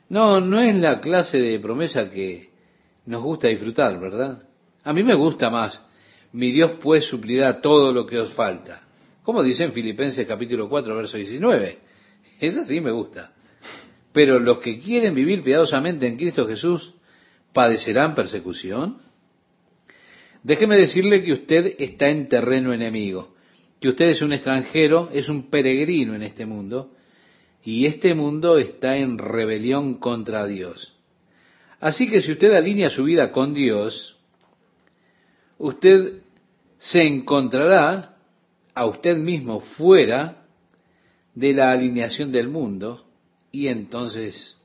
No, 0.10 0.42
no 0.42 0.60
es 0.60 0.76
la 0.76 1.00
clase 1.02 1.40
de 1.40 1.60
promesa 1.60 2.10
que 2.10 2.50
nos 3.06 3.22
gusta 3.22 3.48
disfrutar, 3.48 4.00
¿verdad? 4.00 4.48
A 4.84 4.94
mí 4.94 5.04
me 5.04 5.16
gusta 5.16 5.50
más. 5.50 5.80
Mi 6.34 6.52
Dios 6.52 6.74
pues 6.82 7.06
suplirá 7.06 7.62
todo 7.62 7.92
lo 7.94 8.06
que 8.06 8.20
os 8.20 8.34
falta. 8.34 8.84
Como 9.24 9.44
dice 9.44 9.66
en 9.66 9.74
Filipenses 9.74 10.26
capítulo 10.28 10.70
4, 10.70 10.96
verso 10.96 11.18
19. 11.18 11.80
Esa 12.40 12.66
sí 12.66 12.82
me 12.82 12.92
gusta. 12.92 13.34
Pero 14.14 14.40
los 14.40 14.60
que 14.60 14.80
quieren 14.80 15.14
vivir 15.14 15.44
piadosamente 15.44 16.08
en 16.08 16.18
Cristo 16.18 16.48
Jesús 16.48 16.94
padecerán 17.54 18.16
persecución. 18.16 18.98
Déjeme 20.44 20.76
decirle 20.76 21.22
que 21.22 21.34
usted 21.34 21.76
está 21.78 22.10
en 22.10 22.28
terreno 22.28 22.74
enemigo, 22.74 23.36
que 23.80 23.90
usted 23.90 24.10
es 24.10 24.22
un 24.22 24.34
extranjero, 24.34 25.10
es 25.14 25.30
un 25.30 25.50
peregrino 25.52 26.16
en 26.16 26.24
este 26.24 26.48
mundo, 26.48 26.96
y 27.64 27.86
este 27.86 28.16
mundo 28.16 28.58
está 28.58 28.98
en 28.98 29.20
rebelión 29.20 30.00
contra 30.00 30.48
Dios. 30.48 30.96
Así 31.80 32.10
que 32.10 32.22
si 32.22 32.32
usted 32.32 32.54
alinea 32.54 32.90
su 32.90 33.04
vida 33.04 33.32
con 33.32 33.54
Dios, 33.54 34.18
usted 35.62 36.24
se 36.80 37.04
encontrará 37.04 38.18
a 38.74 38.86
usted 38.88 39.16
mismo 39.18 39.60
fuera 39.60 40.44
de 41.36 41.54
la 41.54 41.72
alineación 41.72 42.32
del 42.32 42.48
mundo 42.48 43.06
y 43.52 43.68
entonces 43.68 44.58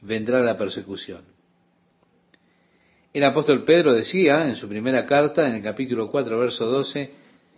vendrá 0.00 0.40
la 0.40 0.56
persecución. 0.56 1.24
El 3.12 3.24
apóstol 3.24 3.64
Pedro 3.64 3.92
decía 3.92 4.46
en 4.46 4.54
su 4.54 4.68
primera 4.68 5.04
carta, 5.04 5.48
en 5.48 5.56
el 5.56 5.62
capítulo 5.62 6.10
4, 6.10 6.38
verso 6.38 6.66
12, 6.66 7.12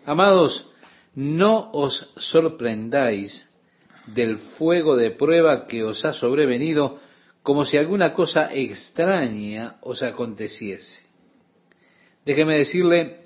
Amados, 0.07 0.71
no 1.15 1.71
os 1.73 2.13
sorprendáis 2.17 3.49
del 4.07 4.39
fuego 4.39 4.97
de 4.97 5.11
prueba 5.11 5.67
que 5.67 5.85
os 5.85 6.05
ha 6.07 6.15
sobrevenido 6.15 7.01
como 7.43 7.65
si 7.67 7.77
alguna 7.77 8.15
cosa 8.15 8.51
extraña 8.53 9.77
os 9.83 10.03
aconteciese. 10.03 11.06
Déjeme 12.27 12.59
decirle, 12.59 13.21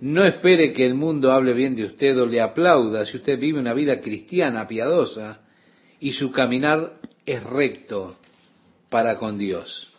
no 0.00 0.22
espere 0.24 0.74
que 0.74 0.84
el 0.84 0.94
mundo 0.94 1.32
hable 1.32 1.54
bien 1.54 1.74
de 1.74 1.86
usted 1.86 2.20
o 2.20 2.26
le 2.26 2.42
aplauda 2.42 3.06
si 3.06 3.16
usted 3.16 3.40
vive 3.40 3.58
una 3.58 3.72
vida 3.72 4.00
cristiana, 4.02 4.66
piadosa, 4.66 5.40
y 5.98 6.12
su 6.12 6.30
caminar 6.30 7.00
es 7.24 7.42
recto 7.42 8.18
para 8.90 9.16
con 9.16 9.38
Dios. 9.38 9.90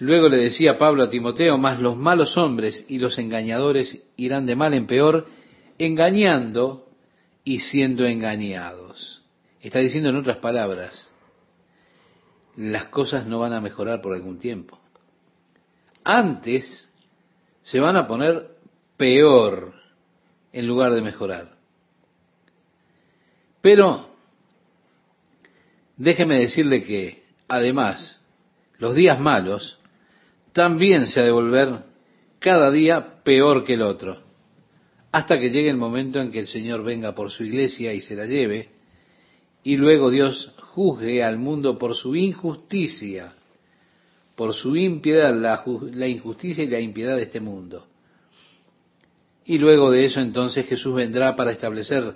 Luego 0.00 0.28
le 0.28 0.38
decía 0.38 0.78
Pablo 0.78 1.04
a 1.04 1.10
Timoteo, 1.10 1.56
más 1.58 1.80
los 1.80 1.96
malos 1.96 2.36
hombres 2.36 2.84
y 2.88 2.98
los 2.98 3.18
engañadores 3.18 4.04
irán 4.16 4.46
de 4.46 4.56
mal 4.56 4.74
en 4.74 4.86
peor, 4.86 5.26
engañando 5.78 6.88
y 7.44 7.60
siendo 7.60 8.04
engañados. 8.04 9.22
Está 9.60 9.78
diciendo 9.78 10.10
en 10.10 10.16
otras 10.16 10.38
palabras, 10.38 11.08
las 12.56 12.86
cosas 12.86 13.26
no 13.26 13.38
van 13.38 13.52
a 13.52 13.60
mejorar 13.60 14.02
por 14.02 14.12
algún 14.12 14.38
tiempo. 14.38 14.80
Antes 16.08 16.88
se 17.62 17.80
van 17.80 17.96
a 17.96 18.06
poner 18.06 18.46
peor 18.96 19.74
en 20.52 20.64
lugar 20.64 20.94
de 20.94 21.02
mejorar. 21.02 21.56
Pero 23.60 24.08
déjeme 25.96 26.38
decirle 26.38 26.84
que, 26.84 27.24
además, 27.48 28.24
los 28.78 28.94
días 28.94 29.18
malos 29.18 29.80
también 30.52 31.06
se 31.06 31.18
ha 31.18 31.24
de 31.24 31.32
volver 31.32 31.80
cada 32.38 32.70
día 32.70 33.24
peor 33.24 33.64
que 33.64 33.74
el 33.74 33.82
otro, 33.82 34.22
hasta 35.10 35.40
que 35.40 35.50
llegue 35.50 35.70
el 35.70 35.76
momento 35.76 36.20
en 36.20 36.30
que 36.30 36.38
el 36.38 36.46
Señor 36.46 36.84
venga 36.84 37.16
por 37.16 37.32
su 37.32 37.42
iglesia 37.42 37.92
y 37.92 38.00
se 38.00 38.14
la 38.14 38.26
lleve, 38.26 38.68
y 39.64 39.76
luego 39.76 40.10
Dios 40.10 40.54
juzgue 40.72 41.24
al 41.24 41.36
mundo 41.36 41.76
por 41.78 41.96
su 41.96 42.14
injusticia 42.14 43.32
por 44.36 44.54
su 44.54 44.76
impiedad, 44.76 45.34
la, 45.34 46.08
injusticia 46.08 46.62
y 46.62 46.68
la 46.68 46.78
impiedad 46.78 47.16
de 47.16 47.22
este 47.22 47.40
mundo. 47.40 47.86
Y 49.46 49.58
luego 49.58 49.90
de 49.90 50.04
eso 50.04 50.20
entonces 50.20 50.66
Jesús 50.66 50.94
vendrá 50.94 51.34
para 51.34 51.52
establecer 51.52 52.14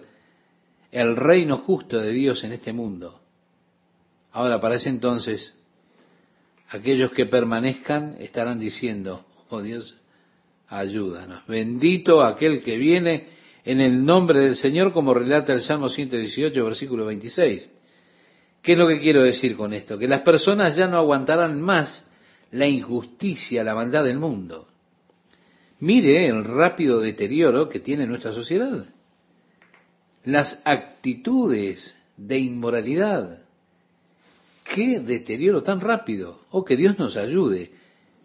el 0.93 1.16
reino 1.16 1.59
justo 1.59 1.99
de 1.99 2.12
Dios 2.12 2.45
en 2.45 2.53
este 2.53 2.73
mundo. 2.73 3.21
Ahora, 4.33 4.61
para 4.61 4.77
ese 4.77 4.91
entonces, 4.91 5.55
aquellos 6.68 7.11
que 7.12 7.27
permanezcan 7.27 8.16
estarán 8.21 8.59
diciendo, 8.59 9.25
oh 9.49 9.62
Dios, 9.62 9.97
ayúdanos. 10.68 11.47
Bendito 11.47 12.23
aquel 12.23 12.62
que 12.62 12.77
viene 12.77 13.29
en 13.64 13.81
el 13.81 14.05
nombre 14.05 14.41
del 14.41 14.57
Señor, 14.57 14.93
como 14.93 15.14
relata 15.14 15.55
el 15.55 15.62
Salmo 15.62 15.89
118, 15.89 16.64
versículo 16.64 17.07
26. 17.07 17.71
¿Qué 18.61 18.73
es 18.73 18.79
lo 18.79 18.87
que 18.87 18.99
quiero 18.99 19.23
decir 19.23 19.57
con 19.57 19.73
esto? 19.73 19.97
Que 19.97 20.07
las 20.07 20.21
personas 20.21 20.77
ya 20.77 20.87
no 20.87 20.99
aguantarán 20.99 21.61
más 21.62 22.09
la 22.53 22.66
injusticia, 22.66 23.64
la 23.64 23.74
maldad 23.74 24.05
del 24.05 24.18
mundo. 24.18 24.68
Mire 25.80 26.26
el 26.26 26.44
rápido 26.44 27.01
deterioro 27.01 27.68
que 27.68 27.80
tiene 27.80 28.07
nuestra 28.07 28.32
sociedad. 28.32 28.86
Las 30.24 30.61
actitudes 30.64 31.96
de 32.16 32.38
inmoralidad. 32.38 33.44
Qué 34.64 35.01
deterioro 35.01 35.62
tan 35.62 35.80
rápido. 35.80 36.40
Oh, 36.51 36.64
que 36.64 36.76
Dios 36.76 36.98
nos 36.98 37.16
ayude. 37.16 37.72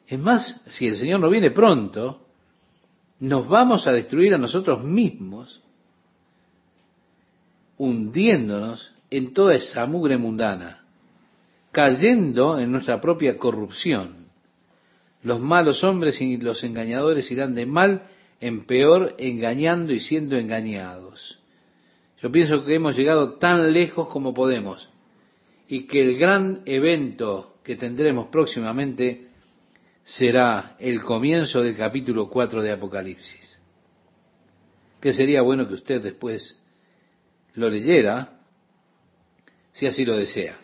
Es 0.08 0.20
más, 0.20 0.62
si 0.68 0.88
el 0.88 0.98
Señor 0.98 1.22
no 1.22 1.30
viene 1.30 1.52
pronto, 1.52 2.26
nos 3.20 3.48
vamos 3.48 3.88
a 3.88 3.94
destruir 3.94 4.34
a 4.34 4.38
nosotros 4.38 4.84
mismos, 4.84 5.62
hundiéndonos 7.78 8.92
en 9.10 9.34
toda 9.34 9.56
esa 9.56 9.86
mugre 9.86 10.18
mundana, 10.18 10.85
cayendo 11.76 12.58
en 12.58 12.72
nuestra 12.72 13.02
propia 13.02 13.38
corrupción. 13.38 14.30
Los 15.24 15.42
malos 15.42 15.84
hombres 15.84 16.22
y 16.22 16.38
los 16.38 16.64
engañadores 16.64 17.30
irán 17.32 17.54
de 17.54 17.66
mal 17.66 18.04
en 18.40 18.66
peor, 18.66 19.14
engañando 19.18 19.92
y 19.92 20.00
siendo 20.00 20.38
engañados. 20.38 21.38
Yo 22.22 22.32
pienso 22.32 22.64
que 22.64 22.76
hemos 22.76 22.96
llegado 22.96 23.34
tan 23.34 23.74
lejos 23.74 24.08
como 24.08 24.34
podemos 24.34 24.88
y 25.68 25.86
que 25.86 26.02
el 26.02 26.18
gran 26.18 26.62
evento 26.66 27.58
que 27.62 27.76
tendremos 27.76 28.28
próximamente 28.28 29.28
será 30.06 30.78
el 30.80 31.04
comienzo 31.04 31.62
del 31.62 31.76
capítulo 31.76 32.30
4 32.30 32.62
de 32.62 32.72
Apocalipsis. 32.72 33.60
Que 35.02 35.12
sería 35.12 35.42
bueno 35.42 35.68
que 35.68 35.74
usted 35.74 36.02
después 36.02 36.58
lo 37.56 37.70
leyera, 37.70 38.40
si 39.74 39.88
así 39.88 40.06
lo 40.06 40.16
desea. 40.16 40.62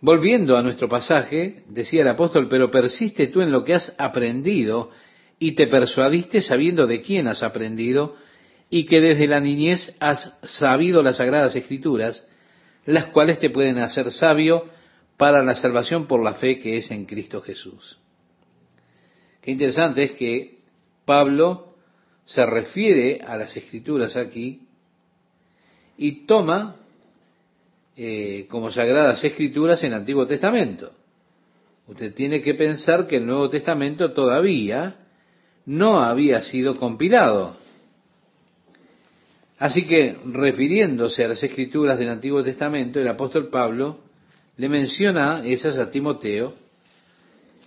Volviendo 0.00 0.56
a 0.56 0.62
nuestro 0.62 0.88
pasaje, 0.88 1.64
decía 1.68 2.02
el 2.02 2.08
apóstol, 2.08 2.48
pero 2.48 2.70
persiste 2.70 3.28
tú 3.28 3.40
en 3.40 3.50
lo 3.50 3.64
que 3.64 3.74
has 3.74 3.94
aprendido 3.98 4.90
y 5.38 5.52
te 5.52 5.66
persuadiste 5.66 6.40
sabiendo 6.40 6.86
de 6.86 7.02
quién 7.02 7.28
has 7.28 7.42
aprendido 7.42 8.16
y 8.68 8.84
que 8.84 9.00
desde 9.00 9.26
la 9.26 9.40
niñez 9.40 9.94
has 10.00 10.38
sabido 10.42 11.02
las 11.02 11.16
sagradas 11.16 11.56
escrituras, 11.56 12.24
las 12.84 13.06
cuales 13.06 13.38
te 13.38 13.50
pueden 13.50 13.78
hacer 13.78 14.10
sabio 14.12 14.64
para 15.16 15.42
la 15.42 15.54
salvación 15.54 16.06
por 16.06 16.22
la 16.22 16.34
fe 16.34 16.58
que 16.58 16.76
es 16.76 16.90
en 16.90 17.06
Cristo 17.06 17.40
Jesús. 17.40 17.98
Qué 19.40 19.52
interesante 19.52 20.04
es 20.04 20.12
que 20.12 20.58
Pablo 21.04 21.74
se 22.24 22.44
refiere 22.44 23.22
a 23.24 23.36
las 23.36 23.56
escrituras 23.56 24.16
aquí 24.16 24.62
y 25.96 26.26
toma 26.26 26.76
eh, 27.96 28.46
como 28.50 28.70
sagradas 28.70 29.22
escrituras 29.24 29.82
en 29.82 29.92
el 29.92 29.98
Antiguo 29.98 30.26
Testamento. 30.26 30.92
Usted 31.86 32.14
tiene 32.14 32.42
que 32.42 32.54
pensar 32.54 33.06
que 33.06 33.16
el 33.16 33.26
Nuevo 33.26 33.48
Testamento 33.48 34.12
todavía 34.12 34.96
no 35.66 36.00
había 36.00 36.42
sido 36.42 36.76
compilado. 36.76 37.56
Así 39.58 39.86
que, 39.86 40.18
refiriéndose 40.26 41.24
a 41.24 41.28
las 41.28 41.42
escrituras 41.42 41.98
del 41.98 42.10
Antiguo 42.10 42.42
Testamento, 42.42 43.00
el 43.00 43.08
apóstol 43.08 43.48
Pablo 43.48 44.00
le 44.56 44.68
menciona 44.68 45.42
esas 45.44 45.78
a 45.78 45.90
Timoteo 45.90 46.54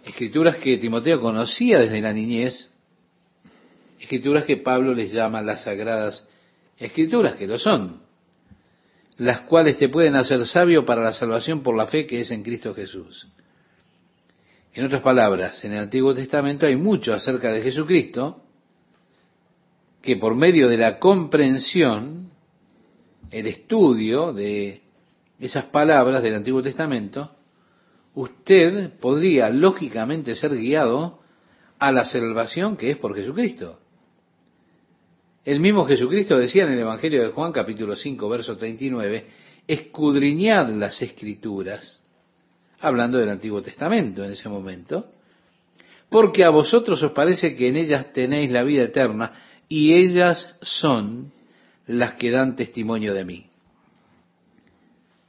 escrituras 0.06 0.58
que 0.58 0.78
Timoteo 0.78 1.22
conocía 1.22 1.80
desde 1.80 2.02
la 2.02 2.14
niñez, 2.14 2.70
escrituras 4.00 4.46
que 4.46 4.58
Pablo 4.58 4.94
les 4.94 5.12
llama 5.12 5.42
las 5.42 5.64
sagradas 5.64 6.28
escrituras, 6.78 7.36
que 7.36 7.48
lo 7.48 7.60
son, 7.60 8.02
las 9.20 9.42
cuales 9.42 9.78
te 9.78 9.90
pueden 9.90 10.16
hacer 10.16 10.46
sabio 10.46 10.86
para 10.86 11.04
la 11.04 11.14
salvación 11.14 11.62
por 11.62 11.76
la 11.76 11.88
fe 11.88 12.08
que 12.08 12.22
es 12.22 12.32
en 12.32 12.42
Cristo 12.42 12.74
Jesús. 12.74 13.28
En 14.74 14.86
otras 14.86 15.02
palabras, 15.02 15.64
en 15.66 15.74
el 15.74 15.80
Antiguo 15.80 16.14
Testamento 16.14 16.66
hay 16.66 16.78
mucho 16.78 17.14
acerca 17.14 17.52
de 17.52 17.62
Jesucristo 17.62 18.42
que 20.02 20.16
por 20.16 20.36
medio 20.36 20.70
de 20.70 20.78
la 20.78 21.00
comprensión, 21.00 22.30
el 23.30 23.48
estudio 23.48 24.32
de 24.32 24.84
esas 25.38 25.66
palabras 25.66 26.24
del 26.24 26.36
Antiguo 26.36 26.62
Testamento, 26.62 27.36
usted 28.16 28.98
podría 29.00 29.50
lógicamente 29.50 30.34
ser 30.34 30.56
guiado 30.56 31.20
a 31.78 31.92
la 31.92 32.06
salvación 32.06 32.78
que 32.78 32.92
es 32.92 32.98
por 32.98 33.14
Jesucristo. 33.14 33.80
El 35.46 35.60
mismo 35.60 35.86
Jesucristo 35.86 36.38
decía 36.38 36.66
en 36.66 36.74
el 36.74 36.80
Evangelio 36.80 37.24
de 37.24 37.32
Juan 37.32 37.52
capítulo 37.52 37.96
5 37.96 38.30
verso 38.30 38.58
39, 38.58 39.26
escudriñad 39.68 40.70
las 40.74 41.02
escrituras, 41.02 42.02
hablando 42.80 43.18
del 43.18 43.30
Antiguo 43.30 43.62
Testamento 43.62 44.24
en 44.24 44.32
ese 44.32 44.50
momento, 44.50 45.12
porque 46.10 46.44
a 46.44 46.50
vosotros 46.50 47.02
os 47.04 47.12
parece 47.12 47.56
que 47.56 47.70
en 47.70 47.78
ellas 47.78 48.12
tenéis 48.12 48.52
la 48.52 48.64
vida 48.64 48.84
eterna 48.84 49.32
y 49.70 49.94
ellas 49.94 50.58
son 50.62 51.32
las 51.88 52.14
que 52.14 52.32
dan 52.32 52.56
testimonio 52.56 53.14
de 53.14 53.26
mí. 53.26 53.46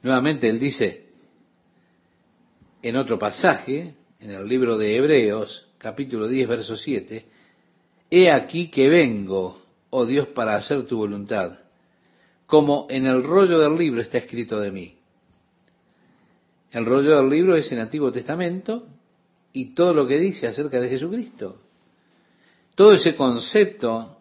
Nuevamente 0.03 0.49
él 0.49 0.59
dice, 0.59 1.05
en 2.81 2.97
otro 2.97 3.17
pasaje, 3.17 3.95
en 4.19 4.31
el 4.31 4.47
libro 4.47 4.77
de 4.77 4.95
Hebreos, 4.95 5.67
capítulo 5.77 6.27
10, 6.27 6.49
verso 6.49 6.75
7, 6.75 7.25
He 8.09 8.29
aquí 8.29 8.69
que 8.69 8.89
vengo, 8.89 9.60
oh 9.91 10.05
Dios, 10.05 10.29
para 10.29 10.55
hacer 10.55 10.85
tu 10.87 10.97
voluntad, 10.97 11.59
como 12.47 12.87
en 12.89 13.05
el 13.05 13.23
rollo 13.23 13.59
del 13.59 13.77
libro 13.77 14.01
está 14.01 14.17
escrito 14.17 14.59
de 14.59 14.71
mí. 14.71 14.97
El 16.71 16.85
rollo 16.85 17.17
del 17.17 17.29
libro 17.29 17.55
es 17.55 17.71
el 17.71 17.79
Antiguo 17.79 18.11
Testamento 18.11 18.87
y 19.53 19.73
todo 19.75 19.93
lo 19.93 20.07
que 20.07 20.17
dice 20.17 20.47
acerca 20.47 20.79
de 20.79 20.89
Jesucristo. 20.89 21.61
Todo 22.75 22.93
ese 22.93 23.15
concepto 23.15 24.17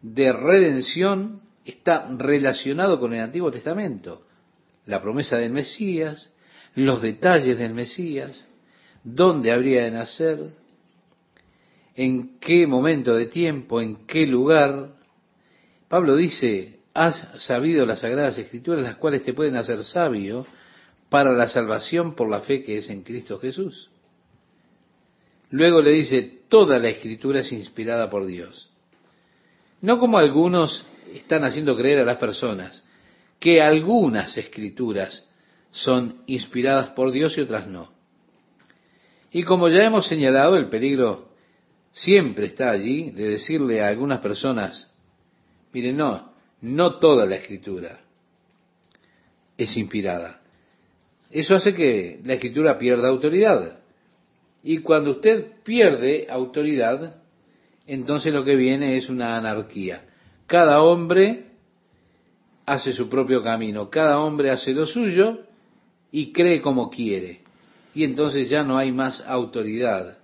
de 0.00 0.32
redención 0.32 1.40
está 1.64 2.08
relacionado 2.16 2.98
con 2.98 3.12
el 3.12 3.20
Antiguo 3.20 3.50
Testamento. 3.50 4.26
La 4.86 5.02
promesa 5.02 5.36
del 5.36 5.52
Mesías, 5.52 6.32
los 6.74 7.02
detalles 7.02 7.58
del 7.58 7.74
Mesías, 7.74 8.46
dónde 9.02 9.52
habría 9.52 9.84
de 9.84 9.90
nacer, 9.90 10.38
en 11.94 12.38
qué 12.38 12.66
momento 12.66 13.14
de 13.14 13.26
tiempo, 13.26 13.80
en 13.80 13.96
qué 14.06 14.26
lugar. 14.26 14.99
Pablo 15.90 16.14
dice, 16.14 16.78
has 16.94 17.26
sabido 17.44 17.84
las 17.84 17.98
sagradas 17.98 18.38
escrituras, 18.38 18.84
las 18.84 18.94
cuales 18.94 19.24
te 19.24 19.34
pueden 19.34 19.56
hacer 19.56 19.82
sabio 19.82 20.46
para 21.08 21.32
la 21.32 21.48
salvación 21.48 22.14
por 22.14 22.30
la 22.30 22.42
fe 22.42 22.62
que 22.62 22.76
es 22.78 22.88
en 22.90 23.02
Cristo 23.02 23.40
Jesús. 23.40 23.90
Luego 25.50 25.82
le 25.82 25.90
dice, 25.90 26.42
toda 26.48 26.78
la 26.78 26.90
escritura 26.90 27.40
es 27.40 27.50
inspirada 27.50 28.08
por 28.08 28.24
Dios. 28.24 28.70
No 29.80 29.98
como 29.98 30.18
algunos 30.18 30.86
están 31.12 31.42
haciendo 31.42 31.76
creer 31.76 31.98
a 31.98 32.04
las 32.04 32.18
personas, 32.18 32.84
que 33.40 33.60
algunas 33.60 34.36
escrituras 34.36 35.28
son 35.72 36.22
inspiradas 36.26 36.90
por 36.90 37.10
Dios 37.10 37.36
y 37.36 37.40
otras 37.40 37.66
no. 37.66 37.90
Y 39.32 39.42
como 39.42 39.68
ya 39.68 39.82
hemos 39.82 40.06
señalado, 40.06 40.56
el 40.56 40.68
peligro 40.68 41.32
siempre 41.90 42.46
está 42.46 42.70
allí 42.70 43.10
de 43.10 43.30
decirle 43.30 43.82
a 43.82 43.88
algunas 43.88 44.20
personas, 44.20 44.89
miren, 45.72 45.96
no, 45.96 46.32
no 46.60 46.98
toda 46.98 47.26
la 47.26 47.36
escritura 47.36 48.00
es 49.56 49.76
inspirada. 49.76 50.40
Eso 51.30 51.54
hace 51.54 51.74
que 51.74 52.20
la 52.24 52.34
escritura 52.34 52.76
pierda 52.78 53.08
autoridad. 53.08 53.80
Y 54.62 54.78
cuando 54.78 55.12
usted 55.12 55.62
pierde 55.62 56.26
autoridad, 56.28 57.16
entonces 57.86 58.32
lo 58.32 58.44
que 58.44 58.56
viene 58.56 58.96
es 58.96 59.08
una 59.08 59.36
anarquía. 59.36 60.04
Cada 60.46 60.82
hombre 60.82 61.46
hace 62.66 62.92
su 62.92 63.08
propio 63.08 63.42
camino, 63.42 63.88
cada 63.88 64.18
hombre 64.20 64.50
hace 64.50 64.72
lo 64.72 64.86
suyo 64.86 65.40
y 66.10 66.32
cree 66.32 66.60
como 66.60 66.90
quiere. 66.90 67.40
Y 67.94 68.04
entonces 68.04 68.48
ya 68.48 68.62
no 68.62 68.76
hay 68.76 68.92
más 68.92 69.20
autoridad 69.26 70.18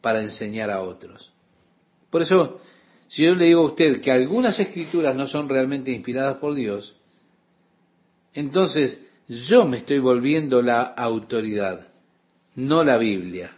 para 0.00 0.20
enseñar 0.22 0.70
a 0.70 0.82
otros. 0.82 1.32
Por 2.10 2.22
eso, 2.22 2.60
si 3.10 3.24
yo 3.24 3.34
le 3.34 3.46
digo 3.46 3.62
a 3.62 3.66
usted 3.66 4.00
que 4.00 4.12
algunas 4.12 4.60
escrituras 4.60 5.16
no 5.16 5.26
son 5.26 5.48
realmente 5.48 5.90
inspiradas 5.90 6.36
por 6.36 6.54
Dios, 6.54 6.94
entonces 8.32 9.04
yo 9.26 9.66
me 9.66 9.78
estoy 9.78 9.98
volviendo 9.98 10.62
la 10.62 10.82
autoridad, 10.82 11.92
no 12.54 12.84
la 12.84 12.98
Biblia. 12.98 13.56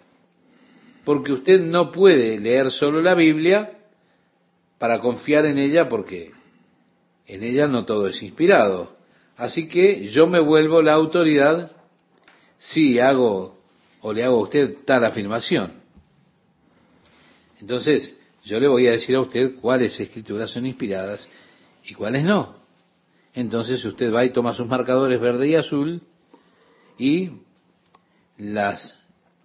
Porque 1.05 1.33
usted 1.33 1.61
no 1.61 1.93
puede 1.93 2.41
leer 2.41 2.71
solo 2.71 3.03
la 3.03 3.15
Biblia 3.15 3.79
para 4.79 5.01
confiar 5.01 5.45
en 5.45 5.59
ella 5.59 5.87
porque 5.87 6.31
en 7.27 7.43
ella 7.43 7.67
no 7.67 7.85
todo 7.85 8.07
es 8.07 8.23
inspirado. 8.23 8.97
Así 9.37 9.69
que 9.69 10.09
yo 10.09 10.27
me 10.27 10.41
vuelvo 10.41 10.81
la 10.81 10.95
autoridad 10.95 11.73
si 12.57 12.99
hago 12.99 13.55
o 14.01 14.15
le 14.15 14.25
hago 14.25 14.39
a 14.39 14.45
usted 14.45 14.79
tal 14.87 15.05
afirmación. 15.05 15.73
Entonces, 17.61 18.17
yo 18.45 18.59
le 18.59 18.69
voy 18.69 18.87
a 18.89 18.93
decir 18.93 19.17
a 19.17 19.21
usted 19.21 19.57
cuáles 19.61 19.99
escrituras 20.01 20.51
son 20.51 20.67
inspiradas 20.67 21.29
y 21.85 21.95
cuáles 21.95 22.25
no. 22.25 22.57
Entonces 23.35 23.85
usted 23.85 24.13
va 24.13 24.25
y 24.25 24.33
toma 24.33 24.53
sus 24.53 24.67
marcadores 24.67 25.21
verde 25.21 25.49
y 25.49 25.55
azul 25.55 26.03
y 26.99 27.31
las 28.37 28.99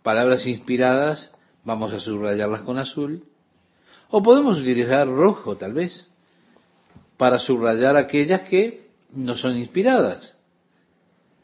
palabras 0.04 0.46
inspiradas 0.48 1.32
vamos 1.64 1.94
a 1.94 2.00
subrayarlas 2.00 2.62
con 2.62 2.78
azul. 2.78 3.24
O 4.10 4.24
podemos 4.24 4.60
utilizar 4.60 5.08
rojo, 5.08 5.58
tal 5.58 5.74
vez, 5.74 6.08
para 7.18 7.40
subrayar 7.40 7.98
aquellas 7.98 8.42
que 8.48 8.88
no 9.12 9.36
son 9.36 9.58
inspiradas. 9.58 10.38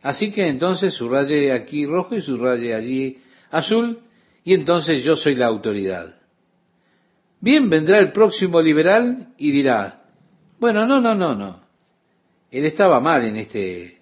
Así 0.02 0.32
que 0.32 0.48
entonces 0.48 0.94
subraye 0.94 1.52
aquí 1.52 1.86
rojo 1.86 2.16
y 2.16 2.22
subraye 2.22 2.74
allí 2.74 3.22
azul, 3.52 4.00
y 4.44 4.54
entonces 4.54 5.04
yo 5.04 5.16
soy 5.16 5.36
la 5.36 5.48
autoridad. 5.48 6.23
Bien, 7.44 7.70
vendrá 7.70 8.00
el 8.00 8.14
próximo 8.14 8.62
liberal 8.62 9.34
y 9.38 9.52
dirá, 9.52 10.06
bueno, 10.62 10.88
no, 10.88 11.02
no, 11.02 11.14
no, 11.14 11.36
no. 11.36 11.60
Él 12.50 12.64
estaba 12.64 13.02
mal 13.02 13.26
en 13.26 13.36
este 13.36 14.00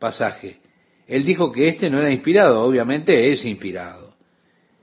pasaje. 0.00 0.58
Él 1.06 1.24
dijo 1.24 1.52
que 1.52 1.68
este 1.68 1.88
no 1.88 2.00
era 2.00 2.10
inspirado, 2.10 2.60
obviamente 2.62 3.30
es 3.30 3.44
inspirado. 3.44 4.16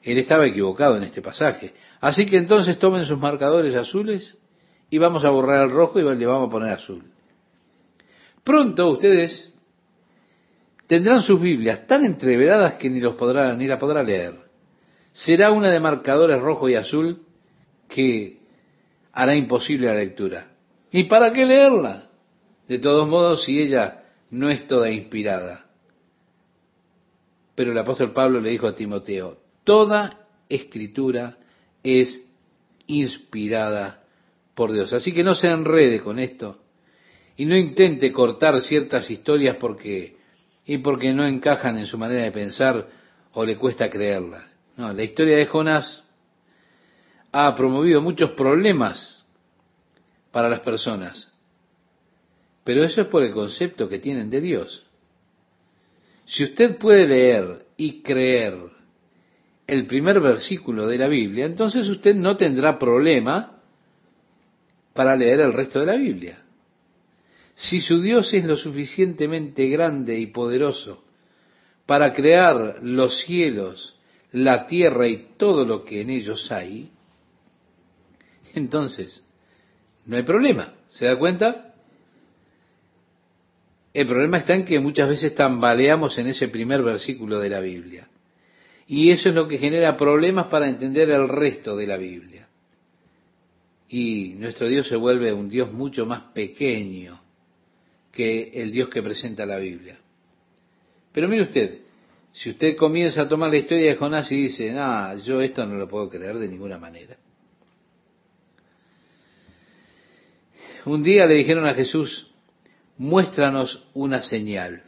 Él 0.02 0.18
estaba 0.18 0.48
equivocado 0.48 0.96
en 0.96 1.04
este 1.04 1.22
pasaje. 1.22 1.74
Así 2.00 2.26
que 2.26 2.38
entonces 2.38 2.80
tomen 2.80 3.04
sus 3.04 3.20
marcadores 3.20 3.76
azules 3.76 4.38
y 4.90 4.98
vamos 4.98 5.26
a 5.26 5.30
borrar 5.32 5.66
el 5.66 5.72
rojo 5.72 6.00
y 6.00 6.04
le 6.04 6.26
vamos 6.26 6.48
a 6.48 6.52
poner 6.52 6.72
azul. 6.72 7.04
Pronto 8.46 8.92
ustedes 8.92 9.54
tendrán 10.88 11.22
sus 11.22 11.42
Biblias 11.42 11.86
tan 11.86 12.06
entreveradas 12.06 12.76
que 12.76 12.90
ni 12.90 13.02
los 13.02 13.16
podrán, 13.16 13.58
ni 13.58 13.68
la 13.68 13.78
podrá 13.78 14.04
leer. 14.04 14.36
Será 15.12 15.52
una 15.52 15.70
de 15.70 15.82
marcadores 15.82 16.40
rojo 16.40 16.70
y 16.70 16.76
azul 16.76 17.24
que 17.94 18.40
hará 19.12 19.36
imposible 19.36 19.88
la 19.88 19.96
lectura. 19.96 20.52
¿Y 20.92 21.04
para 21.04 21.32
qué 21.32 21.46
leerla? 21.46 22.10
De 22.68 22.80
todos 22.80 23.08
modos, 23.08 23.44
si 23.44 23.60
ella 23.60 24.04
no 24.32 24.50
es 24.50 24.68
toda 24.68 24.90
inspirada. 24.90 25.68
Pero 27.54 27.72
el 27.72 27.78
apóstol 27.78 28.14
Pablo 28.14 28.42
le 28.42 28.50
dijo 28.50 28.66
a 28.68 28.76
Timoteo, 28.76 29.38
toda 29.64 30.28
escritura 30.50 31.38
es 31.84 32.28
inspirada 32.88 34.04
por 34.56 34.72
Dios. 34.72 34.92
Así 34.92 35.14
que 35.14 35.24
no 35.24 35.36
se 35.36 35.50
enrede 35.50 36.00
con 36.00 36.18
esto 36.18 36.60
y 37.38 37.46
no 37.46 37.56
intente 37.56 38.12
cortar 38.12 38.60
ciertas 38.60 39.10
historias 39.12 39.58
porque 39.58 40.18
y 40.66 40.80
porque 40.80 41.14
no 41.14 41.28
encajan 41.28 41.78
en 41.78 41.86
su 41.86 41.98
manera 41.98 42.24
de 42.24 42.32
pensar 42.32 42.88
o 43.34 43.46
le 43.46 43.58
cuesta 43.58 43.90
creerlas. 43.90 44.46
No, 44.78 44.92
la 44.94 45.04
historia 45.04 45.38
de 45.38 45.46
Jonás 45.46 46.03
ha 47.34 47.56
promovido 47.56 48.00
muchos 48.00 48.32
problemas 48.32 49.26
para 50.32 50.48
las 50.48 50.60
personas. 50.60 51.34
Pero 52.64 52.84
eso 52.84 53.02
es 53.02 53.08
por 53.08 53.24
el 53.24 53.34
concepto 53.34 53.90
que 53.90 54.00
tienen 54.00 54.30
de 54.30 54.40
Dios. 54.40 54.86
Si 56.26 56.44
usted 56.44 56.78
puede 56.78 57.08
leer 57.08 57.66
y 57.76 58.02
creer 58.02 58.58
el 59.66 59.88
primer 59.88 60.22
versículo 60.22 60.88
de 60.88 60.98
la 61.00 61.08
Biblia, 61.08 61.46
entonces 61.46 61.90
usted 61.90 62.16
no 62.16 62.38
tendrá 62.38 62.78
problema 62.78 63.60
para 64.94 65.16
leer 65.16 65.40
el 65.40 65.54
resto 65.54 65.80
de 65.80 65.88
la 65.88 65.96
Biblia. 65.96 66.44
Si 67.56 67.82
su 67.82 68.00
Dios 68.00 68.32
es 68.34 68.46
lo 68.46 68.56
suficientemente 68.56 69.68
grande 69.70 70.20
y 70.20 70.28
poderoso 70.28 71.04
para 71.88 72.14
crear 72.14 72.80
los 72.84 73.22
cielos, 73.22 73.98
la 74.32 74.68
tierra 74.68 75.08
y 75.08 75.30
todo 75.36 75.66
lo 75.66 75.84
que 75.84 76.02
en 76.02 76.12
ellos 76.12 76.52
hay, 76.52 76.92
entonces 78.54 79.24
no 80.06 80.18
hay 80.18 80.24
problema. 80.24 80.74
¿Se 80.90 81.06
da 81.06 81.18
cuenta? 81.18 81.74
El 83.94 84.08
problema 84.08 84.40
está 84.40 84.56
en 84.56 84.66
que 84.66 84.80
muchas 84.80 85.08
veces 85.08 85.36
tambaleamos 85.36 86.18
en 86.18 86.28
ese 86.28 86.48
primer 86.48 86.82
versículo 86.82 87.40
de 87.40 87.50
la 87.50 87.60
Biblia. 87.60 88.08
Y 88.88 89.12
eso 89.12 89.30
es 89.30 89.36
lo 89.36 89.48
que 89.48 89.60
genera 89.60 89.96
problemas 89.96 90.48
para 90.48 90.68
entender 90.68 91.10
el 91.10 91.30
resto 91.30 91.76
de 91.76 91.88
la 91.88 91.98
Biblia. 91.98 92.48
Y 93.88 94.36
nuestro 94.40 94.68
Dios 94.68 94.88
se 94.88 94.96
vuelve 94.96 95.32
un 95.32 95.48
Dios 95.48 95.72
mucho 95.72 96.06
más 96.06 96.22
pequeño 96.34 97.22
que 98.12 98.52
el 98.56 98.72
Dios 98.72 98.90
que 98.90 99.04
presenta 99.04 99.46
la 99.46 99.58
Biblia. 99.58 100.00
Pero 101.12 101.28
mire 101.28 101.44
usted, 101.44 101.80
si 102.32 102.50
usted 102.50 102.76
comienza 102.76 103.22
a 103.22 103.28
tomar 103.28 103.52
la 103.52 103.58
historia 103.58 103.92
de 103.92 103.96
Jonás 103.96 104.32
y 104.32 104.44
dice, 104.44 104.74
ah, 104.78 105.16
yo 105.24 105.40
esto 105.42 105.66
no 105.68 105.76
lo 105.76 105.88
puedo 105.88 106.10
creer 106.10 106.40
de 106.40 106.48
ninguna 106.48 106.80
manera. 106.80 107.16
Un 110.86 111.02
día 111.02 111.26
le 111.26 111.36
dijeron 111.36 111.66
a 111.66 111.74
Jesús, 111.74 112.32
muéstranos 112.98 113.88
una 113.94 114.22
señal. 114.22 114.84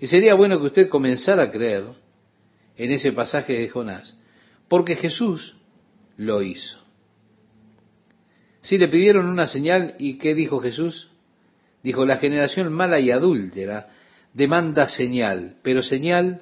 Y 0.00 0.06
sería 0.06 0.34
bueno 0.34 0.58
que 0.58 0.66
usted 0.66 0.88
comenzara 0.88 1.44
a 1.44 1.50
creer 1.50 1.84
en 2.76 2.90
ese 2.90 3.12
pasaje 3.12 3.52
de 3.54 3.68
Jonás, 3.68 4.18
porque 4.68 4.96
Jesús 4.96 5.56
lo 6.16 6.42
hizo. 6.42 6.78
Si 8.62 8.78
le 8.78 8.88
pidieron 8.88 9.26
una 9.26 9.46
señal, 9.46 9.94
¿y 9.98 10.18
qué 10.18 10.34
dijo 10.34 10.60
Jesús? 10.60 11.10
Dijo, 11.82 12.04
la 12.04 12.16
generación 12.16 12.72
mala 12.72 12.98
y 12.98 13.10
adúltera 13.10 13.90
demanda 14.34 14.88
señal, 14.88 15.56
pero 15.62 15.82
señal 15.82 16.40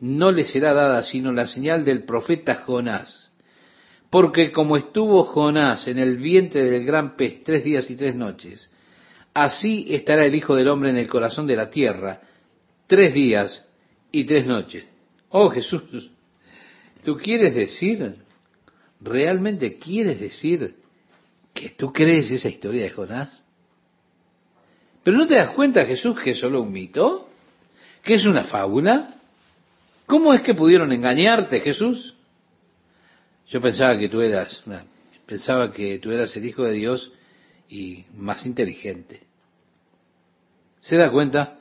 no 0.00 0.32
le 0.32 0.44
será 0.44 0.74
dada 0.74 1.02
sino 1.02 1.32
la 1.32 1.46
señal 1.46 1.84
del 1.84 2.04
profeta 2.04 2.56
Jonás. 2.66 3.33
Porque 4.14 4.52
como 4.52 4.76
estuvo 4.76 5.24
Jonás 5.24 5.88
en 5.88 5.98
el 5.98 6.18
vientre 6.18 6.70
del 6.70 6.84
gran 6.84 7.16
pez 7.16 7.42
tres 7.42 7.64
días 7.64 7.90
y 7.90 7.96
tres 7.96 8.14
noches, 8.14 8.70
así 9.34 9.88
estará 9.90 10.24
el 10.24 10.36
Hijo 10.36 10.54
del 10.54 10.68
Hombre 10.68 10.90
en 10.90 10.98
el 10.98 11.08
corazón 11.08 11.48
de 11.48 11.56
la 11.56 11.68
tierra 11.68 12.20
tres 12.86 13.12
días 13.12 13.68
y 14.12 14.22
tres 14.22 14.46
noches. 14.46 14.88
Oh 15.30 15.50
Jesús, 15.50 16.12
¿tú 17.02 17.16
quieres 17.16 17.56
decir, 17.56 18.18
realmente 19.00 19.78
quieres 19.80 20.20
decir 20.20 20.76
que 21.52 21.70
tú 21.70 21.92
crees 21.92 22.30
esa 22.30 22.48
historia 22.48 22.84
de 22.84 22.90
Jonás? 22.90 23.44
Pero 25.02 25.16
no 25.16 25.26
te 25.26 25.34
das 25.34 25.50
cuenta, 25.56 25.84
Jesús, 25.86 26.16
que 26.22 26.30
es 26.30 26.38
solo 26.38 26.62
un 26.62 26.70
mito, 26.70 27.28
que 28.04 28.14
es 28.14 28.24
una 28.26 28.44
fábula. 28.44 29.12
¿Cómo 30.06 30.32
es 30.32 30.42
que 30.42 30.54
pudieron 30.54 30.92
engañarte, 30.92 31.58
Jesús? 31.58 32.13
Yo 33.48 33.60
pensaba 33.60 33.98
que 33.98 34.08
tú 34.08 34.20
eras, 34.20 34.62
pensaba 35.26 35.72
que 35.72 35.98
tú 35.98 36.10
eras 36.10 36.34
el 36.36 36.46
Hijo 36.46 36.64
de 36.64 36.72
Dios 36.72 37.12
y 37.68 38.04
más 38.14 38.46
inteligente. 38.46 39.20
¿Se 40.80 40.96
da 40.96 41.10
cuenta? 41.10 41.58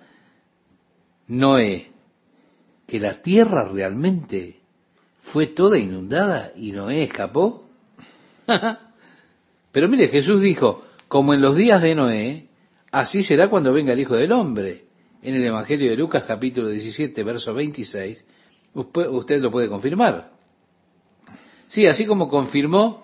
Noé, 1.27 1.91
que 2.87 2.99
la 2.99 3.21
tierra 3.21 3.69
realmente 3.69 4.59
fue 5.19 5.47
toda 5.47 5.77
inundada 5.77 6.51
y 6.55 6.71
Noé 6.71 7.03
escapó. 7.03 7.67
Pero 9.71 9.87
mire, 9.87 10.09
Jesús 10.09 10.41
dijo, 10.41 10.83
como 11.07 11.33
en 11.33 11.41
los 11.41 11.55
días 11.55 11.81
de 11.81 11.95
Noé, 11.95 12.47
así 12.91 13.23
será 13.23 13.49
cuando 13.49 13.73
venga 13.73 13.93
el 13.93 13.99
Hijo 13.99 14.15
del 14.15 14.31
Hombre. 14.31 14.85
En 15.21 15.35
el 15.35 15.43
Evangelio 15.45 15.89
de 15.89 15.95
Lucas 15.95 16.25
capítulo 16.27 16.67
17, 16.67 17.23
verso 17.23 17.53
26, 17.53 18.25
usted 18.73 19.41
lo 19.41 19.51
puede 19.51 19.69
confirmar. 19.69 20.31
Sí, 21.73 21.87
así 21.87 22.05
como 22.05 22.29
confirmó 22.29 23.03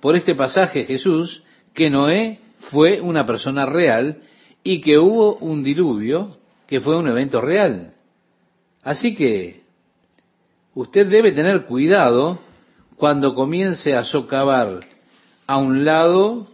por 0.00 0.16
este 0.16 0.34
pasaje 0.34 0.86
Jesús 0.86 1.44
que 1.72 1.88
Noé 1.88 2.40
fue 2.58 3.00
una 3.00 3.24
persona 3.24 3.64
real 3.64 4.22
y 4.64 4.80
que 4.80 4.98
hubo 4.98 5.36
un 5.36 5.62
diluvio 5.62 6.36
que 6.66 6.80
fue 6.80 6.98
un 6.98 7.06
evento 7.06 7.40
real. 7.40 7.94
Así 8.82 9.14
que 9.14 9.62
usted 10.74 11.06
debe 11.06 11.30
tener 11.30 11.66
cuidado 11.66 12.40
cuando 12.96 13.36
comience 13.36 13.94
a 13.94 14.02
socavar 14.02 14.80
a 15.46 15.58
un 15.58 15.84
lado 15.84 16.48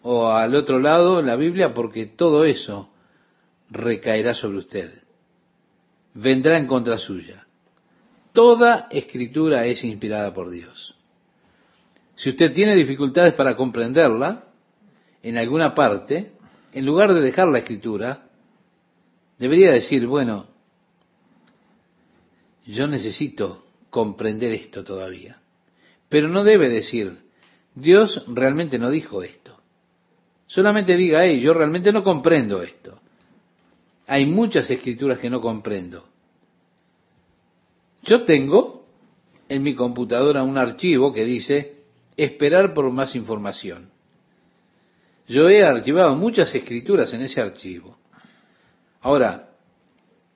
o 0.00 0.28
al 0.28 0.54
otro 0.54 0.80
lado 0.80 1.20
la 1.20 1.36
Biblia, 1.36 1.74
porque 1.74 2.06
todo 2.06 2.46
eso 2.46 2.88
recaerá 3.68 4.32
sobre 4.32 4.56
usted. 4.56 5.02
Vendrá 6.14 6.56
en 6.56 6.66
contra 6.66 6.96
suya. 6.96 7.44
Toda 8.38 8.86
escritura 8.92 9.66
es 9.66 9.82
inspirada 9.82 10.32
por 10.32 10.48
Dios. 10.48 10.94
Si 12.14 12.30
usted 12.30 12.52
tiene 12.52 12.76
dificultades 12.76 13.34
para 13.34 13.56
comprenderla, 13.56 14.44
en 15.24 15.36
alguna 15.36 15.74
parte, 15.74 16.30
en 16.72 16.86
lugar 16.86 17.12
de 17.14 17.20
dejar 17.20 17.48
la 17.48 17.58
escritura, 17.58 18.28
debería 19.40 19.72
decir, 19.72 20.06
bueno, 20.06 20.46
yo 22.64 22.86
necesito 22.86 23.66
comprender 23.90 24.52
esto 24.52 24.84
todavía. 24.84 25.40
Pero 26.08 26.28
no 26.28 26.44
debe 26.44 26.68
decir, 26.68 27.12
Dios 27.74 28.22
realmente 28.28 28.78
no 28.78 28.88
dijo 28.88 29.24
esto. 29.24 29.60
Solamente 30.46 30.96
diga, 30.96 31.24
hey, 31.24 31.40
yo 31.40 31.54
realmente 31.54 31.92
no 31.92 32.04
comprendo 32.04 32.62
esto. 32.62 33.00
Hay 34.06 34.26
muchas 34.26 34.70
escrituras 34.70 35.18
que 35.18 35.28
no 35.28 35.40
comprendo. 35.40 36.06
Yo 38.08 38.24
tengo 38.24 38.86
en 39.48 39.62
mi 39.62 39.74
computadora 39.74 40.42
un 40.42 40.56
archivo 40.56 41.12
que 41.12 41.24
dice 41.26 41.82
esperar 42.16 42.72
por 42.72 42.90
más 42.90 43.14
información. 43.14 43.90
Yo 45.28 45.50
he 45.50 45.62
archivado 45.62 46.16
muchas 46.16 46.54
escrituras 46.54 47.12
en 47.12 47.20
ese 47.20 47.40
archivo. 47.40 47.98
Ahora, 49.02 49.44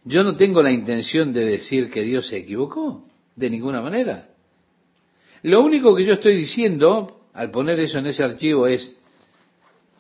Yo 0.05 0.25
no 0.25 0.37
tengo 0.37 0.63
la 0.63 0.73
intención 0.73 1.33
de 1.33 1.45
decir 1.45 1.89
que 1.89 2.03
Dios 2.03 2.27
se 2.27 2.37
equivocó, 2.37 3.05
de 3.37 3.49
ninguna 3.49 3.81
manera. 3.81 4.31
Lo 5.43 5.63
único 5.63 5.95
que 5.95 6.05
yo 6.05 6.15
estoy 6.15 6.37
diciendo 6.37 7.29
al 7.33 7.51
poner 7.51 7.79
eso 7.79 7.99
en 7.99 8.07
ese 8.07 8.25
archivo 8.25 8.67
es, 8.67 8.97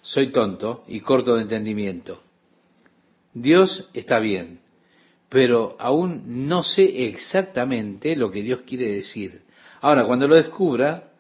soy 0.01 0.33
tonto 0.33 0.83
y 0.89 1.01
corto 1.01 1.37
de 1.37 1.43
entendimiento. 1.43 2.21
Dios 3.33 3.89
está 3.95 4.19
bien, 4.19 4.62
pero 5.33 5.77
aún 5.79 6.47
no 6.47 6.63
sé 6.63 7.07
exactamente 7.07 8.15
lo 8.17 8.31
que 8.31 8.43
Dios 8.43 8.61
quiere 8.67 8.93
decir. 8.93 9.41
Ahora, 9.81 10.05
cuando 10.05 10.29
lo 10.29 10.35
descubra, 10.35 11.11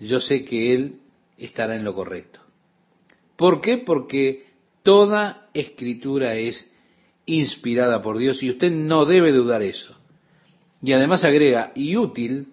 yo 0.00 0.18
sé 0.18 0.44
que 0.44 0.74
Él 0.74 0.96
estará 1.38 1.76
en 1.76 1.84
lo 1.84 1.94
correcto. 1.94 2.40
¿Por 3.36 3.60
qué? 3.60 3.78
Porque 3.78 4.46
toda 4.82 5.48
escritura 5.54 6.34
es 6.34 6.72
inspirada 7.24 8.02
por 8.02 8.18
Dios 8.18 8.42
y 8.42 8.50
usted 8.50 8.72
no 8.72 9.04
debe 9.04 9.30
dudar 9.30 9.62
eso. 9.62 9.96
Y 10.82 10.92
además 10.92 11.22
agrega, 11.22 11.70
y 11.76 11.96
útil, 11.96 12.48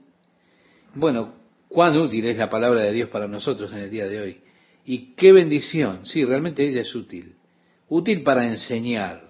bueno, 0.93 1.34
cuán 1.69 1.97
útil 1.97 2.25
es 2.25 2.38
la 2.38 2.51
palabra 2.51 2.84
de 2.84 2.93
Dios 2.93 3.09
para 3.09 3.27
nosotros 3.27 3.73
en 3.73 3.80
el 3.80 3.89
día 3.89 4.07
de 4.07 4.21
hoy. 4.21 4.41
Y 4.86 5.15
qué 5.15 5.32
bendición, 5.32 6.05
sí, 6.05 6.23
realmente 6.23 6.69
ella 6.69 6.82
es 6.82 6.93
útil. 6.93 7.34
Útil 7.88 8.21
para 8.21 8.45
enseñar. 8.45 9.28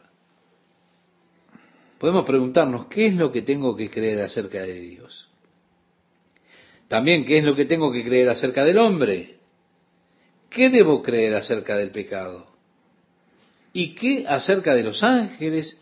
Podemos 1.99 2.25
preguntarnos, 2.25 2.87
¿qué 2.87 3.07
es 3.07 3.15
lo 3.15 3.31
que 3.31 3.41
tengo 3.41 3.75
que 3.75 3.89
creer 3.89 4.21
acerca 4.21 4.61
de 4.61 4.79
Dios? 4.79 5.27
También, 6.87 7.25
¿qué 7.25 7.37
es 7.37 7.43
lo 7.43 7.55
que 7.55 7.65
tengo 7.65 7.91
que 7.91 8.03
creer 8.03 8.29
acerca 8.29 8.63
del 8.63 8.77
hombre? 8.77 9.37
¿Qué 10.49 10.69
debo 10.69 11.03
creer 11.03 11.35
acerca 11.35 11.75
del 11.75 11.91
pecado? 11.91 12.47
¿Y 13.73 13.93
qué 13.95 14.25
acerca 14.27 14.73
de 14.73 14.83
los 14.83 15.03
ángeles, 15.03 15.77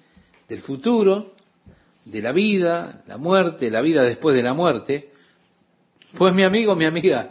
del 0.50 0.62
futuro, 0.62 1.34
de 2.04 2.22
la 2.22 2.32
vida, 2.32 3.04
la 3.08 3.18
muerte, 3.18 3.70
la 3.70 3.82
vida 3.82 4.04
después 4.04 4.36
de 4.36 4.44
la 4.44 4.56
muerte? 4.56 5.12
Pues 6.18 6.34
mi 6.34 6.44
amigo, 6.44 6.76
mi 6.76 6.86
amiga, 6.86 7.30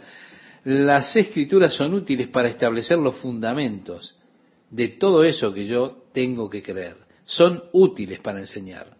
las 0.63 1.15
escrituras 1.15 1.73
son 1.73 1.93
útiles 1.93 2.29
para 2.29 2.47
establecer 2.47 2.97
los 2.97 3.15
fundamentos 3.17 4.17
de 4.69 4.87
todo 4.89 5.23
eso 5.23 5.53
que 5.53 5.67
yo 5.67 6.05
tengo 6.13 6.49
que 6.49 6.63
creer. 6.63 7.06
Son 7.27 7.63
útiles 7.73 8.19
para 8.21 8.39
enseñar. 8.39 8.97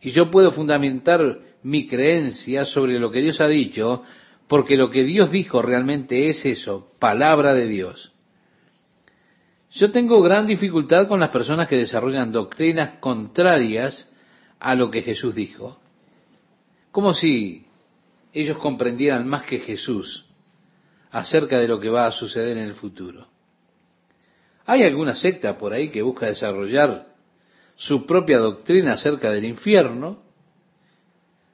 Y 0.00 0.12
yo 0.12 0.30
puedo 0.30 0.52
fundamentar 0.52 1.40
mi 1.64 1.88
creencia 1.88 2.64
sobre 2.64 2.98
lo 2.98 3.10
que 3.10 3.20
Dios 3.20 3.40
ha 3.40 3.48
dicho, 3.48 4.04
porque 4.46 4.76
lo 4.76 4.88
que 4.88 5.02
Dios 5.02 5.32
dijo 5.32 5.60
realmente 5.62 6.28
es 6.28 6.46
eso, 6.46 6.92
palabra 7.00 7.54
de 7.54 7.66
Dios. 7.66 8.12
Yo 9.72 9.90
tengo 9.90 10.22
gran 10.22 10.46
dificultad 10.46 11.08
con 11.08 11.18
las 11.18 11.30
personas 11.30 11.66
que 11.66 11.76
desarrollan 11.76 12.30
doctrinas 12.30 12.98
contrarias 13.00 14.10
a 14.60 14.76
lo 14.76 14.90
que 14.90 15.02
Jesús 15.02 15.34
dijo. 15.34 15.78
Como 16.92 17.12
si 17.12 17.66
ellos 18.32 18.58
comprendieran 18.58 19.26
más 19.26 19.42
que 19.42 19.58
Jesús 19.58 20.24
acerca 21.10 21.58
de 21.58 21.66
lo 21.66 21.80
que 21.80 21.90
va 21.90 22.06
a 22.06 22.12
suceder 22.12 22.56
en 22.58 22.64
el 22.64 22.74
futuro. 22.74 23.26
Hay 24.66 24.84
alguna 24.84 25.16
secta 25.16 25.58
por 25.58 25.72
ahí 25.72 25.88
que 25.88 26.02
busca 26.02 26.26
desarrollar 26.26 27.15
su 27.76 28.04
propia 28.06 28.38
doctrina 28.38 28.94
acerca 28.94 29.30
del 29.30 29.44
infierno 29.44 30.22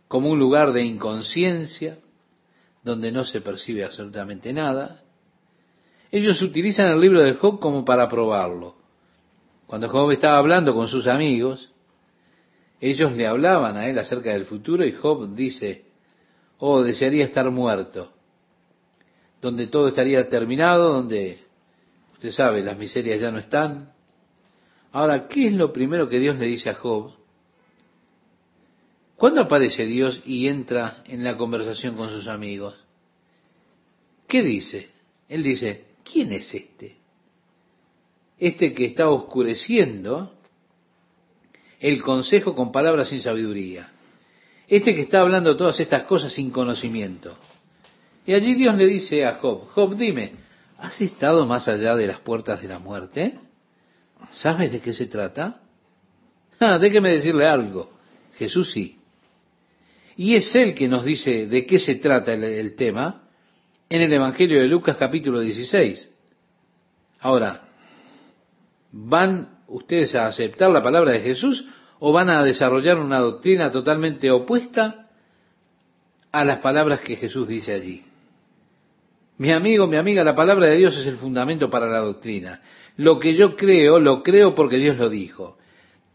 como 0.08 0.30
un 0.30 0.38
lugar 0.38 0.72
de 0.72 0.84
inconsciencia 0.84 1.98
donde 2.82 3.12
no 3.12 3.24
se 3.24 3.40
percibe 3.40 3.84
absolutamente 3.84 4.52
nada 4.52 5.02
ellos 6.12 6.42
utilizan 6.42 6.90
el 6.92 7.00
libro 7.00 7.22
de 7.22 7.32
Job 7.32 7.58
como 7.58 7.86
para 7.86 8.06
probarlo. 8.06 8.76
Cuando 9.66 9.88
Job 9.88 10.10
estaba 10.10 10.36
hablando 10.36 10.74
con 10.74 10.86
sus 10.86 11.06
amigos, 11.06 11.72
ellos 12.82 13.12
le 13.12 13.26
hablaban 13.26 13.78
a 13.78 13.88
él 13.88 13.98
acerca 13.98 14.30
del 14.34 14.44
futuro 14.44 14.84
y 14.84 14.92
Job 14.92 15.34
dice, 15.34 15.86
oh, 16.58 16.82
desearía 16.82 17.24
estar 17.24 17.50
muerto, 17.50 18.12
donde 19.40 19.68
todo 19.68 19.88
estaría 19.88 20.28
terminado, 20.28 20.92
donde, 20.92 21.38
usted 22.12 22.30
sabe, 22.30 22.62
las 22.62 22.76
miserias 22.76 23.18
ya 23.18 23.30
no 23.30 23.38
están. 23.38 23.91
Ahora, 24.93 25.26
¿qué 25.26 25.47
es 25.49 25.55
lo 25.55 25.72
primero 25.72 26.09
que 26.09 26.18
Dios 26.18 26.38
le 26.38 26.47
dice 26.47 26.70
a 26.70 26.74
Job? 26.74 27.12
¿Cuándo 29.16 29.40
aparece 29.40 29.86
Dios 29.86 30.20
y 30.26 30.49
entra 30.49 31.03
en 31.07 31.24
la 31.24 31.36
conversación 31.36 31.97
con 31.97 32.11
sus 32.11 32.26
amigos? 32.28 32.76
¿Qué 34.28 34.43
dice? 34.43 34.90
Él 35.28 35.43
dice, 35.43 35.84
¿quién 36.05 36.32
es 36.32 36.53
este? 36.55 36.97
Este 38.38 38.74
que 38.74 38.86
está 38.86 39.09
oscureciendo 39.09 40.34
el 41.80 42.03
consejo 42.03 42.55
con 42.55 42.70
palabras 42.70 43.09
sin 43.09 43.20
sabiduría. 43.20 43.93
Este 44.68 44.95
que 44.95 45.03
está 45.03 45.20
hablando 45.20 45.57
todas 45.57 45.78
estas 45.80 46.05
cosas 46.05 46.32
sin 46.32 46.51
conocimiento. 46.51 47.36
Y 48.26 48.34
allí 48.34 48.55
Dios 48.55 48.76
le 48.76 48.86
dice 48.86 49.24
a 49.24 49.36
Job, 49.36 49.68
Job, 49.68 49.97
dime, 49.97 50.32
¿has 50.78 51.01
estado 51.01 51.47
más 51.47 51.66
allá 51.68 51.97
de 51.97 52.07
las 52.07 52.20
puertas 52.20 52.61
de 52.61 52.68
la 52.68 52.78
muerte? 52.78 53.38
¿Sabes 54.30 54.72
de 54.72 54.80
qué 54.80 54.92
se 54.92 55.06
trata? 55.06 55.60
Ah, 56.60 56.78
déjeme 56.78 57.10
decirle 57.10 57.46
algo. 57.46 57.92
Jesús 58.36 58.70
sí. 58.72 58.98
Y 60.16 60.34
es 60.36 60.54
Él 60.54 60.74
que 60.74 60.88
nos 60.88 61.04
dice 61.04 61.46
de 61.46 61.66
qué 61.66 61.78
se 61.78 61.96
trata 61.96 62.34
el, 62.34 62.44
el 62.44 62.74
tema, 62.76 63.22
en 63.88 64.02
el 64.02 64.12
Evangelio 64.12 64.60
de 64.60 64.68
Lucas 64.68 64.96
capítulo 64.96 65.40
16. 65.40 66.10
Ahora, 67.20 67.68
¿van 68.90 69.58
ustedes 69.68 70.14
a 70.14 70.26
aceptar 70.26 70.70
la 70.70 70.82
palabra 70.82 71.12
de 71.12 71.20
Jesús 71.20 71.66
o 71.98 72.12
van 72.12 72.30
a 72.30 72.42
desarrollar 72.42 72.98
una 72.98 73.20
doctrina 73.20 73.70
totalmente 73.70 74.30
opuesta 74.30 75.08
a 76.30 76.44
las 76.44 76.58
palabras 76.58 77.00
que 77.00 77.16
Jesús 77.16 77.48
dice 77.48 77.74
allí? 77.74 78.04
Mi 79.38 79.50
amigo, 79.50 79.86
mi 79.86 79.96
amiga, 79.96 80.22
la 80.22 80.36
palabra 80.36 80.66
de 80.66 80.76
Dios 80.76 80.96
es 80.96 81.06
el 81.06 81.16
fundamento 81.16 81.68
para 81.68 81.86
la 81.86 81.98
doctrina. 81.98 82.60
Lo 82.97 83.18
que 83.18 83.34
yo 83.34 83.57
creo, 83.57 83.99
lo 83.99 84.22
creo 84.22 84.55
porque 84.55 84.76
Dios 84.76 84.97
lo 84.97 85.09
dijo. 85.09 85.57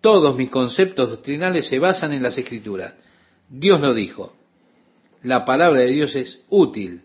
Todos 0.02 0.36
mis 0.38 0.50
conceptos 0.50 1.10
doctrinales 1.10 1.68
se 1.68 1.80
basan 1.80 2.14
en 2.14 2.24
las 2.24 2.38
escrituras. 2.38 2.94
Dios 3.50 3.82
lo 3.82 3.94
dijo. 3.94 4.34
La 5.24 5.46
palabra 5.46 5.80
de 5.82 5.88
Dios 5.88 6.16
es 6.16 6.44
útil 6.50 7.02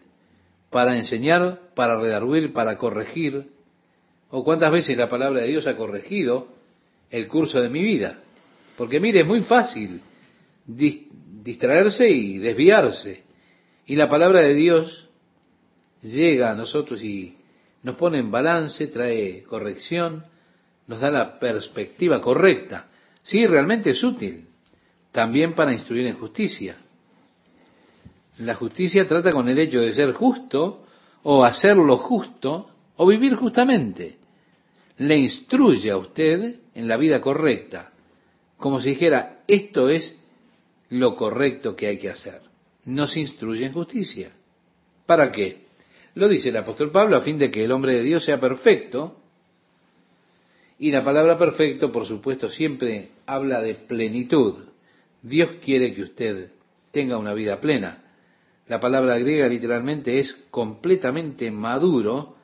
para 0.71 0.97
enseñar, 0.97 1.61
para 1.75 1.99
redarguir, 1.99 2.53
para 2.53 2.77
corregir. 2.77 3.47
¿O 4.31 4.45
cuántas 4.45 4.71
veces 4.71 4.97
la 4.97 5.09
palabra 5.09 5.41
de 5.41 5.49
Dios 5.49 5.67
ha 5.67 5.77
corregido 5.77 6.49
el 7.11 7.29
curso 7.29 7.61
de 7.61 7.69
mi 7.69 7.83
vida? 7.83 8.21
Porque 8.77 9.01
mire, 9.01 9.21
es 9.21 9.27
muy 9.27 9.43
fácil 9.43 10.01
distraerse 10.67 12.09
y 12.11 12.39
desviarse. 12.39 13.23
Y 13.87 13.97
la 13.97 14.09
palabra 14.09 14.43
de 14.43 14.55
Dios 14.55 15.09
llega 16.03 16.51
a 16.51 16.55
nosotros 16.55 17.03
y 17.03 17.37
nos 17.83 17.97
pone 17.97 18.19
en 18.19 18.31
balance, 18.31 18.87
trae 18.89 19.43
corrección, 19.45 20.25
nos 20.87 21.01
da 21.01 21.11
la 21.11 21.39
perspectiva 21.39 22.21
correcta. 22.21 22.89
Sí, 23.23 23.47
realmente 23.47 23.91
es 23.91 24.03
útil. 24.03 24.47
También 25.11 25.55
para 25.55 25.73
instruir 25.73 26.07
en 26.07 26.19
justicia. 26.19 26.77
La 28.39 28.55
justicia 28.55 29.07
trata 29.07 29.33
con 29.33 29.49
el 29.49 29.59
hecho 29.59 29.81
de 29.81 29.93
ser 29.93 30.13
justo 30.13 30.87
o 31.23 31.45
hacer 31.45 31.77
lo 31.77 31.99
justo 31.99 32.71
o 32.97 33.07
vivir 33.07 33.35
justamente. 33.35 34.17
Le 34.97 35.17
instruye 35.19 35.91
a 35.91 35.97
usted 35.97 36.61
en 36.75 36.89
la 36.89 36.97
vida 36.97 37.21
correcta, 37.21 37.93
como 38.57 38.81
si 38.81 38.91
dijera, 38.91 39.43
esto 39.47 39.89
es 39.89 40.19
lo 40.89 41.17
correcto 41.17 41.75
que 41.75 41.89
hay 41.89 41.99
que 41.99 42.11
hacer. 42.11 42.43
Nos 42.85 43.17
instruye 43.17 43.67
en 43.67 43.73
justicia. 43.73 44.33
¿Para 45.07 45.31
qué? 45.31 45.67
Lo 46.15 46.29
dice 46.29 46.51
el 46.51 46.57
apóstol 46.57 46.91
Pablo 46.91 47.17
a 47.17 47.23
fin 47.23 47.39
de 47.39 47.51
que 47.51 47.65
el 47.65 47.73
hombre 47.73 47.95
de 47.95 48.03
Dios 48.03 48.25
sea 48.25 48.39
perfecto. 48.39 49.19
Y 50.79 50.91
la 50.91 51.05
palabra 51.05 51.39
perfecto, 51.39 51.91
por 51.93 52.07
supuesto, 52.07 52.49
siempre 52.49 53.11
habla 53.27 53.61
de 53.61 53.75
plenitud. 53.75 54.59
Dios 55.23 55.51
quiere 55.65 55.95
que 55.95 56.03
usted 56.03 56.51
tenga 56.91 57.17
una 57.17 57.33
vida 57.35 57.61
plena. 57.61 58.03
La 58.69 58.81
palabra 58.81 59.19
griega 59.19 59.49
literalmente 59.49 60.19
es 60.19 60.33
completamente 60.51 61.51
maduro, 61.51 62.37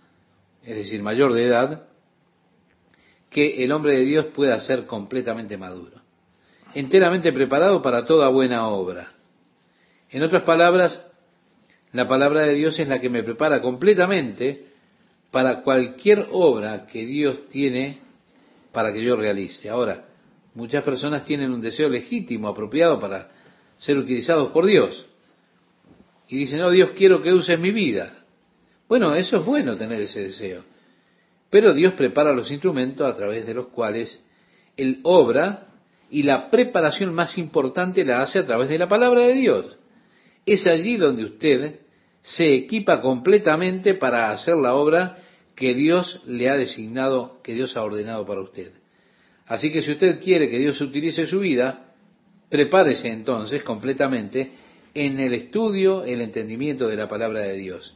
es 0.62 0.76
decir, 0.76 1.02
mayor 1.02 1.32
de 1.32 1.44
edad, 1.44 1.88
que 3.30 3.64
el 3.64 3.72
hombre 3.72 3.98
de 3.98 4.04
Dios 4.04 4.26
pueda 4.26 4.58
ser 4.60 4.86
completamente 4.86 5.56
maduro, 5.56 6.00
enteramente 6.74 7.32
preparado 7.32 7.82
para 7.82 8.04
toda 8.04 8.28
buena 8.28 8.68
obra. 8.68 9.12
En 10.10 10.22
otras 10.22 10.42
palabras, 10.44 11.07
la 11.92 12.06
palabra 12.06 12.42
de 12.42 12.54
Dios 12.54 12.78
es 12.78 12.88
la 12.88 13.00
que 13.00 13.08
me 13.08 13.22
prepara 13.22 13.62
completamente 13.62 14.66
para 15.30 15.62
cualquier 15.62 16.26
obra 16.30 16.86
que 16.86 17.06
Dios 17.06 17.48
tiene 17.48 17.98
para 18.72 18.92
que 18.92 19.02
yo 19.02 19.16
realice. 19.16 19.68
Ahora, 19.68 20.04
muchas 20.54 20.82
personas 20.84 21.24
tienen 21.24 21.50
un 21.50 21.60
deseo 21.60 21.88
legítimo, 21.88 22.48
apropiado 22.48 22.98
para 22.98 23.28
ser 23.78 23.96
utilizados 23.96 24.50
por 24.50 24.66
Dios 24.66 25.06
y 26.28 26.36
dice, 26.36 26.58
no, 26.58 26.70
Dios 26.70 26.90
quiero 26.96 27.22
que 27.22 27.32
uses 27.32 27.58
mi 27.58 27.70
vida. 27.70 28.12
Bueno, 28.86 29.14
eso 29.14 29.38
es 29.38 29.44
bueno 29.44 29.76
tener 29.76 30.00
ese 30.00 30.24
deseo. 30.24 30.62
Pero 31.50 31.72
Dios 31.72 31.94
prepara 31.94 32.34
los 32.34 32.50
instrumentos 32.50 33.10
a 33.10 33.16
través 33.16 33.46
de 33.46 33.54
los 33.54 33.68
cuales 33.68 34.24
Él 34.76 35.00
obra 35.02 35.68
y 36.10 36.22
la 36.22 36.50
preparación 36.50 37.14
más 37.14 37.38
importante 37.38 38.04
la 38.04 38.20
hace 38.20 38.38
a 38.40 38.46
través 38.46 38.68
de 38.68 38.78
la 38.78 38.88
palabra 38.88 39.22
de 39.22 39.32
Dios. 39.32 39.77
Es 40.48 40.66
allí 40.66 40.96
donde 40.96 41.24
usted 41.24 41.80
se 42.22 42.54
equipa 42.54 43.02
completamente 43.02 43.92
para 43.92 44.30
hacer 44.30 44.56
la 44.56 44.74
obra 44.74 45.18
que 45.54 45.74
Dios 45.74 46.22
le 46.26 46.48
ha 46.48 46.56
designado, 46.56 47.42
que 47.42 47.52
Dios 47.52 47.76
ha 47.76 47.82
ordenado 47.82 48.24
para 48.24 48.40
usted. 48.40 48.72
Así 49.44 49.70
que 49.70 49.82
si 49.82 49.92
usted 49.92 50.18
quiere 50.22 50.48
que 50.48 50.58
Dios 50.58 50.80
utilice 50.80 51.26
su 51.26 51.40
vida, 51.40 51.92
prepárese 52.48 53.08
entonces 53.08 53.62
completamente 53.62 54.52
en 54.94 55.20
el 55.20 55.34
estudio, 55.34 56.02
el 56.04 56.22
entendimiento 56.22 56.88
de 56.88 56.96
la 56.96 57.08
palabra 57.08 57.40
de 57.40 57.58
Dios. 57.58 57.94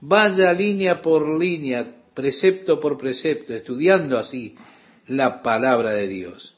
Vaya 0.00 0.52
línea 0.52 1.02
por 1.02 1.38
línea, 1.38 1.86
precepto 2.14 2.80
por 2.80 2.98
precepto, 2.98 3.54
estudiando 3.54 4.18
así 4.18 4.56
la 5.06 5.40
palabra 5.40 5.92
de 5.92 6.08
Dios. 6.08 6.56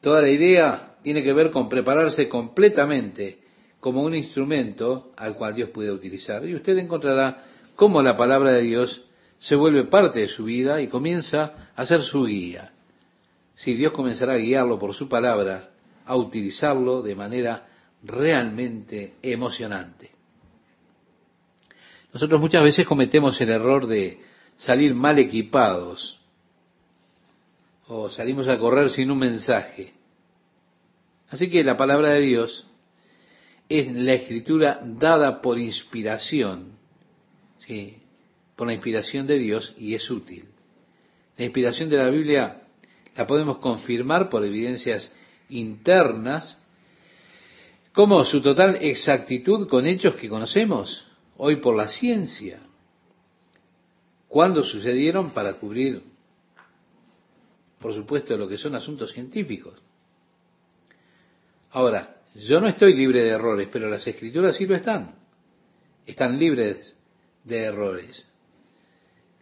Toda 0.00 0.22
la 0.22 0.30
idea 0.30 0.96
tiene 1.04 1.22
que 1.22 1.32
ver 1.32 1.52
con 1.52 1.68
prepararse 1.68 2.28
completamente 2.28 3.41
como 3.82 4.04
un 4.04 4.14
instrumento 4.14 5.10
al 5.16 5.34
cual 5.34 5.56
Dios 5.56 5.70
puede 5.70 5.90
utilizar. 5.90 6.46
Y 6.46 6.54
usted 6.54 6.78
encontrará 6.78 7.42
cómo 7.74 8.00
la 8.00 8.16
palabra 8.16 8.52
de 8.52 8.62
Dios 8.62 9.04
se 9.40 9.56
vuelve 9.56 9.82
parte 9.86 10.20
de 10.20 10.28
su 10.28 10.44
vida 10.44 10.80
y 10.80 10.86
comienza 10.86 11.72
a 11.74 11.84
ser 11.84 12.02
su 12.02 12.24
guía. 12.24 12.72
Si 13.56 13.74
Dios 13.74 13.92
comenzará 13.92 14.34
a 14.34 14.38
guiarlo 14.38 14.78
por 14.78 14.94
su 14.94 15.08
palabra, 15.08 15.70
a 16.06 16.14
utilizarlo 16.14 17.02
de 17.02 17.16
manera 17.16 17.66
realmente 18.04 19.14
emocionante. 19.20 20.12
Nosotros 22.14 22.40
muchas 22.40 22.62
veces 22.62 22.86
cometemos 22.86 23.40
el 23.40 23.50
error 23.50 23.88
de 23.88 24.20
salir 24.58 24.94
mal 24.94 25.18
equipados 25.18 26.20
o 27.88 28.08
salimos 28.10 28.46
a 28.46 28.60
correr 28.60 28.90
sin 28.90 29.10
un 29.10 29.18
mensaje. 29.18 29.92
Así 31.30 31.50
que 31.50 31.64
la 31.64 31.76
palabra 31.76 32.10
de 32.10 32.20
Dios 32.20 32.68
es 33.78 33.92
la 33.92 34.14
escritura 34.14 34.80
dada 34.84 35.40
por 35.40 35.58
inspiración, 35.58 36.72
¿sí? 37.58 37.98
por 38.56 38.66
la 38.66 38.74
inspiración 38.74 39.26
de 39.26 39.38
Dios 39.38 39.74
y 39.78 39.94
es 39.94 40.10
útil. 40.10 40.46
La 41.36 41.44
inspiración 41.44 41.88
de 41.88 41.96
la 41.96 42.10
Biblia 42.10 42.62
la 43.16 43.26
podemos 43.26 43.58
confirmar 43.58 44.28
por 44.28 44.44
evidencias 44.44 45.14
internas, 45.48 46.58
como 47.92 48.24
su 48.24 48.40
total 48.40 48.78
exactitud 48.80 49.68
con 49.68 49.86
hechos 49.86 50.14
que 50.14 50.28
conocemos 50.28 51.06
hoy 51.36 51.56
por 51.56 51.76
la 51.76 51.88
ciencia. 51.88 52.60
¿Cuándo 54.28 54.62
sucedieron 54.62 55.30
para 55.32 55.54
cubrir 55.54 56.02
por 57.82 57.92
supuesto, 57.92 58.36
lo 58.36 58.48
que 58.48 58.56
son 58.56 58.76
asuntos 58.76 59.12
científicos. 59.12 59.74
Ahora, 61.72 62.21
yo 62.34 62.60
no 62.60 62.68
estoy 62.68 62.94
libre 62.94 63.22
de 63.22 63.30
errores, 63.30 63.68
pero 63.70 63.88
las 63.88 64.06
escrituras 64.06 64.56
sí 64.56 64.66
lo 64.66 64.74
están. 64.74 65.14
Están 66.06 66.38
libres 66.38 66.96
de 67.44 67.58
errores. 67.64 68.26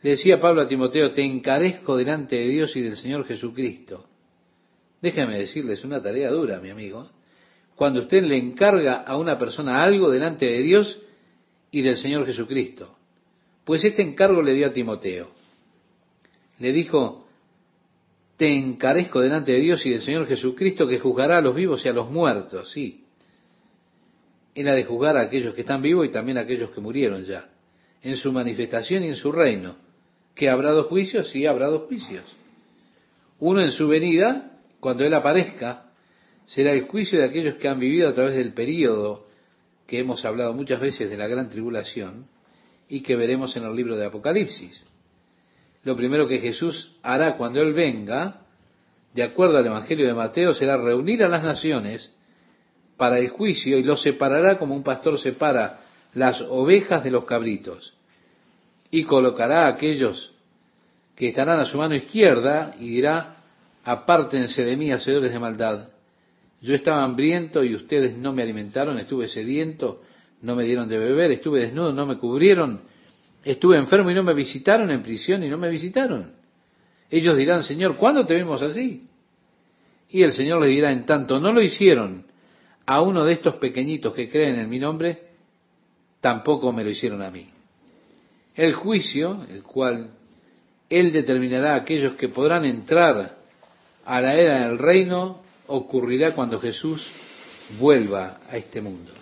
Le 0.03 0.11
decía 0.11 0.41
Pablo 0.41 0.62
a 0.62 0.68
Timoteo, 0.68 1.12
te 1.12 1.22
encarezco 1.22 1.97
delante 1.97 2.36
de 2.36 2.49
Dios 2.49 2.74
y 2.76 2.80
del 2.80 2.97
Señor 2.97 3.26
Jesucristo. 3.26 4.07
Déjame 5.01 5.38
decirles 5.38 5.84
una 5.84 6.03
tarea 6.03 6.30
dura, 6.30 6.61
mi 6.61 6.70
amigo. 6.70 7.09
Cuando 7.76 8.01
usted 8.01 8.22
le 8.24 8.36
encarga 8.36 9.03
a 9.03 9.16
una 9.16 9.38
persona 9.38 9.82
algo 9.82 10.11
delante 10.11 10.47
de 10.47 10.62
Dios 10.62 11.01
y 11.70 11.82
del 11.82 11.97
Señor 11.97 12.26
Jesucristo. 12.26 12.97
Pues 13.64 13.84
este 13.84 14.03
encargo 14.03 14.43
le 14.43 14.55
dio 14.55 14.66
a 14.66 14.72
Timoteo. 14.72 15.30
Le 16.59 16.72
dijo, 16.72 17.28
te 18.41 18.49
encarezco 18.49 19.20
delante 19.20 19.53
de 19.53 19.59
Dios 19.59 19.84
y 19.84 19.91
del 19.91 20.01
Señor 20.01 20.26
Jesucristo 20.26 20.88
que 20.88 20.99
juzgará 20.99 21.36
a 21.36 21.41
los 21.43 21.55
vivos 21.55 21.84
y 21.84 21.91
a 21.91 21.93
los 21.93 22.11
muertos, 22.11 22.70
sí. 22.70 23.05
Él 24.55 24.66
ha 24.66 24.72
de 24.72 24.84
juzgar 24.84 25.18
a 25.18 25.20
aquellos 25.20 25.53
que 25.55 25.61
están 25.61 25.82
vivos 25.82 26.07
y 26.07 26.09
también 26.09 26.38
a 26.38 26.41
aquellos 26.41 26.70
que 26.70 26.80
murieron 26.80 27.22
ya, 27.26 27.51
en 28.01 28.16
su 28.16 28.32
manifestación 28.32 29.05
y 29.05 29.09
en 29.09 29.16
su 29.16 29.30
reino. 29.30 29.76
¿Que 30.34 30.49
habrá 30.49 30.70
dos 30.70 30.86
juicios? 30.86 31.28
Sí, 31.28 31.45
habrá 31.45 31.66
dos 31.66 31.82
juicios. 31.82 32.34
Uno 33.41 33.61
en 33.61 33.72
su 33.72 33.88
venida, 33.88 34.59
cuando 34.80 35.05
Él 35.05 35.12
aparezca, 35.12 35.93
será 36.47 36.72
el 36.72 36.86
juicio 36.86 37.18
de 37.18 37.26
aquellos 37.26 37.57
que 37.57 37.68
han 37.68 37.78
vivido 37.78 38.09
a 38.09 38.14
través 38.14 38.36
del 38.36 38.55
período 38.55 39.26
que 39.86 39.99
hemos 39.99 40.24
hablado 40.24 40.55
muchas 40.55 40.80
veces 40.80 41.11
de 41.11 41.18
la 41.18 41.28
gran 41.28 41.51
tribulación 41.51 42.24
y 42.88 43.03
que 43.03 43.16
veremos 43.16 43.55
en 43.59 43.64
el 43.64 43.76
libro 43.76 43.99
de 43.99 44.07
Apocalipsis 44.07 44.86
lo 45.82 45.96
primero 45.96 46.28
que 46.28 46.38
Jesús 46.38 46.96
hará 47.02 47.36
cuando 47.36 47.62
Él 47.62 47.72
venga, 47.72 48.42
de 49.14 49.22
acuerdo 49.22 49.58
al 49.58 49.66
Evangelio 49.66 50.06
de 50.06 50.14
Mateo, 50.14 50.52
será 50.52 50.76
reunir 50.76 51.24
a 51.24 51.28
las 51.28 51.42
naciones 51.42 52.14
para 52.96 53.18
el 53.18 53.30
juicio 53.30 53.78
y 53.78 53.82
los 53.82 54.02
separará 54.02 54.58
como 54.58 54.74
un 54.74 54.82
pastor 54.82 55.18
separa 55.18 55.80
las 56.12 56.42
ovejas 56.42 57.02
de 57.02 57.10
los 57.10 57.24
cabritos. 57.24 57.94
Y 58.90 59.04
colocará 59.04 59.64
a 59.64 59.68
aquellos 59.68 60.32
que 61.16 61.28
estarán 61.28 61.60
a 61.60 61.64
su 61.64 61.78
mano 61.78 61.94
izquierda 61.94 62.74
y 62.78 62.90
dirá, 62.90 63.36
apártense 63.84 64.64
de 64.64 64.76
mí, 64.76 64.90
hacedores 64.90 65.32
de 65.32 65.38
maldad. 65.38 65.88
Yo 66.60 66.74
estaba 66.74 67.02
hambriento 67.02 67.64
y 67.64 67.74
ustedes 67.74 68.16
no 68.16 68.32
me 68.32 68.42
alimentaron, 68.42 68.98
estuve 68.98 69.28
sediento, 69.28 70.02
no 70.42 70.54
me 70.54 70.64
dieron 70.64 70.88
de 70.88 70.98
beber, 70.98 71.30
estuve 71.30 71.60
desnudo, 71.60 71.92
no 71.92 72.04
me 72.04 72.18
cubrieron, 72.18 72.82
Estuve 73.45 73.78
enfermo 73.78 74.11
y 74.11 74.14
no 74.14 74.22
me 74.22 74.34
visitaron, 74.34 74.91
en 74.91 75.03
prisión 75.03 75.43
y 75.43 75.49
no 75.49 75.57
me 75.57 75.70
visitaron. 75.70 76.32
Ellos 77.11 77.36
dirán, 77.36 77.62
Señor, 77.62 77.97
¿cuándo 77.97 78.26
te 78.26 78.34
vimos 78.34 78.62
así? 78.62 79.09
Y 80.11 80.22
el 80.22 80.32
Señor 80.32 80.61
les 80.61 80.70
dirá, 80.70 80.93
en 80.93 81.07
tanto 81.07 81.41
no 81.41 81.53
lo 81.53 81.62
hicieron 81.62 82.26
a 82.86 83.01
uno 83.01 83.24
de 83.24 83.32
estos 83.32 83.55
pequeñitos 83.57 84.12
que 84.14 84.28
creen 84.28 84.59
en 84.59 84.68
mi 84.68 84.78
nombre, 84.78 85.22
tampoco 86.20 86.72
me 86.72 86.84
lo 86.84 86.91
hicieron 86.91 87.22
a 87.22 87.30
mí. 87.30 87.49
El 88.55 88.74
juicio, 88.74 89.47
el 89.49 89.62
cual 89.62 90.11
Él 90.88 91.12
determinará 91.12 91.74
a 91.74 91.76
aquellos 91.76 92.16
que 92.16 92.28
podrán 92.28 92.64
entrar 92.64 93.36
a 94.05 94.20
la 94.20 94.34
era 94.34 94.66
del 94.66 94.78
reino, 94.78 95.43
ocurrirá 95.68 96.34
cuando 96.34 96.61
Jesús 96.61 97.09
vuelva 97.78 98.41
a 98.51 98.57
este 98.57 98.80
mundo, 98.80 99.12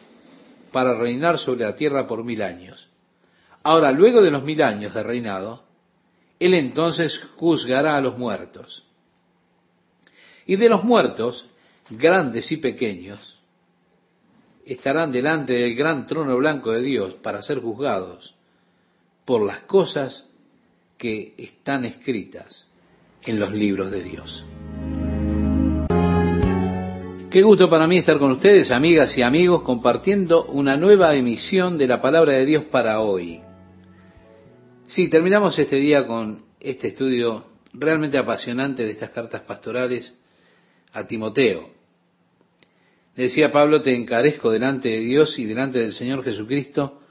para 0.73 0.99
reinar 0.99 1.39
sobre 1.39 1.67
la 1.67 1.77
tierra 1.77 2.07
por 2.07 2.25
mil 2.25 2.41
años. 2.43 2.88
Ahora, 3.69 3.93
luego 3.93 4.23
de 4.23 4.31
los 4.31 4.45
mil 4.45 4.63
años 4.63 4.95
de 4.95 5.03
reinado, 5.03 5.63
Él 6.41 6.55
entonces 6.55 7.21
juzgará 7.37 7.99
a 7.99 8.01
los 8.01 8.17
muertos. 8.17 8.83
Y 10.47 10.57
de 10.57 10.71
los 10.71 10.85
muertos, 10.85 11.45
grandes 11.91 12.51
y 12.51 12.57
pequeños, 12.57 13.39
estarán 14.65 15.13
delante 15.13 15.53
del 15.53 15.75
gran 15.75 16.07
trono 16.07 16.35
blanco 16.39 16.73
de 16.73 16.81
Dios 16.81 17.17
para 17.17 17.43
ser 17.43 17.59
juzgados 17.59 18.35
por 19.27 19.45
las 19.45 19.59
cosas 19.61 20.27
que 20.97 21.35
están 21.37 21.85
escritas 21.85 22.67
en 23.21 23.39
los 23.39 23.53
libros 23.53 23.91
de 23.91 24.03
Dios. 24.03 24.47
Qué 27.31 27.43
gusto 27.43 27.69
para 27.69 27.87
mí 27.87 27.99
estar 27.99 28.19
con 28.19 28.31
ustedes, 28.31 28.71
amigas 28.71 29.19
y 29.19 29.21
amigos, 29.21 29.61
compartiendo 29.61 30.47
una 30.47 30.79
nueva 30.79 31.15
emisión 31.15 31.77
de 31.77 31.87
la 31.87 32.01
palabra 32.01 32.33
de 32.33 32.47
Dios 32.47 32.65
para 32.65 33.01
hoy. 33.03 33.43
Sí, 34.89 35.09
terminamos 35.09 35.59
este 35.59 35.77
día 35.77 36.07
con 36.07 36.45
este 36.59 36.89
estudio 36.89 37.45
realmente 37.75 38.17
apasionante 38.17 38.87
de 38.87 38.93
estas 38.93 39.11
cartas 39.11 39.43
pastorales 39.43 40.19
a 40.95 41.07
Timoteo. 41.07 41.69
decía 43.15 43.53
Pablo, 43.53 43.83
te 43.83 43.95
encarezco 43.95 44.51
delante 44.51 44.89
de 44.89 45.01
Dios 45.01 45.39
y 45.39 45.45
delante 45.45 45.81
del 45.81 45.93
Señor 45.93 46.25
Jesucristo, 46.25 47.03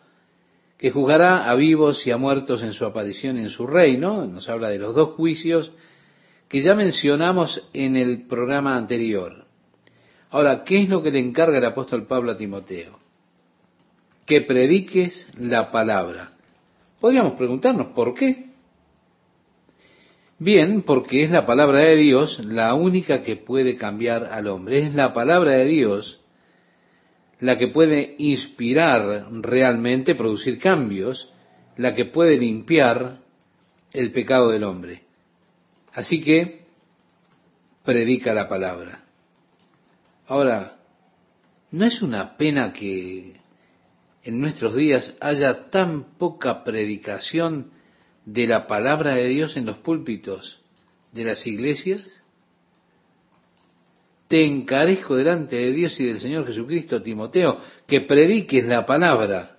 que 0.80 0.90
juzgará 0.90 1.48
a 1.48 1.54
vivos 1.54 2.08
y 2.08 2.10
a 2.10 2.18
muertos 2.18 2.64
en 2.64 2.74
su 2.74 2.84
aparición 2.84 3.38
en 3.38 3.50
su 3.50 3.68
reino. 3.68 4.26
Nos 4.26 4.50
habla 4.50 4.70
de 4.70 4.80
los 4.80 4.96
dos 4.96 5.10
juicios 5.10 5.72
que 6.48 6.64
ya 6.64 6.74
mencionamos 6.74 7.70
en 7.74 7.96
el 7.96 8.26
programa 8.26 8.76
anterior. 8.76 9.46
Ahora, 10.32 10.64
¿qué 10.64 10.82
es 10.82 10.90
lo 10.90 11.04
que 11.04 11.12
le 11.12 11.20
encarga 11.20 11.60
el 11.60 11.66
apóstol 11.66 12.08
Pablo 12.08 12.32
a 12.32 12.38
Timoteo? 12.38 12.98
Que 14.26 14.42
prediques 14.42 15.30
la 15.38 15.72
palabra. 15.72 16.37
Podríamos 17.00 17.34
preguntarnos 17.34 17.88
por 17.88 18.14
qué. 18.14 18.48
Bien, 20.40 20.84
porque 20.84 21.24
es 21.24 21.32
la 21.32 21.46
palabra 21.46 21.80
de 21.80 21.96
Dios 21.96 22.40
la 22.46 22.74
única 22.74 23.24
que 23.24 23.36
puede 23.36 23.76
cambiar 23.78 24.26
al 24.32 24.48
hombre. 24.48 24.80
Es 24.86 24.94
la 24.94 25.14
palabra 25.14 25.52
de 25.52 25.66
Dios 25.66 26.22
la 27.40 27.58
que 27.58 27.68
puede 27.68 28.16
inspirar 28.18 29.26
realmente, 29.42 30.16
producir 30.16 30.58
cambios, 30.60 31.32
la 31.76 31.94
que 31.94 32.06
puede 32.06 32.38
limpiar 32.38 33.20
el 33.94 34.12
pecado 34.12 34.50
del 34.50 34.64
hombre. 34.64 35.04
Así 35.94 36.22
que 36.22 36.66
predica 37.84 38.34
la 38.34 38.48
palabra. 38.48 39.04
Ahora, 40.28 40.78
¿no 41.72 41.86
es 41.86 42.02
una 42.02 42.38
pena 42.38 42.74
que 42.74 43.40
en 44.28 44.42
nuestros 44.42 44.76
días 44.76 45.16
haya 45.22 45.70
tan 45.70 46.18
poca 46.18 46.64
predicación 46.64 47.72
de 48.26 48.46
la 48.46 48.68
palabra 48.68 49.16
de 49.16 49.28
Dios 49.28 49.56
en 49.56 49.66
los 49.66 49.78
púlpitos 49.78 50.60
de 51.14 51.24
las 51.24 51.48
iglesias? 51.48 52.22
te 54.28 54.46
encarezco 54.46 55.16
delante 55.16 55.56
de 55.56 55.72
Dios 55.72 56.00
y 56.00 56.06
del 56.06 56.20
Señor 56.20 56.46
Jesucristo, 56.46 57.02
Timoteo, 57.02 57.60
que 57.88 58.02
prediques 58.02 58.66
la 58.66 58.86
palabra. 58.86 59.58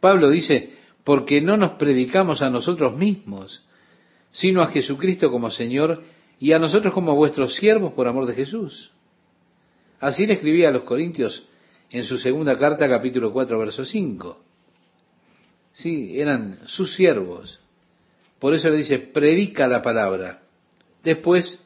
Pablo 0.00 0.28
dice, 0.28 0.70
porque 1.04 1.40
no 1.40 1.56
nos 1.56 1.72
predicamos 1.72 2.42
a 2.42 2.50
nosotros 2.50 2.96
mismos, 2.96 3.64
sino 4.32 4.62
a 4.62 4.72
Jesucristo 4.72 5.30
como 5.30 5.50
Señor 5.50 6.02
y 6.40 6.52
a 6.52 6.58
nosotros 6.58 6.92
como 6.92 7.14
vuestros 7.14 7.54
siervos 7.54 7.92
por 7.92 8.08
amor 8.08 8.26
de 8.26 8.34
Jesús. 8.34 8.90
Así 10.00 10.26
le 10.26 10.34
escribía 10.34 10.70
a 10.70 10.72
los 10.72 10.82
Corintios 10.82 11.46
en 11.90 12.04
su 12.04 12.18
segunda 12.18 12.56
carta, 12.56 12.88
capítulo 12.88 13.32
4, 13.32 13.58
verso 13.58 13.84
5. 13.84 14.38
Sí, 15.72 16.18
eran 16.20 16.58
sus 16.66 16.94
siervos. 16.94 17.58
Por 18.38 18.54
eso 18.54 18.68
le 18.70 18.78
dice, 18.78 18.98
predica 18.98 19.66
la 19.66 19.82
palabra. 19.82 20.42
Después, 21.02 21.64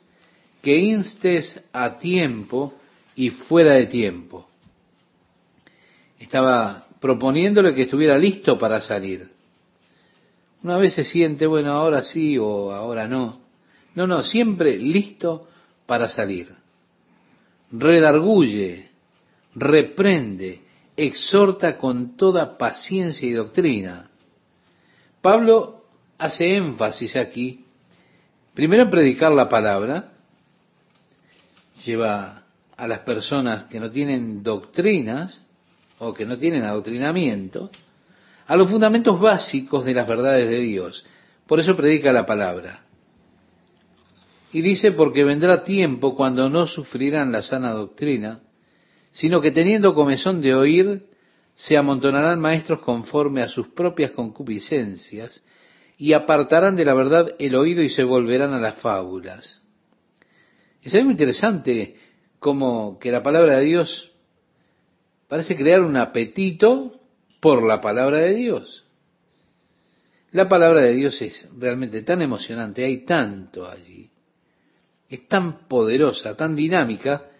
que 0.62 0.76
instes 0.76 1.62
a 1.72 1.98
tiempo 1.98 2.74
y 3.14 3.30
fuera 3.30 3.74
de 3.74 3.86
tiempo. 3.86 4.48
Estaba 6.18 6.86
proponiéndole 7.00 7.74
que 7.74 7.82
estuviera 7.82 8.16
listo 8.16 8.58
para 8.58 8.80
salir. 8.80 9.30
Una 10.62 10.78
vez 10.78 10.94
se 10.94 11.04
siente, 11.04 11.46
bueno, 11.46 11.72
ahora 11.72 12.02
sí 12.02 12.38
o 12.38 12.72
ahora 12.72 13.06
no. 13.06 13.40
No, 13.94 14.06
no, 14.06 14.22
siempre 14.22 14.78
listo 14.78 15.46
para 15.86 16.08
salir. 16.08 16.48
Redarguye, 17.70 18.88
reprende, 19.54 20.62
exhorta 20.96 21.78
con 21.78 22.16
toda 22.16 22.56
paciencia 22.56 23.28
y 23.28 23.32
doctrina. 23.32 24.10
Pablo 25.20 25.84
hace 26.18 26.56
énfasis 26.56 27.16
aquí, 27.16 27.64
primero 28.54 28.82
en 28.82 28.90
predicar 28.90 29.32
la 29.32 29.48
palabra, 29.48 30.12
lleva 31.84 32.44
a 32.76 32.88
las 32.88 33.00
personas 33.00 33.64
que 33.64 33.80
no 33.80 33.90
tienen 33.90 34.42
doctrinas 34.42 35.40
o 35.98 36.12
que 36.12 36.26
no 36.26 36.38
tienen 36.38 36.64
adoctrinamiento 36.64 37.70
a 38.46 38.56
los 38.56 38.70
fundamentos 38.70 39.18
básicos 39.18 39.84
de 39.84 39.94
las 39.94 40.06
verdades 40.06 40.48
de 40.48 40.58
Dios. 40.58 41.04
Por 41.46 41.60
eso 41.60 41.76
predica 41.76 42.12
la 42.12 42.26
palabra. 42.26 42.82
Y 44.52 44.60
dice, 44.60 44.92
porque 44.92 45.24
vendrá 45.24 45.64
tiempo 45.64 46.14
cuando 46.14 46.48
no 46.48 46.66
sufrirán 46.66 47.32
la 47.32 47.42
sana 47.42 47.70
doctrina, 47.70 48.40
sino 49.14 49.40
que 49.40 49.52
teniendo 49.52 49.94
comezón 49.94 50.42
de 50.42 50.54
oír, 50.54 51.06
se 51.54 51.76
amontonarán 51.76 52.40
maestros 52.40 52.80
conforme 52.80 53.42
a 53.42 53.48
sus 53.48 53.68
propias 53.68 54.10
concupiscencias, 54.10 55.42
y 55.96 56.12
apartarán 56.12 56.74
de 56.74 56.84
la 56.84 56.94
verdad 56.94 57.36
el 57.38 57.54
oído 57.54 57.80
y 57.80 57.88
se 57.88 58.02
volverán 58.02 58.52
a 58.52 58.58
las 58.58 58.74
fábulas. 58.80 59.62
Es 60.82 60.94
algo 60.96 61.12
interesante 61.12 61.96
como 62.40 62.98
que 62.98 63.12
la 63.12 63.22
palabra 63.22 63.58
de 63.58 63.64
Dios 63.64 64.10
parece 65.28 65.56
crear 65.56 65.80
un 65.80 65.96
apetito 65.96 66.92
por 67.40 67.62
la 67.62 67.80
palabra 67.80 68.18
de 68.18 68.34
Dios. 68.34 68.84
La 70.32 70.48
palabra 70.48 70.80
de 70.80 70.92
Dios 70.92 71.22
es 71.22 71.48
realmente 71.56 72.02
tan 72.02 72.20
emocionante, 72.20 72.84
hay 72.84 73.04
tanto 73.04 73.70
allí, 73.70 74.10
es 75.08 75.28
tan 75.28 75.68
poderosa, 75.68 76.34
tan 76.34 76.56
dinámica, 76.56 77.30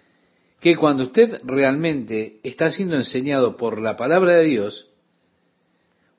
que 0.65 0.77
cuando 0.77 1.03
usted 1.03 1.43
realmente 1.45 2.41
está 2.43 2.71
siendo 2.71 2.97
enseñado 2.97 3.55
por 3.55 3.79
la 3.79 3.97
palabra 3.97 4.37
de 4.37 4.45
Dios, 4.45 4.89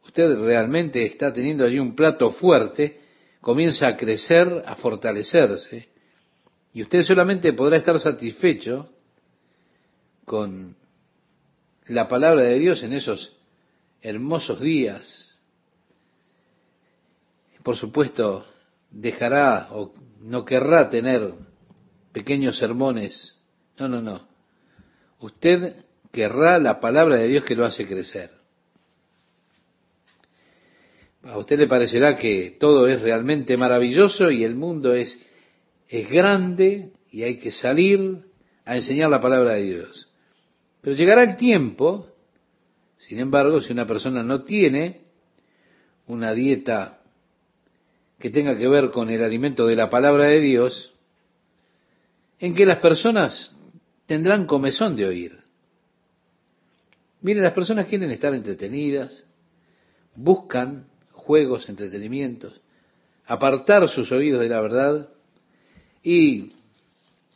usted 0.05 0.37
realmente 0.37 1.03
está 1.03 1.33
teniendo 1.33 1.65
allí 1.65 1.79
un 1.79 1.95
plato 1.95 2.29
fuerte, 2.29 3.01
comienza 3.41 3.87
a 3.87 3.97
crecer, 3.97 4.61
a 4.67 4.75
fortalecerse, 4.75 5.89
y 6.73 6.83
usted 6.83 7.01
solamente 7.01 7.53
podrá 7.53 7.77
estar 7.77 7.99
satisfecho 7.99 8.91
con 10.25 10.75
la 11.87 12.07
palabra 12.07 12.43
de 12.43 12.59
Dios 12.59 12.83
en 12.83 12.93
esos 12.93 13.35
hermosos 13.99 14.61
días. 14.61 15.39
Por 17.63 17.75
supuesto, 17.77 18.45
dejará 18.91 19.69
o 19.71 19.91
no 20.19 20.45
querrá 20.45 20.87
tener 20.91 21.33
pequeños 22.11 22.59
sermones. 22.59 23.35
No, 23.79 23.87
no, 23.87 24.03
no. 24.03 24.34
Usted 25.19 25.75
querrá 26.11 26.59
la 26.59 26.79
palabra 26.79 27.17
de 27.17 27.27
Dios 27.27 27.45
que 27.45 27.55
lo 27.55 27.65
hace 27.65 27.85
crecer. 27.85 28.31
A 31.23 31.37
usted 31.37 31.57
le 31.57 31.67
parecerá 31.67 32.15
que 32.15 32.55
todo 32.59 32.87
es 32.87 33.01
realmente 33.01 33.57
maravilloso 33.57 34.29
y 34.29 34.43
el 34.43 34.55
mundo 34.55 34.93
es 34.93 35.19
es 35.87 36.09
grande 36.09 36.91
y 37.11 37.23
hay 37.23 37.37
que 37.37 37.51
salir 37.51 38.19
a 38.65 38.75
enseñar 38.75 39.09
la 39.09 39.21
palabra 39.21 39.53
de 39.53 39.63
Dios. 39.63 40.09
Pero 40.81 40.95
llegará 40.95 41.23
el 41.23 41.37
tiempo, 41.37 42.07
sin 42.97 43.19
embargo, 43.19 43.61
si 43.61 43.71
una 43.73 43.85
persona 43.85 44.23
no 44.23 44.43
tiene 44.43 45.01
una 46.07 46.33
dieta 46.33 47.01
que 48.19 48.29
tenga 48.29 48.57
que 48.57 48.67
ver 48.67 48.91
con 48.91 49.09
el 49.09 49.23
alimento 49.23 49.67
de 49.67 49.75
la 49.75 49.89
palabra 49.89 50.25
de 50.25 50.39
Dios, 50.39 50.93
en 52.39 52.55
que 52.55 52.65
las 52.65 52.79
personas 52.79 53.53
tendrán 54.05 54.45
comezón 54.45 54.95
de 54.95 55.05
oír. 55.05 55.39
Miren, 57.21 57.43
las 57.43 57.53
personas 57.53 57.87
quieren 57.87 58.11
estar 58.11 58.33
entretenidas, 58.33 59.25
buscan 60.15 60.87
juegos, 61.11 61.67
entretenimientos, 61.69 62.61
apartar 63.25 63.87
sus 63.89 64.11
oídos 64.11 64.41
de 64.41 64.49
la 64.49 64.61
verdad 64.61 65.09
y 66.03 66.51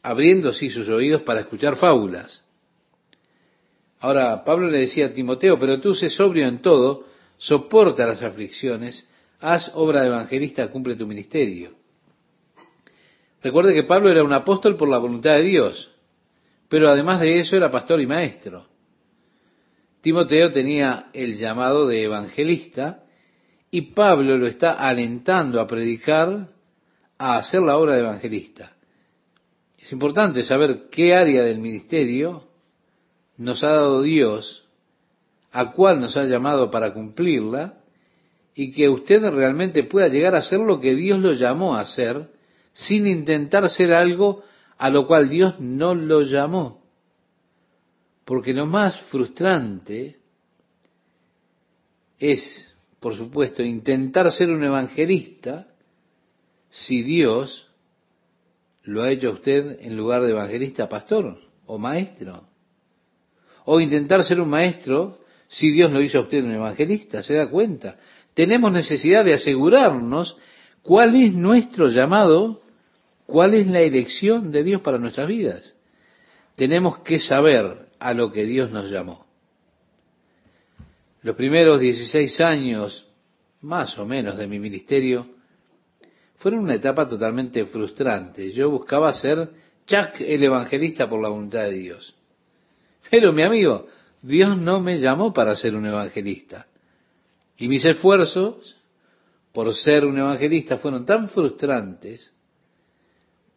abriendo 0.03 0.53
sí 0.53 0.69
sus 0.69 0.87
oídos 0.89 1.23
para 1.23 1.41
escuchar 1.41 1.75
fábulas. 1.75 2.43
Ahora, 3.99 4.43
Pablo 4.45 4.69
le 4.69 4.81
decía 4.81 5.07
a 5.07 5.13
Timoteo, 5.13 5.59
pero 5.59 5.81
tú 5.81 5.93
sé 5.93 6.09
sobrio 6.09 6.47
en 6.47 6.61
todo, 6.61 7.05
soporta 7.37 8.05
las 8.05 8.21
aflicciones, 8.21 9.09
haz 9.39 9.71
obra 9.73 10.01
de 10.01 10.07
evangelista, 10.07 10.69
cumple 10.71 10.95
tu 10.95 11.05
ministerio. 11.05 11.73
Recuerde 13.41 13.73
que 13.73 13.83
Pablo 13.83 14.09
era 14.09 14.23
un 14.23 14.33
apóstol 14.33 14.75
por 14.75 14.89
la 14.89 14.97
voluntad 14.99 15.35
de 15.35 15.43
Dios, 15.43 15.91
pero 16.69 16.89
además 16.89 17.19
de 17.19 17.39
eso 17.39 17.57
era 17.57 17.71
pastor 17.71 17.99
y 17.99 18.07
maestro. 18.07 18.67
Timoteo 20.01 20.51
tenía 20.51 21.09
el 21.11 21.35
llamado 21.35 21.87
de 21.87 22.03
evangelista 22.03 23.03
y 23.71 23.81
Pablo 23.93 24.37
lo 24.37 24.47
está 24.47 24.73
alentando 24.73 25.59
a 25.59 25.67
predicar 25.67 26.47
a 27.17 27.37
hacer 27.37 27.61
la 27.61 27.77
obra 27.77 27.95
de 27.95 28.01
evangelista. 28.01 28.73
Es 29.77 29.91
importante 29.91 30.43
saber 30.43 30.87
qué 30.89 31.15
área 31.15 31.43
del 31.43 31.59
ministerio 31.59 32.43
nos 33.37 33.63
ha 33.63 33.71
dado 33.71 34.01
Dios, 34.01 34.65
a 35.51 35.71
cuál 35.71 35.99
nos 35.99 36.15
ha 36.17 36.25
llamado 36.25 36.69
para 36.69 36.93
cumplirla, 36.93 37.75
y 38.53 38.71
que 38.71 38.89
usted 38.89 39.21
realmente 39.31 39.83
pueda 39.83 40.09
llegar 40.09 40.35
a 40.35 40.41
ser 40.41 40.59
lo 40.59 40.81
que 40.81 40.95
Dios 40.95 41.19
lo 41.19 41.33
llamó 41.33 41.75
a 41.75 41.81
hacer, 41.81 42.29
sin 42.73 43.07
intentar 43.07 43.69
ser 43.69 43.93
algo 43.93 44.43
a 44.79 44.89
lo 44.89 45.05
cual 45.05 45.29
Dios 45.29 45.59
no 45.59 45.93
lo 45.93 46.21
llamó. 46.21 46.81
Porque 48.25 48.53
lo 48.53 48.65
más 48.65 48.99
frustrante 49.11 50.17
es, 52.17 52.73
por 52.99 53.15
supuesto, 53.15 53.61
intentar 53.61 54.31
ser 54.31 54.49
un 54.49 54.63
evangelista 54.63 55.67
si 56.69 57.03
Dios 57.03 57.67
lo 58.83 59.03
ha 59.03 59.11
hecho 59.11 59.29
a 59.29 59.33
usted 59.33 59.79
en 59.81 59.97
lugar 59.97 60.23
de 60.23 60.31
evangelista, 60.31 60.87
pastor 60.87 61.37
o 61.65 61.77
maestro. 61.77 62.43
O 63.65 63.81
intentar 63.81 64.23
ser 64.23 64.39
un 64.39 64.49
maestro 64.49 65.19
si 65.49 65.71
Dios 65.71 65.91
lo 65.91 66.01
hizo 66.01 66.19
a 66.19 66.21
usted 66.21 66.43
un 66.43 66.53
evangelista, 66.53 67.21
¿se 67.21 67.33
da 67.33 67.49
cuenta? 67.49 67.97
Tenemos 68.33 68.71
necesidad 68.71 69.25
de 69.25 69.33
asegurarnos 69.33 70.37
cuál 70.81 71.15
es 71.15 71.33
nuestro 71.33 71.89
llamado, 71.89 72.61
cuál 73.29 73.53
es 73.53 73.67
la 73.67 73.81
elección 73.81 74.51
de 74.51 74.63
Dios 74.63 74.81
para 74.81 74.97
nuestras 74.97 75.27
vidas. 75.27 75.75
Tenemos 76.55 76.99
que 76.99 77.19
saber 77.19 77.87
a 77.99 78.13
lo 78.13 78.31
que 78.31 78.43
Dios 78.43 78.71
nos 78.71 78.89
llamó. 78.89 79.25
Los 81.21 81.35
primeros 81.35 81.79
16 81.79 82.41
años, 82.41 83.07
más 83.61 83.97
o 83.97 84.05
menos, 84.05 84.37
de 84.37 84.47
mi 84.47 84.59
ministerio, 84.59 85.27
fueron 86.37 86.61
una 86.61 86.75
etapa 86.75 87.07
totalmente 87.07 87.65
frustrante. 87.65 88.51
Yo 88.51 88.69
buscaba 88.69 89.13
ser 89.13 89.49
Chuck 89.85 90.21
el 90.21 90.43
evangelista 90.43 91.09
por 91.09 91.21
la 91.21 91.29
voluntad 91.29 91.63
de 91.63 91.73
Dios. 91.73 92.15
Pero 93.09 93.31
mi 93.31 93.43
amigo, 93.43 93.87
Dios 94.21 94.57
no 94.57 94.79
me 94.79 94.97
llamó 94.97 95.33
para 95.33 95.55
ser 95.55 95.75
un 95.75 95.85
evangelista. 95.85 96.67
Y 97.57 97.67
mis 97.67 97.85
esfuerzos 97.85 98.75
por 99.51 99.73
ser 99.73 100.05
un 100.05 100.17
evangelista 100.17 100.77
fueron 100.77 101.05
tan 101.05 101.29
frustrantes 101.29 102.33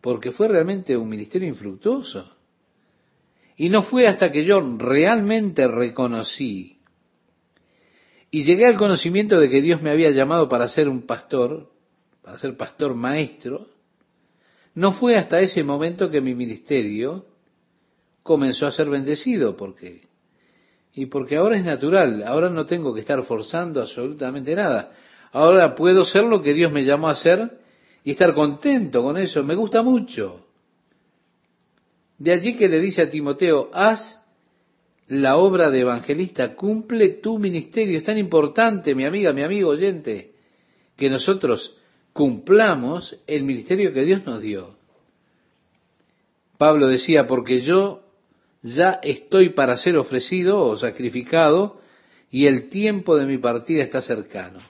porque 0.03 0.33
fue 0.33 0.49
realmente 0.49 0.97
un 0.97 1.09
ministerio 1.09 1.49
infructuoso. 1.49 2.37
Y 3.57 3.71
no 3.71 3.83
fue 3.83 4.07
hasta 4.07 4.31
que 4.31 4.45
yo 4.45 4.61
realmente 4.79 5.67
reconocí 5.67 6.83
y 8.35 8.45
llegué 8.45 8.67
al 8.67 8.79
conocimiento 8.79 9.39
de 9.39 9.51
que 9.51 9.61
Dios 9.61 9.83
me 9.83 9.91
había 9.91 10.11
llamado 10.11 10.49
para 10.49 10.67
ser 10.67 10.89
un 10.89 11.03
pastor, 11.03 11.69
para 12.23 12.39
ser 12.39 12.57
pastor 12.57 12.95
maestro, 12.95 13.67
no 14.75 14.95
fue 14.95 15.17
hasta 15.17 15.39
ese 15.41 15.63
momento 15.63 16.11
que 16.11 16.23
mi 16.23 16.35
ministerio 16.35 17.27
comenzó 18.23 18.67
a 18.67 18.73
ser 18.73 18.89
bendecido 18.89 19.55
porque 19.55 20.09
y 20.95 21.07
porque 21.07 21.37
ahora 21.37 21.59
es 21.59 21.65
natural, 21.65 22.23
ahora 22.27 22.49
no 22.49 22.65
tengo 22.65 22.95
que 22.95 23.01
estar 23.01 23.23
forzando 23.23 23.83
absolutamente 23.83 24.55
nada. 24.55 24.93
Ahora 25.33 25.75
puedo 25.75 26.05
ser 26.07 26.25
lo 26.25 26.41
que 26.41 26.55
Dios 26.55 26.73
me 26.73 26.85
llamó 26.85 27.09
a 27.09 27.17
ser 27.17 27.62
y 28.05 28.13
estar 28.13 28.35
contento 28.35 29.03
con 29.03 29.17
eso, 29.17 29.43
me 29.45 29.55
gusta 29.55 29.83
mucho. 29.83 30.47
De 32.19 32.33
allí 32.33 32.57
que 32.57 32.69
le 32.69 32.81
dice 32.81 33.03
a 33.03 33.11
Timoteo, 33.11 33.71
haz 33.73 34.21
la 35.09 35.37
obra 35.37 35.71
de 35.71 35.81
evangelista, 35.81 36.55
cumple 36.55 37.09
tu 37.11 37.39
ministerio. 37.39 37.99
Es 37.99 38.05
tan 38.05 38.19
importante, 38.19 38.95
mi 38.95 39.05
amiga, 39.05 39.33
mi 39.33 39.43
amigo 39.43 39.71
oyente, 39.71 40.33
que 40.97 41.11
nosotros 41.11 41.77
cumplamos 42.13 43.19
el 43.27 43.43
ministerio 43.43 43.93
que 43.93 44.05
Dios 44.05 44.25
nos 44.25 44.41
dio. 44.41 44.77
Pablo 46.59 46.87
decía, 46.87 47.27
porque 47.27 47.63
yo 47.63 48.05
ya 48.63 49.01
estoy 49.03 49.51
para 49.51 49.77
ser 49.77 49.97
ofrecido 49.97 50.65
o 50.65 50.77
sacrificado 50.77 51.81
y 52.31 52.47
el 52.47 52.69
tiempo 52.69 53.17
de 53.17 53.27
mi 53.27 53.39
partida 53.39 53.83
está 53.83 54.01
cercano. 54.01 54.61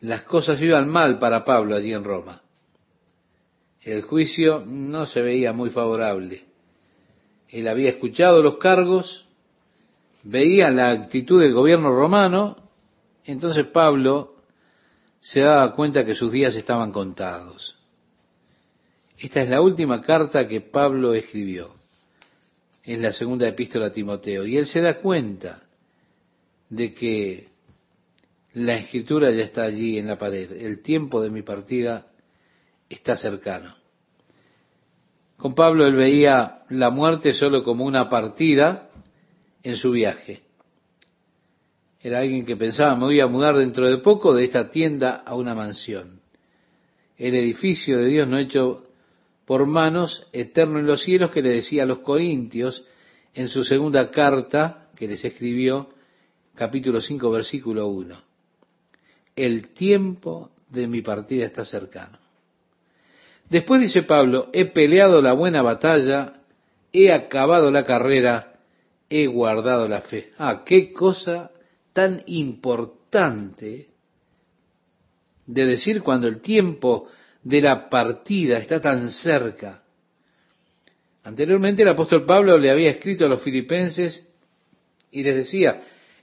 Las 0.00 0.22
cosas 0.22 0.60
iban 0.62 0.88
mal 0.88 1.18
para 1.18 1.44
Pablo 1.44 1.76
allí 1.76 1.92
en 1.92 2.04
Roma. 2.04 2.42
El 3.82 4.02
juicio 4.02 4.62
no 4.66 5.06
se 5.06 5.20
veía 5.20 5.52
muy 5.52 5.70
favorable. 5.70 6.44
Él 7.48 7.66
había 7.68 7.90
escuchado 7.90 8.42
los 8.42 8.58
cargos, 8.58 9.26
veía 10.22 10.70
la 10.70 10.90
actitud 10.90 11.40
del 11.40 11.54
gobierno 11.54 11.90
romano, 11.90 12.56
entonces 13.24 13.66
Pablo 13.66 14.36
se 15.20 15.40
daba 15.40 15.74
cuenta 15.74 16.04
que 16.04 16.14
sus 16.14 16.32
días 16.32 16.54
estaban 16.54 16.92
contados. 16.92 17.76
Esta 19.18 19.42
es 19.42 19.50
la 19.50 19.60
última 19.60 20.00
carta 20.00 20.48
que 20.48 20.62
Pablo 20.62 21.12
escribió. 21.12 21.74
Es 22.82 22.98
la 22.98 23.12
segunda 23.12 23.46
epístola 23.46 23.86
a 23.86 23.92
Timoteo. 23.92 24.46
Y 24.46 24.56
él 24.56 24.66
se 24.66 24.80
da 24.80 24.98
cuenta 24.98 25.62
de 26.70 26.94
que 26.94 27.49
la 28.54 28.76
escritura 28.76 29.30
ya 29.30 29.44
está 29.44 29.62
allí 29.62 29.98
en 29.98 30.06
la 30.06 30.18
pared. 30.18 30.50
El 30.52 30.82
tiempo 30.82 31.22
de 31.22 31.30
mi 31.30 31.42
partida 31.42 32.06
está 32.88 33.16
cercano. 33.16 33.76
Con 35.36 35.54
Pablo 35.54 35.86
él 35.86 35.94
veía 35.94 36.62
la 36.68 36.90
muerte 36.90 37.32
solo 37.32 37.62
como 37.64 37.84
una 37.84 38.08
partida 38.08 38.90
en 39.62 39.76
su 39.76 39.92
viaje. 39.92 40.42
Era 42.00 42.20
alguien 42.20 42.44
que 42.44 42.56
pensaba, 42.56 42.94
me 42.96 43.04
voy 43.04 43.20
a 43.20 43.26
mudar 43.26 43.56
dentro 43.56 43.88
de 43.88 43.98
poco 43.98 44.34
de 44.34 44.44
esta 44.44 44.70
tienda 44.70 45.22
a 45.24 45.34
una 45.34 45.54
mansión. 45.54 46.20
El 47.16 47.34
edificio 47.34 47.98
de 47.98 48.06
Dios 48.06 48.28
no 48.28 48.38
hecho 48.38 48.86
por 49.44 49.66
manos 49.66 50.26
eterno 50.32 50.78
en 50.78 50.86
los 50.86 51.02
cielos 51.02 51.30
que 51.30 51.42
le 51.42 51.50
decía 51.50 51.82
a 51.82 51.86
los 51.86 51.98
corintios 52.00 52.84
en 53.34 53.48
su 53.48 53.64
segunda 53.64 54.10
carta 54.10 54.90
que 54.96 55.06
les 55.06 55.24
escribió, 55.24 55.90
capítulo 56.54 57.00
5, 57.00 57.30
versículo 57.30 57.88
1. 57.88 58.29
El 59.40 59.68
tiempo 59.68 60.50
de 60.68 60.86
mi 60.86 61.00
partida 61.00 61.46
está 61.46 61.64
cercano. 61.64 62.18
Después 63.48 63.80
dice 63.80 64.02
Pablo, 64.02 64.50
he 64.52 64.66
peleado 64.66 65.22
la 65.22 65.32
buena 65.32 65.62
batalla, 65.62 66.42
he 66.92 67.10
acabado 67.10 67.70
la 67.70 67.84
carrera, 67.84 68.58
he 69.08 69.26
guardado 69.28 69.88
la 69.88 70.02
fe. 70.02 70.34
Ah, 70.36 70.62
qué 70.66 70.92
cosa 70.92 71.52
tan 71.94 72.22
importante 72.26 73.88
de 75.46 75.66
decir 75.66 76.02
cuando 76.02 76.28
el 76.28 76.42
tiempo 76.42 77.08
de 77.42 77.62
la 77.62 77.88
partida 77.88 78.58
está 78.58 78.78
tan 78.78 79.08
cerca. 79.08 79.82
Anteriormente 81.24 81.80
el 81.80 81.88
apóstol 81.88 82.26
Pablo 82.26 82.58
le 82.58 82.70
había 82.70 82.90
escrito 82.90 83.24
a 83.24 83.30
los 83.30 83.40
filipenses 83.40 84.28
y 85.10 85.22
les 85.22 85.34
decía, 85.34 85.80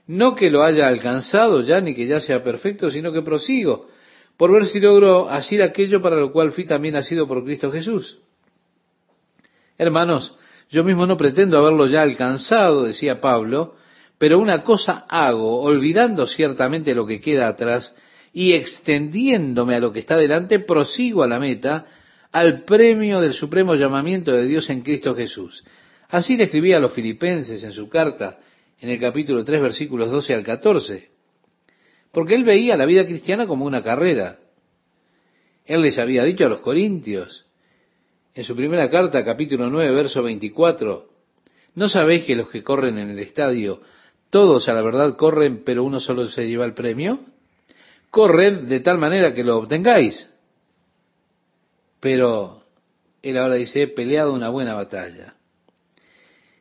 no 0.08 0.34
que 0.34 0.50
lo 0.50 0.64
haya 0.64 0.88
alcanzado 0.88 1.62
ya 1.62 1.80
ni 1.80 1.94
que 1.94 2.06
ya 2.06 2.20
sea 2.20 2.42
perfecto, 2.42 2.90
sino 2.90 3.12
que 3.12 3.22
prosigo 3.22 3.86
por 4.38 4.52
ver 4.52 4.66
si 4.66 4.80
logro 4.80 5.28
hacer 5.28 5.62
aquello 5.62 6.00
para 6.00 6.16
lo 6.16 6.32
cual 6.32 6.52
fui 6.52 6.64
también 6.64 6.94
nacido 6.94 7.26
por 7.26 7.44
Cristo 7.44 7.70
Jesús. 7.72 8.18
Hermanos, 9.76 10.36
yo 10.70 10.84
mismo 10.84 11.06
no 11.06 11.16
pretendo 11.16 11.58
haberlo 11.58 11.86
ya 11.86 12.02
alcanzado, 12.02 12.84
decía 12.84 13.20
Pablo, 13.20 13.74
pero 14.16 14.38
una 14.38 14.62
cosa 14.62 15.06
hago, 15.08 15.60
olvidando 15.60 16.26
ciertamente 16.26 16.94
lo 16.94 17.04
que 17.04 17.20
queda 17.20 17.48
atrás 17.48 17.94
y 18.32 18.52
extendiéndome 18.52 19.74
a 19.74 19.80
lo 19.80 19.92
que 19.92 20.00
está 20.00 20.16
delante, 20.16 20.60
prosigo 20.60 21.22
a 21.24 21.28
la 21.28 21.40
meta, 21.40 21.86
al 22.30 22.64
premio 22.64 23.20
del 23.20 23.34
supremo 23.34 23.74
llamamiento 23.74 24.32
de 24.32 24.46
Dios 24.46 24.70
en 24.70 24.82
Cristo 24.82 25.14
Jesús. 25.16 25.64
Así 26.08 26.36
le 26.36 26.44
escribía 26.44 26.76
a 26.76 26.80
los 26.80 26.92
filipenses 26.92 27.62
en 27.64 27.72
su 27.72 27.88
carta, 27.88 28.38
en 28.80 28.90
el 28.90 29.00
capítulo 29.00 29.44
3, 29.44 29.60
versículos 29.60 30.10
12 30.10 30.34
al 30.34 30.44
14, 30.44 31.10
porque 32.12 32.34
él 32.34 32.44
veía 32.44 32.76
la 32.76 32.86
vida 32.86 33.04
cristiana 33.04 33.46
como 33.46 33.64
una 33.64 33.82
carrera. 33.82 34.38
Él 35.64 35.82
les 35.82 35.98
había 35.98 36.24
dicho 36.24 36.46
a 36.46 36.48
los 36.48 36.60
corintios, 36.60 37.46
en 38.34 38.44
su 38.44 38.54
primera 38.54 38.88
carta, 38.88 39.24
capítulo 39.24 39.68
9, 39.68 39.90
verso 39.92 40.22
24, 40.22 41.08
¿no 41.74 41.88
sabéis 41.88 42.24
que 42.24 42.36
los 42.36 42.48
que 42.48 42.62
corren 42.62 42.98
en 42.98 43.10
el 43.10 43.18
estadio, 43.18 43.82
todos 44.30 44.68
a 44.68 44.74
la 44.74 44.82
verdad 44.82 45.16
corren, 45.16 45.62
pero 45.64 45.84
uno 45.84 46.00
solo 46.00 46.24
se 46.26 46.46
lleva 46.46 46.64
el 46.64 46.74
premio? 46.74 47.20
corred 48.10 48.60
de 48.68 48.80
tal 48.80 48.98
manera 48.98 49.34
que 49.34 49.44
lo 49.44 49.58
obtengáis. 49.58 50.30
Pero 52.00 52.62
él 53.22 53.38
ahora 53.38 53.56
dice, 53.56 53.82
he 53.82 53.88
peleado 53.88 54.32
una 54.32 54.48
buena 54.48 54.74
batalla. 54.74 55.34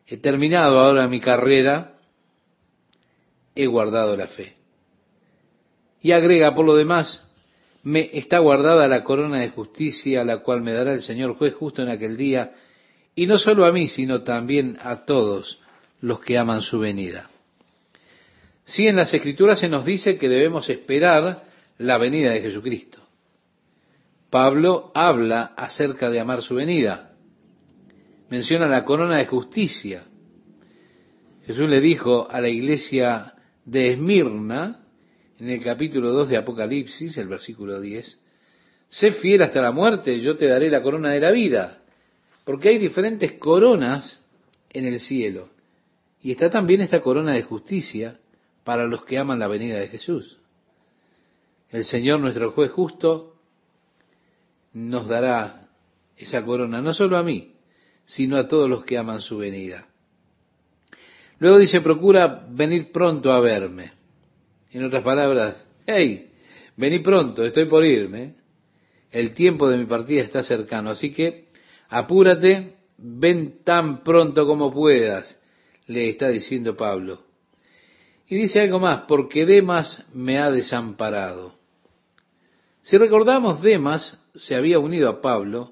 He 0.06 0.18
terminado 0.18 0.80
ahora 0.80 1.08
mi 1.08 1.20
carrera, 1.20 1.97
he 3.58 3.68
guardado 3.68 4.16
la 4.16 4.28
fe. 4.28 4.56
Y 6.02 6.12
agrega, 6.12 6.54
por 6.54 6.66
lo 6.66 6.76
demás, 6.76 7.28
me 7.84 8.10
está 8.14 8.40
guardada 8.40 8.88
la 8.88 9.04
corona 9.04 9.40
de 9.40 9.50
justicia, 9.50 10.24
la 10.24 10.40
cual 10.40 10.62
me 10.62 10.74
dará 10.74 10.94
el 10.94 11.02
Señor 11.02 11.36
juez 11.38 11.54
justo 11.54 11.82
en 11.82 11.90
aquel 11.90 12.18
día, 12.18 12.54
y 13.16 13.26
no 13.26 13.38
solo 13.38 13.66
a 13.66 13.72
mí, 13.72 13.88
sino 13.88 14.22
también 14.24 14.78
a 14.82 15.06
todos 15.06 15.60
los 16.02 16.20
que 16.20 16.38
aman 16.38 16.62
su 16.62 16.80
venida. 16.80 17.30
Sí, 18.66 18.88
en 18.88 18.98
las 18.98 19.14
Escrituras 19.14 19.60
se 19.60 19.70
nos 19.70 19.86
dice 19.86 20.18
que 20.18 20.28
debemos 20.28 20.70
esperar 20.70 21.44
la 21.78 21.98
venida 21.98 22.32
de 22.32 22.42
Jesucristo. 22.42 23.00
Pablo 24.30 24.92
habla 24.94 25.54
acerca 25.56 26.10
de 26.10 26.20
amar 26.20 26.42
su 26.42 26.56
venida. 26.56 27.14
Menciona 28.30 28.68
la 28.68 28.84
corona 28.84 29.18
de 29.18 29.26
justicia. 29.26 30.04
Jesús 31.46 31.70
le 31.70 31.80
dijo 31.80 32.28
a 32.30 32.42
la 32.42 32.50
iglesia 32.50 33.36
de 33.68 33.92
Esmirna, 33.92 34.80
en 35.38 35.50
el 35.50 35.62
capítulo 35.62 36.14
2 36.14 36.30
de 36.30 36.38
Apocalipsis, 36.38 37.18
el 37.18 37.28
versículo 37.28 37.82
10, 37.82 38.20
sé 38.88 39.12
fiel 39.12 39.42
hasta 39.42 39.62
la 39.62 39.72
muerte, 39.72 40.20
yo 40.22 40.38
te 40.38 40.48
daré 40.48 40.72
la 40.72 40.82
corona 40.82 41.12
de 41.12 41.20
la 41.20 41.32
vida. 41.32 41.82
Porque 42.46 42.70
hay 42.70 42.78
diferentes 42.78 43.34
coronas 43.34 44.24
en 44.70 44.86
el 44.86 45.02
cielo. 45.02 45.50
Y 46.22 46.32
está 46.32 46.50
también 46.50 46.80
esta 46.80 47.02
corona 47.02 47.34
de 47.34 47.44
justicia 47.44 48.18
para 48.64 48.86
los 48.86 49.04
que 49.04 49.18
aman 49.18 49.40
la 49.40 49.50
venida 49.50 49.78
de 49.78 49.90
Jesús. 49.90 50.40
El 51.70 51.84
Señor, 51.84 52.22
nuestro 52.22 52.54
juez 52.54 52.72
justo, 52.72 53.36
nos 54.72 55.10
dará 55.10 55.68
esa 56.16 56.44
corona, 56.46 56.82
no 56.82 56.94
solo 56.94 57.18
a 57.18 57.24
mí, 57.24 57.54
sino 58.06 58.38
a 58.38 58.48
todos 58.48 58.70
los 58.70 58.86
que 58.86 58.98
aman 58.98 59.20
su 59.20 59.38
venida. 59.38 59.88
Luego 61.40 61.60
dice, 61.60 61.82
procura 61.82 62.46
venir 62.50 62.92
pronto 62.92 63.32
a 63.32 63.40
verme. 63.40 63.92
En 64.72 64.84
otras 64.84 65.04
palabras, 65.04 65.68
hey, 65.86 66.32
vení 66.76 67.00
pronto, 67.00 67.46
estoy 67.46 67.66
por 67.66 67.86
irme. 67.86 68.36
El 69.12 69.34
tiempo 69.34 69.70
de 69.70 69.78
mi 69.78 69.86
partida 69.86 70.22
está 70.22 70.44
cercano, 70.44 70.90
así 70.90 71.14
que 71.14 71.48
apúrate, 71.90 72.76
ven 72.98 73.64
tan 73.64 74.04
pronto 74.04 74.46
como 74.46 74.72
puedas, 74.72 75.42
le 75.86 76.10
está 76.10 76.30
diciendo 76.30 76.76
Pablo. 76.76 77.22
Y 78.28 78.36
dice 78.36 78.60
algo 78.60 78.80
más, 78.80 79.04
porque 79.08 79.46
Demas 79.46 80.04
me 80.14 80.40
ha 80.40 80.52
desamparado. 80.52 81.56
Si 82.82 82.98
recordamos, 82.98 83.62
Demas 83.62 84.22
se 84.34 84.56
había 84.56 84.80
unido 84.80 85.10
a 85.10 85.22
Pablo, 85.22 85.72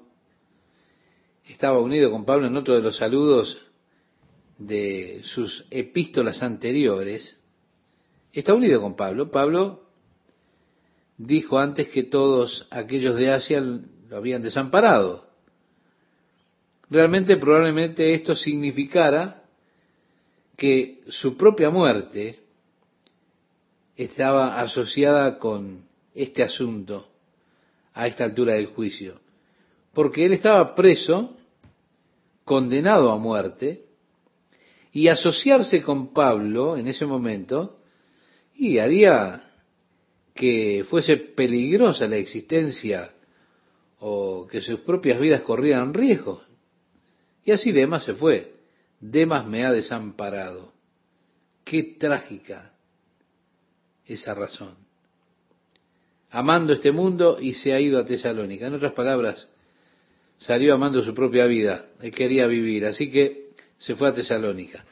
estaba 1.44 1.80
unido 1.80 2.10
con 2.10 2.24
Pablo 2.24 2.46
en 2.46 2.56
otro 2.56 2.74
de 2.74 2.82
los 2.82 2.96
saludos 2.96 3.65
de 4.58 5.20
sus 5.24 5.66
epístolas 5.70 6.42
anteriores, 6.42 7.38
está 8.32 8.54
unido 8.54 8.80
con 8.80 8.96
Pablo. 8.96 9.30
Pablo 9.30 9.86
dijo 11.18 11.58
antes 11.58 11.88
que 11.88 12.04
todos 12.04 12.66
aquellos 12.70 13.16
de 13.16 13.32
Asia 13.32 13.60
lo 13.60 14.16
habían 14.16 14.42
desamparado. 14.42 15.26
Realmente 16.88 17.36
probablemente 17.36 18.14
esto 18.14 18.34
significara 18.34 19.42
que 20.56 21.02
su 21.08 21.36
propia 21.36 21.70
muerte 21.70 22.40
estaba 23.96 24.60
asociada 24.60 25.38
con 25.38 25.82
este 26.14 26.42
asunto 26.42 27.08
a 27.92 28.06
esta 28.06 28.24
altura 28.24 28.54
del 28.54 28.66
juicio. 28.66 29.20
Porque 29.92 30.26
él 30.26 30.32
estaba 30.32 30.74
preso 30.74 31.34
condenado 32.44 33.10
a 33.10 33.18
muerte, 33.18 33.85
y 34.96 35.08
asociarse 35.08 35.82
con 35.82 36.14
Pablo 36.14 36.78
en 36.78 36.88
ese 36.88 37.04
momento, 37.04 37.80
y 38.54 38.78
haría 38.78 39.42
que 40.34 40.86
fuese 40.88 41.18
peligrosa 41.18 42.08
la 42.08 42.16
existencia 42.16 43.12
o 43.98 44.46
que 44.46 44.62
sus 44.62 44.80
propias 44.80 45.20
vidas 45.20 45.42
corrieran 45.42 45.92
riesgo. 45.92 46.40
Y 47.44 47.52
así 47.52 47.72
Demas 47.72 48.04
se 48.04 48.14
fue. 48.14 48.54
Demas 48.98 49.46
me 49.46 49.66
ha 49.66 49.70
desamparado. 49.70 50.72
Qué 51.62 51.96
trágica 51.98 52.72
esa 54.06 54.32
razón. 54.32 54.76
Amando 56.30 56.72
este 56.72 56.90
mundo 56.90 57.36
y 57.38 57.52
se 57.52 57.74
ha 57.74 57.80
ido 57.80 57.98
a 57.98 58.06
Tesalónica. 58.06 58.66
En 58.66 58.72
otras 58.72 58.94
palabras, 58.94 59.46
salió 60.38 60.72
amando 60.72 61.02
su 61.02 61.12
propia 61.12 61.44
vida. 61.44 61.84
Él 62.00 62.12
quería 62.12 62.46
vivir, 62.46 62.86
así 62.86 63.10
que 63.10 63.45
se 63.78 63.94
fue 63.94 64.08
a 64.08 64.14
Tesalónica. 64.14 64.84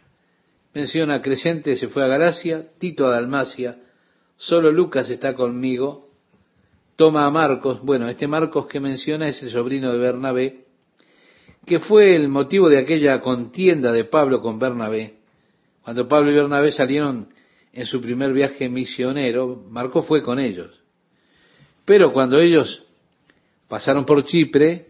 Menciona 0.74 1.22
Crescente, 1.22 1.76
se 1.76 1.88
fue 1.88 2.04
a 2.04 2.08
Galacia, 2.08 2.66
Tito 2.78 3.06
a 3.06 3.10
Dalmacia, 3.10 3.78
solo 4.36 4.72
Lucas 4.72 5.08
está 5.08 5.34
conmigo, 5.34 6.10
toma 6.96 7.26
a 7.26 7.30
Marcos, 7.30 7.80
bueno, 7.82 8.08
este 8.08 8.26
Marcos 8.26 8.66
que 8.66 8.80
menciona 8.80 9.28
es 9.28 9.42
el 9.42 9.50
sobrino 9.50 9.92
de 9.92 9.98
Bernabé, 9.98 10.64
que 11.66 11.78
fue 11.78 12.14
el 12.14 12.28
motivo 12.28 12.68
de 12.68 12.78
aquella 12.78 13.20
contienda 13.20 13.92
de 13.92 14.04
Pablo 14.04 14.40
con 14.40 14.58
Bernabé. 14.58 15.14
Cuando 15.82 16.08
Pablo 16.08 16.30
y 16.30 16.34
Bernabé 16.34 16.72
salieron 16.72 17.28
en 17.72 17.86
su 17.86 18.00
primer 18.00 18.32
viaje 18.32 18.68
misionero, 18.68 19.64
Marcos 19.70 20.06
fue 20.06 20.22
con 20.22 20.38
ellos. 20.38 20.70
Pero 21.84 22.12
cuando 22.12 22.38
ellos 22.38 22.84
pasaron 23.68 24.04
por 24.04 24.24
Chipre 24.24 24.86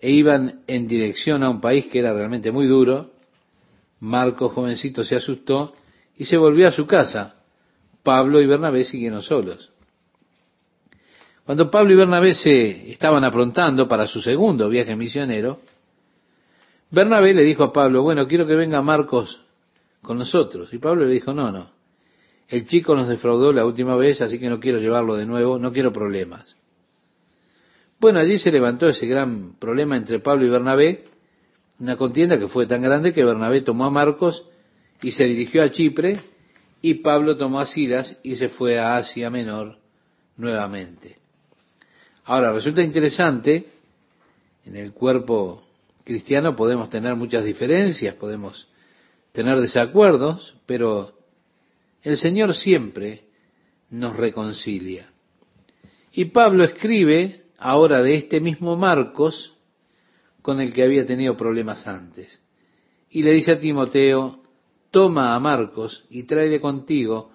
e 0.00 0.10
iban 0.10 0.62
en 0.66 0.86
dirección 0.86 1.42
a 1.42 1.50
un 1.50 1.60
país 1.60 1.86
que 1.86 2.00
era 2.00 2.12
realmente 2.12 2.50
muy 2.50 2.66
duro, 2.66 3.11
Marcos 4.02 4.52
jovencito 4.52 5.04
se 5.04 5.14
asustó 5.14 5.74
y 6.16 6.24
se 6.24 6.36
volvió 6.36 6.66
a 6.66 6.72
su 6.72 6.86
casa. 6.88 7.36
Pablo 8.02 8.40
y 8.40 8.46
Bernabé 8.46 8.82
siguieron 8.82 9.22
solos. 9.22 9.70
Cuando 11.44 11.70
Pablo 11.70 11.92
y 11.92 11.96
Bernabé 11.96 12.34
se 12.34 12.90
estaban 12.90 13.22
aprontando 13.22 13.86
para 13.86 14.08
su 14.08 14.20
segundo 14.20 14.68
viaje 14.68 14.96
misionero, 14.96 15.60
Bernabé 16.90 17.32
le 17.32 17.42
dijo 17.42 17.62
a 17.62 17.72
Pablo, 17.72 18.02
bueno, 18.02 18.26
quiero 18.26 18.44
que 18.44 18.56
venga 18.56 18.82
Marcos 18.82 19.40
con 20.02 20.18
nosotros. 20.18 20.74
Y 20.74 20.78
Pablo 20.78 21.04
le 21.04 21.12
dijo, 21.12 21.32
no, 21.32 21.52
no, 21.52 21.70
el 22.48 22.66
chico 22.66 22.96
nos 22.96 23.06
defraudó 23.06 23.52
la 23.52 23.64
última 23.64 23.94
vez, 23.94 24.20
así 24.20 24.36
que 24.36 24.50
no 24.50 24.58
quiero 24.58 24.80
llevarlo 24.80 25.14
de 25.14 25.26
nuevo, 25.26 25.60
no 25.60 25.72
quiero 25.72 25.92
problemas. 25.92 26.56
Bueno, 28.00 28.18
allí 28.18 28.36
se 28.36 28.50
levantó 28.50 28.88
ese 28.88 29.06
gran 29.06 29.54
problema 29.60 29.96
entre 29.96 30.18
Pablo 30.18 30.44
y 30.44 30.50
Bernabé, 30.50 31.04
una 31.82 31.96
contienda 31.96 32.38
que 32.38 32.46
fue 32.46 32.68
tan 32.68 32.80
grande 32.80 33.12
que 33.12 33.24
Bernabé 33.24 33.60
tomó 33.60 33.86
a 33.86 33.90
Marcos 33.90 34.44
y 35.02 35.10
se 35.10 35.24
dirigió 35.24 35.64
a 35.64 35.72
Chipre, 35.72 36.16
y 36.80 36.94
Pablo 36.94 37.36
tomó 37.36 37.58
a 37.58 37.66
Silas 37.66 38.20
y 38.22 38.36
se 38.36 38.48
fue 38.48 38.78
a 38.78 38.96
Asia 38.96 39.30
Menor 39.30 39.78
nuevamente. 40.36 41.18
Ahora, 42.24 42.52
resulta 42.52 42.82
interesante, 42.82 43.66
en 44.64 44.76
el 44.76 44.92
cuerpo 44.92 45.60
cristiano 46.04 46.54
podemos 46.54 46.88
tener 46.88 47.16
muchas 47.16 47.44
diferencias, 47.44 48.14
podemos 48.14 48.68
tener 49.32 49.60
desacuerdos, 49.60 50.54
pero 50.66 51.10
el 52.04 52.16
Señor 52.16 52.54
siempre 52.54 53.24
nos 53.90 54.16
reconcilia. 54.16 55.10
Y 56.12 56.26
Pablo 56.26 56.62
escribe 56.62 57.40
ahora 57.58 58.02
de 58.02 58.14
este 58.14 58.40
mismo 58.40 58.76
Marcos 58.76 59.56
con 60.42 60.60
el 60.60 60.72
que 60.74 60.82
había 60.82 61.06
tenido 61.06 61.36
problemas 61.36 61.86
antes. 61.86 62.42
Y 63.08 63.22
le 63.22 63.32
dice 63.32 63.52
a 63.52 63.60
Timoteo, 63.60 64.42
toma 64.90 65.34
a 65.34 65.40
Marcos 65.40 66.04
y 66.10 66.24
tráele 66.24 66.60
contigo 66.60 67.30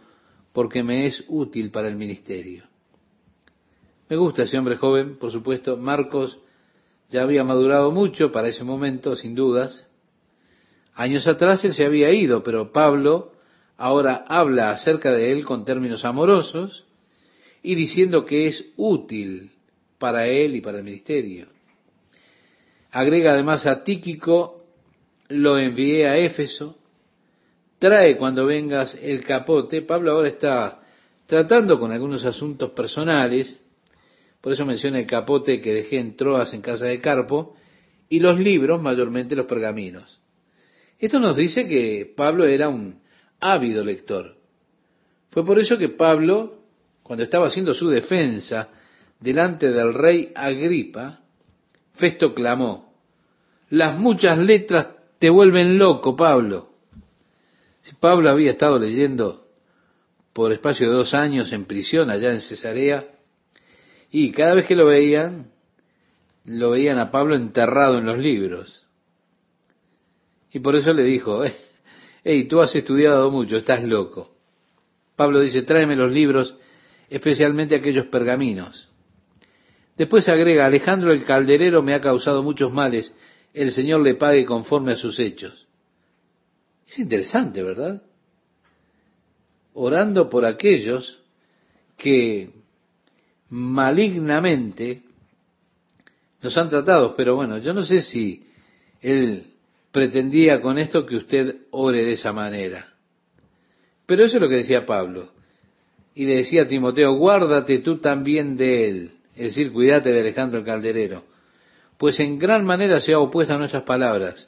porque 0.53 0.84
me 0.84 1.05
es 1.05 1.23
útil 1.27 1.71
para 1.71 1.88
el 1.88 1.95
ministerio. 1.95 2.63
Me 4.09 4.15
gusta 4.15 4.43
ese 4.43 4.57
hombre 4.57 4.77
joven, 4.77 5.17
por 5.17 5.31
supuesto. 5.31 5.77
Marcos 5.77 6.39
ya 7.09 7.21
había 7.21 7.43
madurado 7.43 7.91
mucho 7.91 8.31
para 8.31 8.47
ese 8.47 8.63
momento, 8.63 9.15
sin 9.15 9.35
dudas. 9.35 9.89
Años 10.93 11.27
atrás 11.27 11.63
él 11.63 11.73
se 11.73 11.85
había 11.85 12.11
ido, 12.11 12.43
pero 12.43 12.71
Pablo 12.71 13.34
ahora 13.77 14.25
habla 14.27 14.71
acerca 14.71 15.11
de 15.11 15.31
él 15.31 15.45
con 15.45 15.63
términos 15.63 16.03
amorosos 16.05 16.85
y 17.61 17.75
diciendo 17.75 18.25
que 18.25 18.47
es 18.47 18.65
útil 18.77 19.51
para 19.99 20.27
él 20.27 20.55
y 20.55 20.61
para 20.61 20.79
el 20.79 20.84
ministerio. 20.84 21.56
Agrega 22.91 23.34
además 23.34 23.65
a 23.65 23.84
Tíquico, 23.84 24.65
lo 25.30 25.57
envié 25.57 26.07
a 26.07 26.18
Éfeso, 26.18 26.77
trae 27.80 28.18
cuando 28.18 28.45
vengas 28.45 28.97
el 29.01 29.23
capote. 29.23 29.81
Pablo 29.81 30.11
ahora 30.11 30.30
está 30.30 30.81
tratando 31.26 31.80
con 31.80 31.91
algunos 31.91 32.23
asuntos 32.26 32.72
personales, 32.72 33.61
por 34.41 34.53
eso 34.53 34.65
menciona 34.65 34.99
el 34.99 35.07
capote 35.07 35.61
que 35.61 35.73
dejé 35.73 35.99
en 35.99 36.15
Troas 36.15 36.53
en 36.53 36.61
casa 36.61 36.85
de 36.85 37.01
Carpo, 37.01 37.55
y 38.09 38.19
los 38.19 38.39
libros, 38.39 38.81
mayormente 38.81 39.35
los 39.35 39.45
pergaminos. 39.45 40.22
Esto 40.97 41.19
nos 41.19 41.35
dice 41.35 41.68
que 41.68 42.11
Pablo 42.15 42.45
era 42.45 42.69
un 42.69 43.01
ávido 43.39 43.84
lector. 43.84 44.38
Fue 45.30 45.45
por 45.45 45.59
eso 45.59 45.77
que 45.77 45.89
Pablo, 45.89 46.61
cuando 47.03 47.23
estaba 47.23 47.47
haciendo 47.47 47.73
su 47.73 47.89
defensa 47.89 48.69
delante 49.19 49.72
del 49.72 49.93
rey 49.93 50.31
Agripa, 50.34 51.22
Festo 51.98 52.34
clamó, 52.34 52.94
las 53.69 53.99
muchas 53.99 54.38
letras 54.38 54.90
te 55.19 55.30
vuelven 55.30 55.78
loco, 55.78 56.15
Pablo. 56.15 56.69
Si 57.82 57.95
Pablo 57.95 58.30
había 58.30 58.52
estado 58.52 58.80
leyendo 58.80 59.48
por 60.34 60.52
espacio 60.52 60.90
de 60.90 60.95
dos 60.95 61.14
años 61.14 61.52
en 61.52 61.65
prisión 61.65 62.10
allá 62.10 62.32
en 62.32 62.41
Cesarea, 62.41 63.06
y 64.11 64.32
cada 64.32 64.53
vez 64.53 64.65
que 64.68 64.76
lo 64.76 64.86
veían, 64.86 65.52
lo 66.45 66.72
veían 66.72 66.99
a 66.99 67.11
Pablo 67.11 67.36
enterrado 67.36 67.98
en 67.98 68.06
los 68.06 68.18
libros. 68.18 68.86
Y 70.52 70.60
por 70.60 70.76
eso 70.76 70.94
le 70.94 71.03
dijo, 71.03 71.44
hey, 72.24 72.48
tú 72.48 72.61
has 72.61 72.76
estudiado 72.76 73.30
mucho, 73.32 73.57
estás 73.57 73.84
loco. 73.84 74.36
Pablo 75.15 75.40
dice, 75.40 75.64
tráeme 75.64 75.95
los 75.95 76.11
libros, 76.11 76.56
especialmente 77.10 77.76
aquellos 77.76 78.06
pergaminos. 78.06 78.86
Después 79.98 80.30
agrega, 80.30 80.65
Alejandro 80.65 81.11
el 81.11 81.26
calderero 81.26 81.82
me 81.82 81.95
ha 81.95 82.02
causado 82.02 82.44
muchos 82.44 82.72
males, 82.72 83.14
el 83.53 83.72
Señor 83.72 84.02
le 84.02 84.14
pague 84.14 84.45
conforme 84.45 84.94
a 84.94 84.95
sus 84.95 85.19
hechos. 85.19 85.68
Es 86.88 86.99
interesante, 86.99 87.64
¿verdad? 87.64 88.03
Orando 89.74 90.30
por 90.30 90.45
aquellos 90.45 91.19
que 91.98 92.52
malignamente 93.49 95.02
nos 96.41 96.56
han 96.57 96.69
tratado, 96.69 97.15
pero 97.15 97.36
bueno, 97.36 97.57
yo 97.57 97.74
no 97.74 97.84
sé 97.84 98.03
si 98.03 98.45
él 99.02 99.45
pretendía 99.91 100.61
con 100.61 100.78
esto 100.78 101.06
que 101.07 101.15
usted 101.15 101.56
ore 101.72 102.06
de 102.06 102.14
esa 102.14 102.32
manera. 102.32 102.94
Pero 104.06 104.24
eso 104.24 104.38
es 104.38 104.41
lo 104.41 104.49
que 104.49 104.57
decía 104.57 104.86
Pablo. 104.86 105.32
Y 106.14 106.26
le 106.26 106.38
decía 106.38 106.64
a 106.64 106.68
Timoteo, 106.68 107.15
guárdate 107.15 107.80
tú 107.80 107.98
también 107.98 108.57
de 108.57 108.90
él, 108.90 109.11
es 109.38 109.55
decir, 109.55 109.72
cuídate 109.72 110.11
de 110.11 110.22
Alejandro 110.22 110.59
el 110.59 110.65
Calderero, 110.65 111.23
pues 111.97 112.19
en 112.19 112.39
gran 112.39 112.65
manera 112.65 112.99
se 112.99 113.14
ha 113.14 113.19
opuesto 113.19 113.53
a 113.53 113.57
nuestras 113.57 113.84
palabras. 113.84 114.47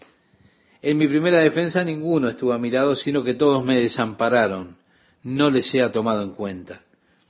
En 0.82 0.98
mi 0.98 1.08
primera 1.08 1.40
defensa 1.40 1.84
ninguno 1.84 2.28
estuvo 2.28 2.54
a 2.54 2.58
mi 2.58 2.72
lado, 2.72 2.96
sino 2.96 3.24
que 3.24 3.36
todos 3.36 3.64
me 3.64 3.80
desampararon, 3.80 4.78
no 5.24 5.52
les 5.52 5.70
sea 5.70 5.92
tomado 5.92 6.24
en 6.24 6.32
cuenta. 6.32 6.82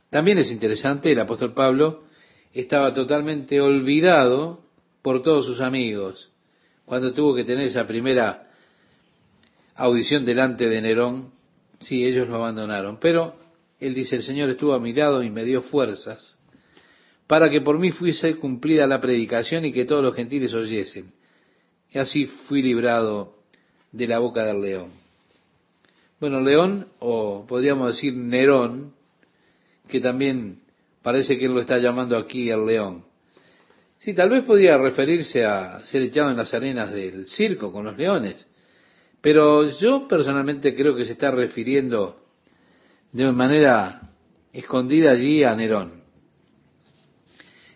También 0.10 0.38
es 0.38 0.52
interesante, 0.52 1.12
el 1.12 1.20
apóstol 1.20 1.54
Pablo 1.54 2.04
estaba 2.54 2.94
totalmente 2.94 3.60
olvidado 3.60 4.62
por 5.02 5.22
todos 5.22 5.46
sus 5.46 5.60
amigos 5.60 6.32
cuando 6.86 7.14
tuvo 7.14 7.36
que 7.36 7.44
tener 7.44 7.68
esa 7.68 7.86
primera 7.86 8.48
audición 9.76 10.26
delante 10.26 10.70
de 10.70 10.82
Nerón. 10.82 11.32
Sí, 11.80 12.06
ellos 12.06 12.28
lo 12.28 12.36
abandonaron, 12.36 13.00
pero 13.00 13.36
él 13.80 13.94
dice, 13.94 14.16
el 14.16 14.24
Señor 14.24 14.50
estuvo 14.50 14.74
a 14.74 14.80
mi 14.80 14.94
lado 14.94 15.22
y 15.22 15.30
me 15.30 15.44
dio 15.44 15.62
fuerzas 15.62 16.39
para 17.30 17.48
que 17.48 17.62
por 17.62 17.78
mí 17.78 17.92
fuese 17.92 18.38
cumplida 18.38 18.88
la 18.88 19.00
predicación 19.00 19.64
y 19.64 19.72
que 19.72 19.86
todos 19.86 20.04
los 20.04 20.16
gentiles 20.16 20.52
oyesen. 20.56 21.14
Y 21.92 22.00
así 22.00 22.26
fui 22.26 22.64
librado 22.64 23.36
de 23.92 24.08
la 24.08 24.18
boca 24.18 24.44
del 24.44 24.60
león. 24.60 24.90
Bueno, 26.20 26.42
león, 26.42 26.88
o 26.98 27.46
podríamos 27.48 27.94
decir 27.94 28.16
Nerón, 28.16 28.94
que 29.88 30.00
también 30.00 30.62
parece 31.04 31.38
que 31.38 31.46
él 31.46 31.54
lo 31.54 31.62
está 31.62 31.78
llamando 31.78 32.18
aquí 32.18 32.50
el 32.50 32.66
león. 32.66 33.06
Sí, 34.00 34.16
tal 34.16 34.32
vez 34.32 34.44
podía 34.44 34.80
referirse 34.80 35.46
a 35.46 35.82
ser 35.86 36.02
echado 36.02 36.32
en 36.32 36.38
las 36.38 36.52
arenas 36.56 36.92
del 36.92 37.28
circo 37.28 37.72
con 37.72 37.86
los 37.86 37.96
leones, 37.96 38.48
pero 39.22 39.70
yo 39.70 40.08
personalmente 40.08 40.76
creo 40.76 40.96
que 40.96 41.06
se 41.06 41.12
está 41.12 41.30
refiriendo 41.30 42.24
de 43.12 43.32
manera 43.32 44.02
escondida 44.52 45.12
allí 45.12 45.44
a 45.44 45.54
Nerón. 45.56 45.99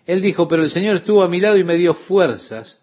Él 0.05 0.21
dijo, 0.21 0.47
pero 0.47 0.63
el 0.63 0.69
Señor 0.69 0.97
estuvo 0.97 1.23
a 1.23 1.29
mi 1.29 1.39
lado 1.39 1.57
y 1.57 1.63
me 1.63 1.75
dio 1.75 1.93
fuerzas 1.93 2.81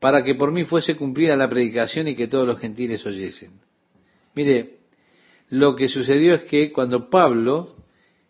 para 0.00 0.22
que 0.22 0.34
por 0.34 0.52
mí 0.52 0.64
fuese 0.64 0.96
cumplida 0.96 1.36
la 1.36 1.48
predicación 1.48 2.08
y 2.08 2.14
que 2.14 2.28
todos 2.28 2.46
los 2.46 2.60
gentiles 2.60 3.04
oyesen. 3.06 3.52
Mire, 4.34 4.78
lo 5.48 5.74
que 5.74 5.88
sucedió 5.88 6.34
es 6.34 6.42
que 6.42 6.72
cuando 6.72 7.08
Pablo 7.08 7.76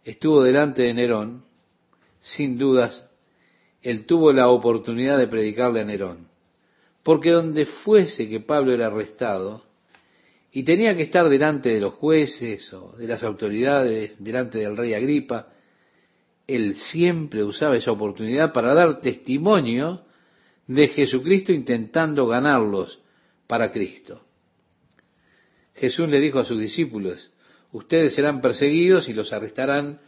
estuvo 0.05 0.43
delante 0.43 0.83
de 0.83 0.95
Nerón, 0.95 1.45
sin 2.21 2.59
dudas, 2.59 3.11
él 3.83 4.07
tuvo 4.07 4.33
la 4.33 4.49
oportunidad 4.49 5.19
de 5.19 5.27
predicarle 5.27 5.81
a 5.81 5.85
Nerón. 5.85 6.29
Porque 7.03 7.31
donde 7.31 7.67
fuese 7.67 8.29
que 8.29 8.41
Pablo 8.41 8.73
era 8.73 8.87
arrestado, 8.87 9.63
y 10.53 10.63
tenía 10.63 10.97
que 10.97 11.03
estar 11.03 11.29
delante 11.29 11.71
de 11.71 11.81
los 11.81 11.95
jueces 11.95 12.73
o 12.73 12.97
de 12.97 13.09
las 13.09 13.25
autoridades, 13.25 14.23
delante 14.23 14.59
del 14.59 14.77
rey 14.77 14.95
Agripa, 14.95 15.49
él 16.47 16.75
siempre 16.75 17.43
usaba 17.43 17.77
esa 17.77 17.93
oportunidad 17.93 18.53
para 18.53 18.75
dar 18.75 19.01
testimonio 19.01 20.03
de 20.67 20.89
Jesucristo 20.89 21.53
intentando 21.53 22.27
ganarlos 22.27 23.01
para 23.47 23.71
Cristo. 23.71 24.21
Jesús 25.75 26.09
le 26.09 26.21
dijo 26.21 26.39
a 26.39 26.45
sus 26.45 26.61
discípulos, 26.61 27.31
ustedes 27.73 28.15
serán 28.15 28.41
perseguidos 28.41 29.09
y 29.09 29.13
los 29.13 29.33
arrestarán 29.33 30.01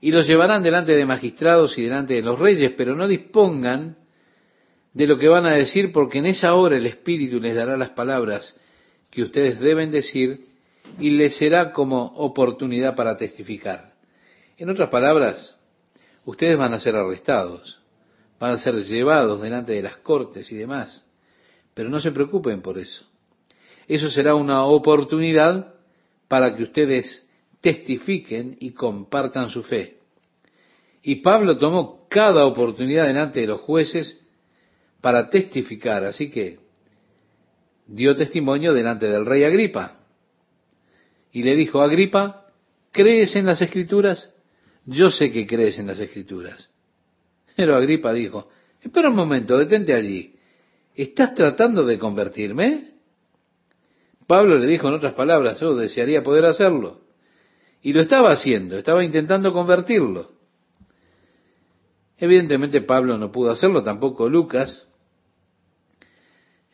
y 0.00 0.10
los 0.10 0.26
llevarán 0.26 0.62
delante 0.62 0.94
de 0.94 1.06
magistrados 1.06 1.78
y 1.78 1.82
delante 1.82 2.14
de 2.14 2.22
los 2.22 2.38
reyes, 2.38 2.72
pero 2.76 2.94
no 2.94 3.06
dispongan 3.06 3.96
de 4.92 5.06
lo 5.06 5.16
que 5.16 5.28
van 5.28 5.46
a 5.46 5.54
decir 5.54 5.92
porque 5.92 6.18
en 6.18 6.26
esa 6.26 6.54
hora 6.54 6.76
el 6.76 6.86
Espíritu 6.86 7.40
les 7.40 7.54
dará 7.54 7.76
las 7.76 7.90
palabras 7.90 8.58
que 9.10 9.22
ustedes 9.22 9.60
deben 9.60 9.90
decir 9.90 10.46
y 10.98 11.10
les 11.10 11.36
será 11.36 11.72
como 11.72 12.02
oportunidad 12.16 12.94
para 12.96 13.16
testificar. 13.16 13.91
En 14.62 14.70
otras 14.70 14.90
palabras, 14.90 15.58
ustedes 16.24 16.56
van 16.56 16.72
a 16.72 16.78
ser 16.78 16.94
arrestados, 16.94 17.80
van 18.38 18.52
a 18.52 18.58
ser 18.58 18.76
llevados 18.84 19.40
delante 19.40 19.72
de 19.72 19.82
las 19.82 19.96
cortes 19.96 20.52
y 20.52 20.54
demás, 20.54 21.04
pero 21.74 21.88
no 21.88 21.98
se 21.98 22.12
preocupen 22.12 22.62
por 22.62 22.78
eso. 22.78 23.04
Eso 23.88 24.08
será 24.08 24.36
una 24.36 24.62
oportunidad 24.66 25.74
para 26.28 26.54
que 26.54 26.62
ustedes 26.62 27.28
testifiquen 27.60 28.56
y 28.60 28.70
compartan 28.70 29.48
su 29.48 29.64
fe. 29.64 29.98
Y 31.02 31.16
Pablo 31.16 31.58
tomó 31.58 32.06
cada 32.08 32.46
oportunidad 32.46 33.08
delante 33.08 33.40
de 33.40 33.48
los 33.48 33.62
jueces 33.62 34.20
para 35.00 35.28
testificar, 35.28 36.04
así 36.04 36.30
que 36.30 36.60
dio 37.88 38.14
testimonio 38.14 38.72
delante 38.72 39.10
del 39.10 39.26
rey 39.26 39.42
Agripa. 39.42 39.98
Y 41.32 41.42
le 41.42 41.56
dijo, 41.56 41.82
Agripa, 41.82 42.46
¿crees 42.92 43.34
en 43.34 43.46
las 43.46 43.60
escrituras? 43.60 44.32
Yo 44.86 45.10
sé 45.10 45.30
que 45.30 45.46
crees 45.46 45.78
en 45.78 45.86
las 45.86 45.98
escrituras. 45.98 46.70
Pero 47.56 47.76
Agripa 47.76 48.12
dijo, 48.12 48.48
espera 48.80 49.10
un 49.10 49.16
momento, 49.16 49.58
detente 49.58 49.92
allí. 49.92 50.34
¿Estás 50.94 51.34
tratando 51.34 51.84
de 51.84 51.98
convertirme? 51.98 52.92
Pablo 54.26 54.58
le 54.58 54.66
dijo 54.66 54.88
en 54.88 54.94
otras 54.94 55.14
palabras, 55.14 55.60
yo 55.60 55.74
desearía 55.74 56.22
poder 56.22 56.44
hacerlo. 56.44 57.00
Y 57.82 57.92
lo 57.92 58.00
estaba 58.00 58.30
haciendo, 58.30 58.76
estaba 58.76 59.04
intentando 59.04 59.52
convertirlo. 59.52 60.30
Evidentemente 62.18 62.80
Pablo 62.82 63.18
no 63.18 63.32
pudo 63.32 63.50
hacerlo, 63.50 63.82
tampoco 63.82 64.28
Lucas, 64.28 64.86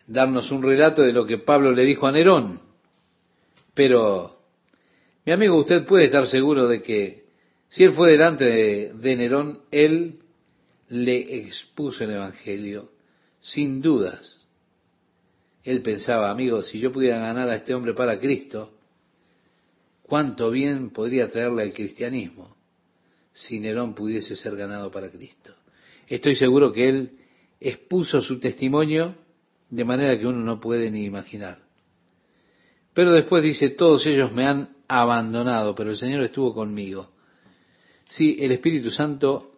darnos 0.07 0.51
un 0.51 0.63
relato 0.63 1.03
de 1.03 1.13
lo 1.13 1.25
que 1.25 1.39
Pablo 1.39 1.73
le 1.73 1.85
dijo 1.85 2.07
a 2.07 2.13
Nerón. 2.13 2.61
Pero, 3.73 4.41
mi 5.25 5.33
amigo, 5.33 5.57
usted 5.57 5.87
puede 5.87 6.07
estar 6.07 6.27
seguro 6.27 6.69
de 6.69 6.83
que 6.83 7.28
si 7.69 7.85
él 7.85 7.93
fue 7.93 8.13
delante 8.13 8.93
de, 8.95 9.17
Nerón, 9.17 9.61
él 9.71 10.21
le 10.89 11.39
expuso 11.39 12.05
el 12.05 12.13
Evangelio 12.13 12.91
sin 13.41 13.83
dudas. 13.83 14.39
Él 15.65 15.83
pensaba, 15.83 16.31
amigo, 16.31 16.63
si 16.63 16.79
yo 16.79 16.91
pudiera 16.91 17.19
ganar 17.19 17.51
a 17.51 17.57
este 17.57 17.75
hombre 17.75 17.93
para 17.93 18.19
Cristo, 18.19 18.73
cuánto 20.03 20.51
bien 20.51 20.91
podría 20.91 21.29
traerle 21.29 21.63
al 21.63 21.75
cristianismo 21.75 22.57
si 23.35 23.61
Nerón 23.61 23.95
pudiese 23.95 24.35
ser 24.35 24.57
ganado 24.57 24.91
para 24.91 25.11
Cristo. 25.11 25.55
Estoy 26.07 26.37
seguro 26.37 26.73
que 26.73 26.89
él 26.89 27.19
expuso 27.61 28.23
su 28.23 28.41
testimonio 28.41 29.15
de 29.69 29.85
manera 29.85 30.19
que 30.19 30.27
uno 30.27 30.39
no 30.39 30.59
puede 30.59 30.91
ni 30.91 31.05
imaginar. 31.05 31.59
Pero 32.95 33.13
después 33.13 33.43
dice, 33.43 33.71
todos 33.71 34.07
ellos 34.07 34.33
me 34.33 34.47
han 34.47 34.71
abandonado, 34.89 35.75
pero 35.75 35.91
el 35.91 35.97
Señor 35.97 36.23
estuvo 36.23 36.55
conmigo. 36.55 37.11
Sí, 38.09 38.37
el 38.41 38.53
Espíritu 38.53 38.91
Santo 38.91 39.53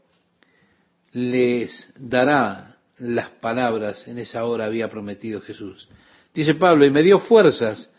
les 1.12 1.93
dará 1.98 2.78
las 2.98 3.31
palabras 3.31 4.06
en 4.09 4.18
esa 4.18 4.44
hora 4.44 4.66
había 4.66 4.89
prometido 4.89 5.40
Jesús. 5.40 5.89
Dice 6.35 6.55
Pablo, 6.55 6.85
y 6.85 6.90
me 6.90 7.02
dio 7.02 7.18
fuerzas 7.18 7.90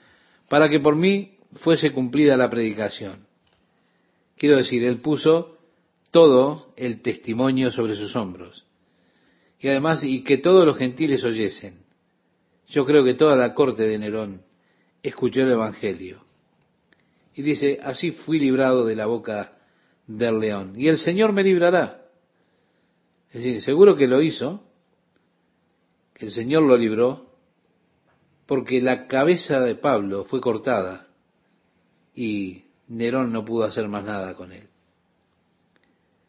para 0.47 0.69
que 0.69 0.79
por 0.79 0.95
mí 0.95 1.37
fuese 1.55 1.91
cumplida 1.91 2.37
la 2.37 2.49
predicación. 2.49 3.25
Quiero 4.37 4.57
decir, 4.57 4.83
él 4.83 5.01
puso 5.01 5.57
todo 6.11 6.73
el 6.75 7.01
testimonio 7.01 7.71
sobre 7.71 7.95
sus 7.95 8.15
hombros. 8.15 8.65
Y 9.59 9.67
además, 9.67 10.03
y 10.03 10.23
que 10.23 10.37
todos 10.37 10.65
los 10.65 10.77
gentiles 10.77 11.23
oyesen. 11.23 11.79
Yo 12.67 12.85
creo 12.85 13.03
que 13.03 13.13
toda 13.13 13.35
la 13.35 13.53
corte 13.53 13.83
de 13.83 13.99
Nerón 13.99 14.41
escuchó 15.03 15.41
el 15.41 15.51
Evangelio. 15.51 16.23
Y 17.35 17.41
dice, 17.41 17.79
así 17.81 18.11
fui 18.11 18.39
librado 18.39 18.85
de 18.85 18.95
la 18.95 19.05
boca 19.05 19.60
del 20.17 20.39
león. 20.39 20.73
Y 20.77 20.87
el 20.87 20.97
Señor 20.97 21.33
me 21.33 21.43
librará. 21.43 22.01
Es 23.29 23.43
decir, 23.43 23.61
seguro 23.61 23.95
que 23.95 24.07
lo 24.07 24.21
hizo, 24.21 24.63
que 26.13 26.25
el 26.25 26.31
Señor 26.31 26.63
lo 26.63 26.75
libró, 26.77 27.31
porque 28.45 28.81
la 28.81 29.07
cabeza 29.07 29.61
de 29.61 29.75
Pablo 29.75 30.25
fue 30.25 30.41
cortada 30.41 31.07
y 32.13 32.65
Nerón 32.89 33.31
no 33.31 33.45
pudo 33.45 33.63
hacer 33.63 33.87
más 33.87 34.03
nada 34.03 34.33
con 34.33 34.51
él. 34.51 34.67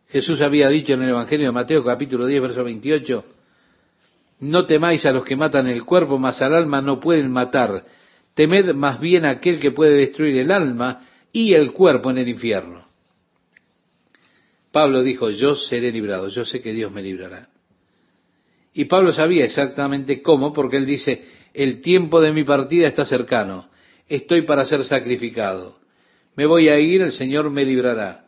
Jesús 0.08 0.40
había 0.42 0.68
dicho 0.68 0.92
en 0.92 1.02
el 1.02 1.08
Evangelio 1.08 1.46
de 1.46 1.52
Mateo 1.52 1.82
capítulo 1.82 2.26
10, 2.26 2.42
verso 2.42 2.62
28, 2.62 3.24
no 4.40 4.66
temáis 4.66 5.04
a 5.06 5.12
los 5.12 5.24
que 5.24 5.36
matan 5.36 5.66
el 5.66 5.84
cuerpo, 5.84 6.18
mas 6.18 6.42
al 6.42 6.54
alma 6.54 6.80
no 6.80 7.00
pueden 7.00 7.30
matar. 7.30 7.84
Temed 8.34 8.74
más 8.74 9.00
bien 9.00 9.24
a 9.24 9.30
aquel 9.30 9.58
que 9.58 9.70
puede 9.70 9.96
destruir 9.96 10.38
el 10.38 10.50
alma 10.50 11.06
y 11.32 11.54
el 11.54 11.72
cuerpo 11.72 12.10
en 12.10 12.18
el 12.18 12.28
infierno. 12.28 12.91
Pablo 14.72 15.02
dijo, 15.02 15.30
yo 15.30 15.54
seré 15.54 15.92
librado, 15.92 16.28
yo 16.28 16.44
sé 16.44 16.62
que 16.62 16.72
Dios 16.72 16.90
me 16.90 17.02
librará. 17.02 17.48
Y 18.72 18.86
Pablo 18.86 19.12
sabía 19.12 19.44
exactamente 19.44 20.22
cómo, 20.22 20.52
porque 20.52 20.78
él 20.78 20.86
dice, 20.86 21.24
el 21.52 21.82
tiempo 21.82 22.20
de 22.22 22.32
mi 22.32 22.42
partida 22.42 22.88
está 22.88 23.04
cercano, 23.04 23.68
estoy 24.08 24.42
para 24.42 24.64
ser 24.64 24.84
sacrificado, 24.84 25.78
me 26.34 26.46
voy 26.46 26.70
a 26.70 26.78
ir, 26.78 27.02
el 27.02 27.12
Señor 27.12 27.50
me 27.50 27.64
librará. 27.64 28.24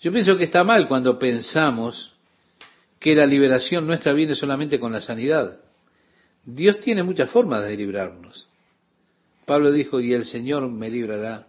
Yo 0.00 0.12
pienso 0.12 0.36
que 0.36 0.44
está 0.44 0.64
mal 0.64 0.88
cuando 0.88 1.18
pensamos 1.18 2.14
que 2.98 3.14
la 3.14 3.26
liberación 3.26 3.86
nuestra 3.86 4.12
viene 4.12 4.34
solamente 4.34 4.80
con 4.80 4.92
la 4.92 5.00
sanidad. 5.00 5.60
Dios 6.44 6.80
tiene 6.80 7.04
muchas 7.04 7.30
formas 7.30 7.64
de 7.64 7.76
librarnos. 7.76 8.48
Pablo 9.46 9.70
dijo, 9.70 10.00
y 10.00 10.12
el 10.12 10.24
Señor 10.24 10.68
me 10.68 10.90
librará 10.90 11.46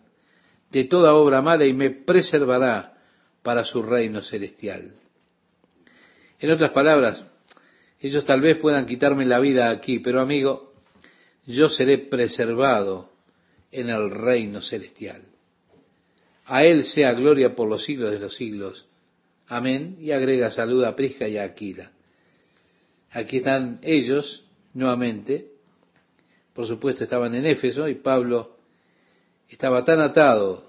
de 0.71 0.83
toda 0.83 1.15
obra 1.15 1.41
mala 1.41 1.65
y 1.65 1.73
me 1.73 1.89
preservará 1.89 2.98
para 3.41 3.63
su 3.63 3.81
reino 3.81 4.21
celestial. 4.21 4.93
En 6.39 6.51
otras 6.51 6.71
palabras, 6.71 7.25
ellos 7.99 8.23
tal 8.25 8.41
vez 8.41 8.57
puedan 8.57 8.85
quitarme 8.85 9.25
la 9.25 9.39
vida 9.39 9.69
aquí, 9.69 9.99
pero 9.99 10.21
amigo, 10.21 10.73
yo 11.45 11.67
seré 11.69 11.97
preservado 11.97 13.11
en 13.71 13.89
el 13.89 14.11
reino 14.11 14.61
celestial. 14.61 15.23
A 16.45 16.63
Él 16.63 16.83
sea 16.85 17.13
gloria 17.13 17.55
por 17.55 17.67
los 17.67 17.83
siglos 17.83 18.11
de 18.11 18.19
los 18.19 18.35
siglos. 18.35 18.87
Amén. 19.47 19.97
Y 19.99 20.11
agrega 20.11 20.51
salud 20.51 20.83
a 20.83 20.95
Prisca 20.95 21.27
y 21.27 21.37
a 21.37 21.43
Aquila. 21.43 21.91
Aquí 23.11 23.37
están 23.37 23.79
ellos 23.81 24.45
nuevamente. 24.73 25.47
Por 26.53 26.65
supuesto 26.65 27.03
estaban 27.03 27.35
en 27.35 27.45
Éfeso 27.45 27.87
y 27.87 27.95
Pablo 27.95 28.57
estaba 29.47 29.83
tan 29.83 29.99
atado 29.99 30.68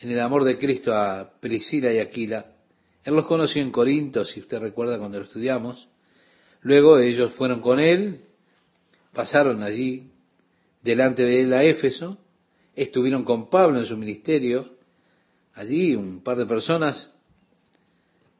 en 0.00 0.10
el 0.10 0.20
amor 0.20 0.44
de 0.44 0.58
Cristo 0.58 0.94
a 0.94 1.30
Priscila 1.40 1.92
y 1.92 1.98
Aquila. 1.98 2.46
Él 3.04 3.14
los 3.14 3.26
conoció 3.26 3.62
en 3.62 3.70
Corinto, 3.70 4.24
si 4.24 4.40
usted 4.40 4.58
recuerda 4.58 4.98
cuando 4.98 5.18
lo 5.18 5.24
estudiamos. 5.24 5.88
Luego 6.62 6.98
ellos 6.98 7.32
fueron 7.34 7.60
con 7.60 7.78
él, 7.78 8.20
pasaron 9.12 9.62
allí 9.62 10.10
delante 10.82 11.22
de 11.22 11.42
él 11.42 11.52
a 11.52 11.62
Éfeso, 11.62 12.18
estuvieron 12.74 13.24
con 13.24 13.48
Pablo 13.48 13.78
en 13.78 13.86
su 13.86 13.96
ministerio. 13.96 14.76
Allí 15.54 15.94
un 15.94 16.22
par 16.22 16.36
de 16.36 16.46
personas 16.46 17.10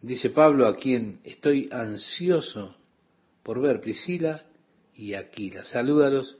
dice 0.02 0.30
Pablo, 0.30 0.66
a 0.66 0.76
quien 0.76 1.20
estoy 1.24 1.68
ansioso 1.72 2.76
por 3.42 3.60
ver, 3.60 3.80
Priscila 3.80 4.42
y 4.96 5.14
Aquila. 5.14 5.64
Salúdalos 5.64 6.36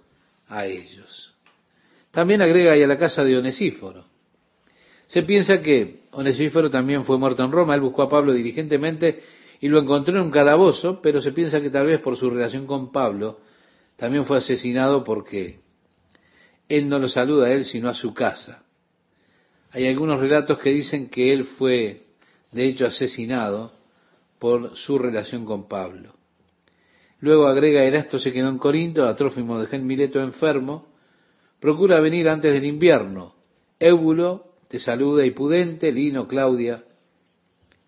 a 0.49 0.67
ellos. 0.67 1.35
También 2.11 2.43
agrega 2.43 2.73
ahí 2.73 2.83
a 2.83 2.89
la 2.89 2.99
casa 2.99 3.23
de 3.23 3.37
Onesíforo. 3.37 4.05
Se 5.07 5.23
piensa 5.23 5.63
que 5.63 6.01
Onesíforo 6.13 6.71
también 6.71 7.05
fue 7.05 7.19
muerto 7.19 7.45
en 7.45 7.53
Roma. 7.53 7.75
Él 7.75 7.81
buscó 7.81 8.03
a 8.03 8.09
Pablo 8.09 8.33
diligentemente 8.33 9.23
y 9.61 9.69
lo 9.69 9.79
encontró 9.79 10.17
en 10.17 10.25
un 10.25 10.31
calabozo, 10.31 11.01
pero 11.03 11.21
se 11.21 11.33
piensa 11.33 11.61
que 11.61 11.71
tal 11.71 11.87
vez 11.87 12.01
por 12.01 12.17
su 12.17 12.31
relación 12.31 12.67
con 12.67 12.91
Pablo 12.91 13.39
también 13.97 14.25
fue 14.25 14.39
asesinado 14.39 15.05
porque 15.05 15.61
él 16.69 16.89
no 16.89 16.99
lo 16.99 17.09
saluda 17.09 17.47
a 17.47 17.53
él 17.53 17.65
sino 17.65 17.89
a 17.89 17.95
su 17.95 18.13
casa. 18.13 18.65
Hay 19.71 19.87
algunos 19.87 20.21
relatos 20.21 20.59
que 20.59 20.71
dicen 20.71 21.09
que 21.09 21.33
él 21.33 21.45
fue 21.45 22.03
de 22.53 22.67
hecho 22.67 22.87
asesinado 22.87 23.73
por 24.39 24.77
su 24.77 24.99
relación 24.99 25.45
con 25.45 25.69
Pablo. 25.69 26.15
Luego 27.21 27.47
agrega, 27.47 27.83
Erasto 27.83 28.19
se 28.19 28.33
quedó 28.33 28.49
en 28.49 28.59
Corinto, 28.59 29.07
a 29.07 29.17
Trófimo 29.17 29.59
dejó 29.59 29.77
en 29.77 29.87
Mileto 29.87 30.21
enfermo, 30.21 30.87
procura 31.61 32.01
venir 32.01 32.29
antes 32.29 32.53
del 32.53 32.65
invierno. 32.65 33.35
Éubulo 33.79 34.46
te 34.69 34.79
saluda 34.79 35.25
y 35.25 35.31
Pudente, 35.31 35.93
Lino, 35.93 36.27
Claudia. 36.27 36.83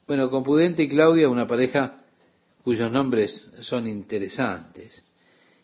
Bueno, 0.07 0.31
con 0.31 0.43
Pudente 0.43 0.85
y 0.85 0.89
Claudia, 0.89 1.29
una 1.29 1.47
pareja 1.47 2.03
cuyos 2.63 2.91
nombres 2.93 3.49
son 3.61 3.87
interesantes. 3.87 5.05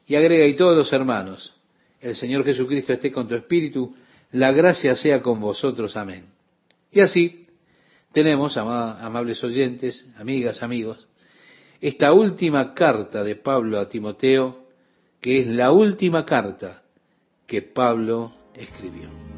Y 0.07 0.17
agrega, 0.17 0.47
y 0.47 0.57
todos 0.57 0.77
los 0.77 0.93
hermanos, 0.93 1.55
el 2.01 2.15
Señor 2.15 2.45
Jesucristo 2.45 2.93
esté 2.93 3.11
con 3.11 3.27
tu 3.29 3.35
espíritu, 3.35 3.95
la 4.33 4.53
gracia 4.53 4.97
sea 4.97 5.23
con 5.23 5.41
vosotros. 5.41 5.97
Amén. 5.97 6.27
Y 6.91 7.01
así 7.01 7.47
tenemos, 8.13 8.57
amables 8.57 9.43
oyentes, 9.43 10.07
amigas, 10.17 10.63
amigos, 10.63 11.07
esta 11.81 12.13
última 12.13 12.73
carta 12.73 13.23
de 13.23 13.37
Pablo 13.37 13.79
a 13.79 13.89
Timoteo, 13.89 14.65
que 15.21 15.41
es 15.41 15.47
la 15.47 15.73
última 15.73 16.25
carta 16.25 16.83
que 17.47 17.63
Pablo 17.63 18.33
escribió. 18.55 19.34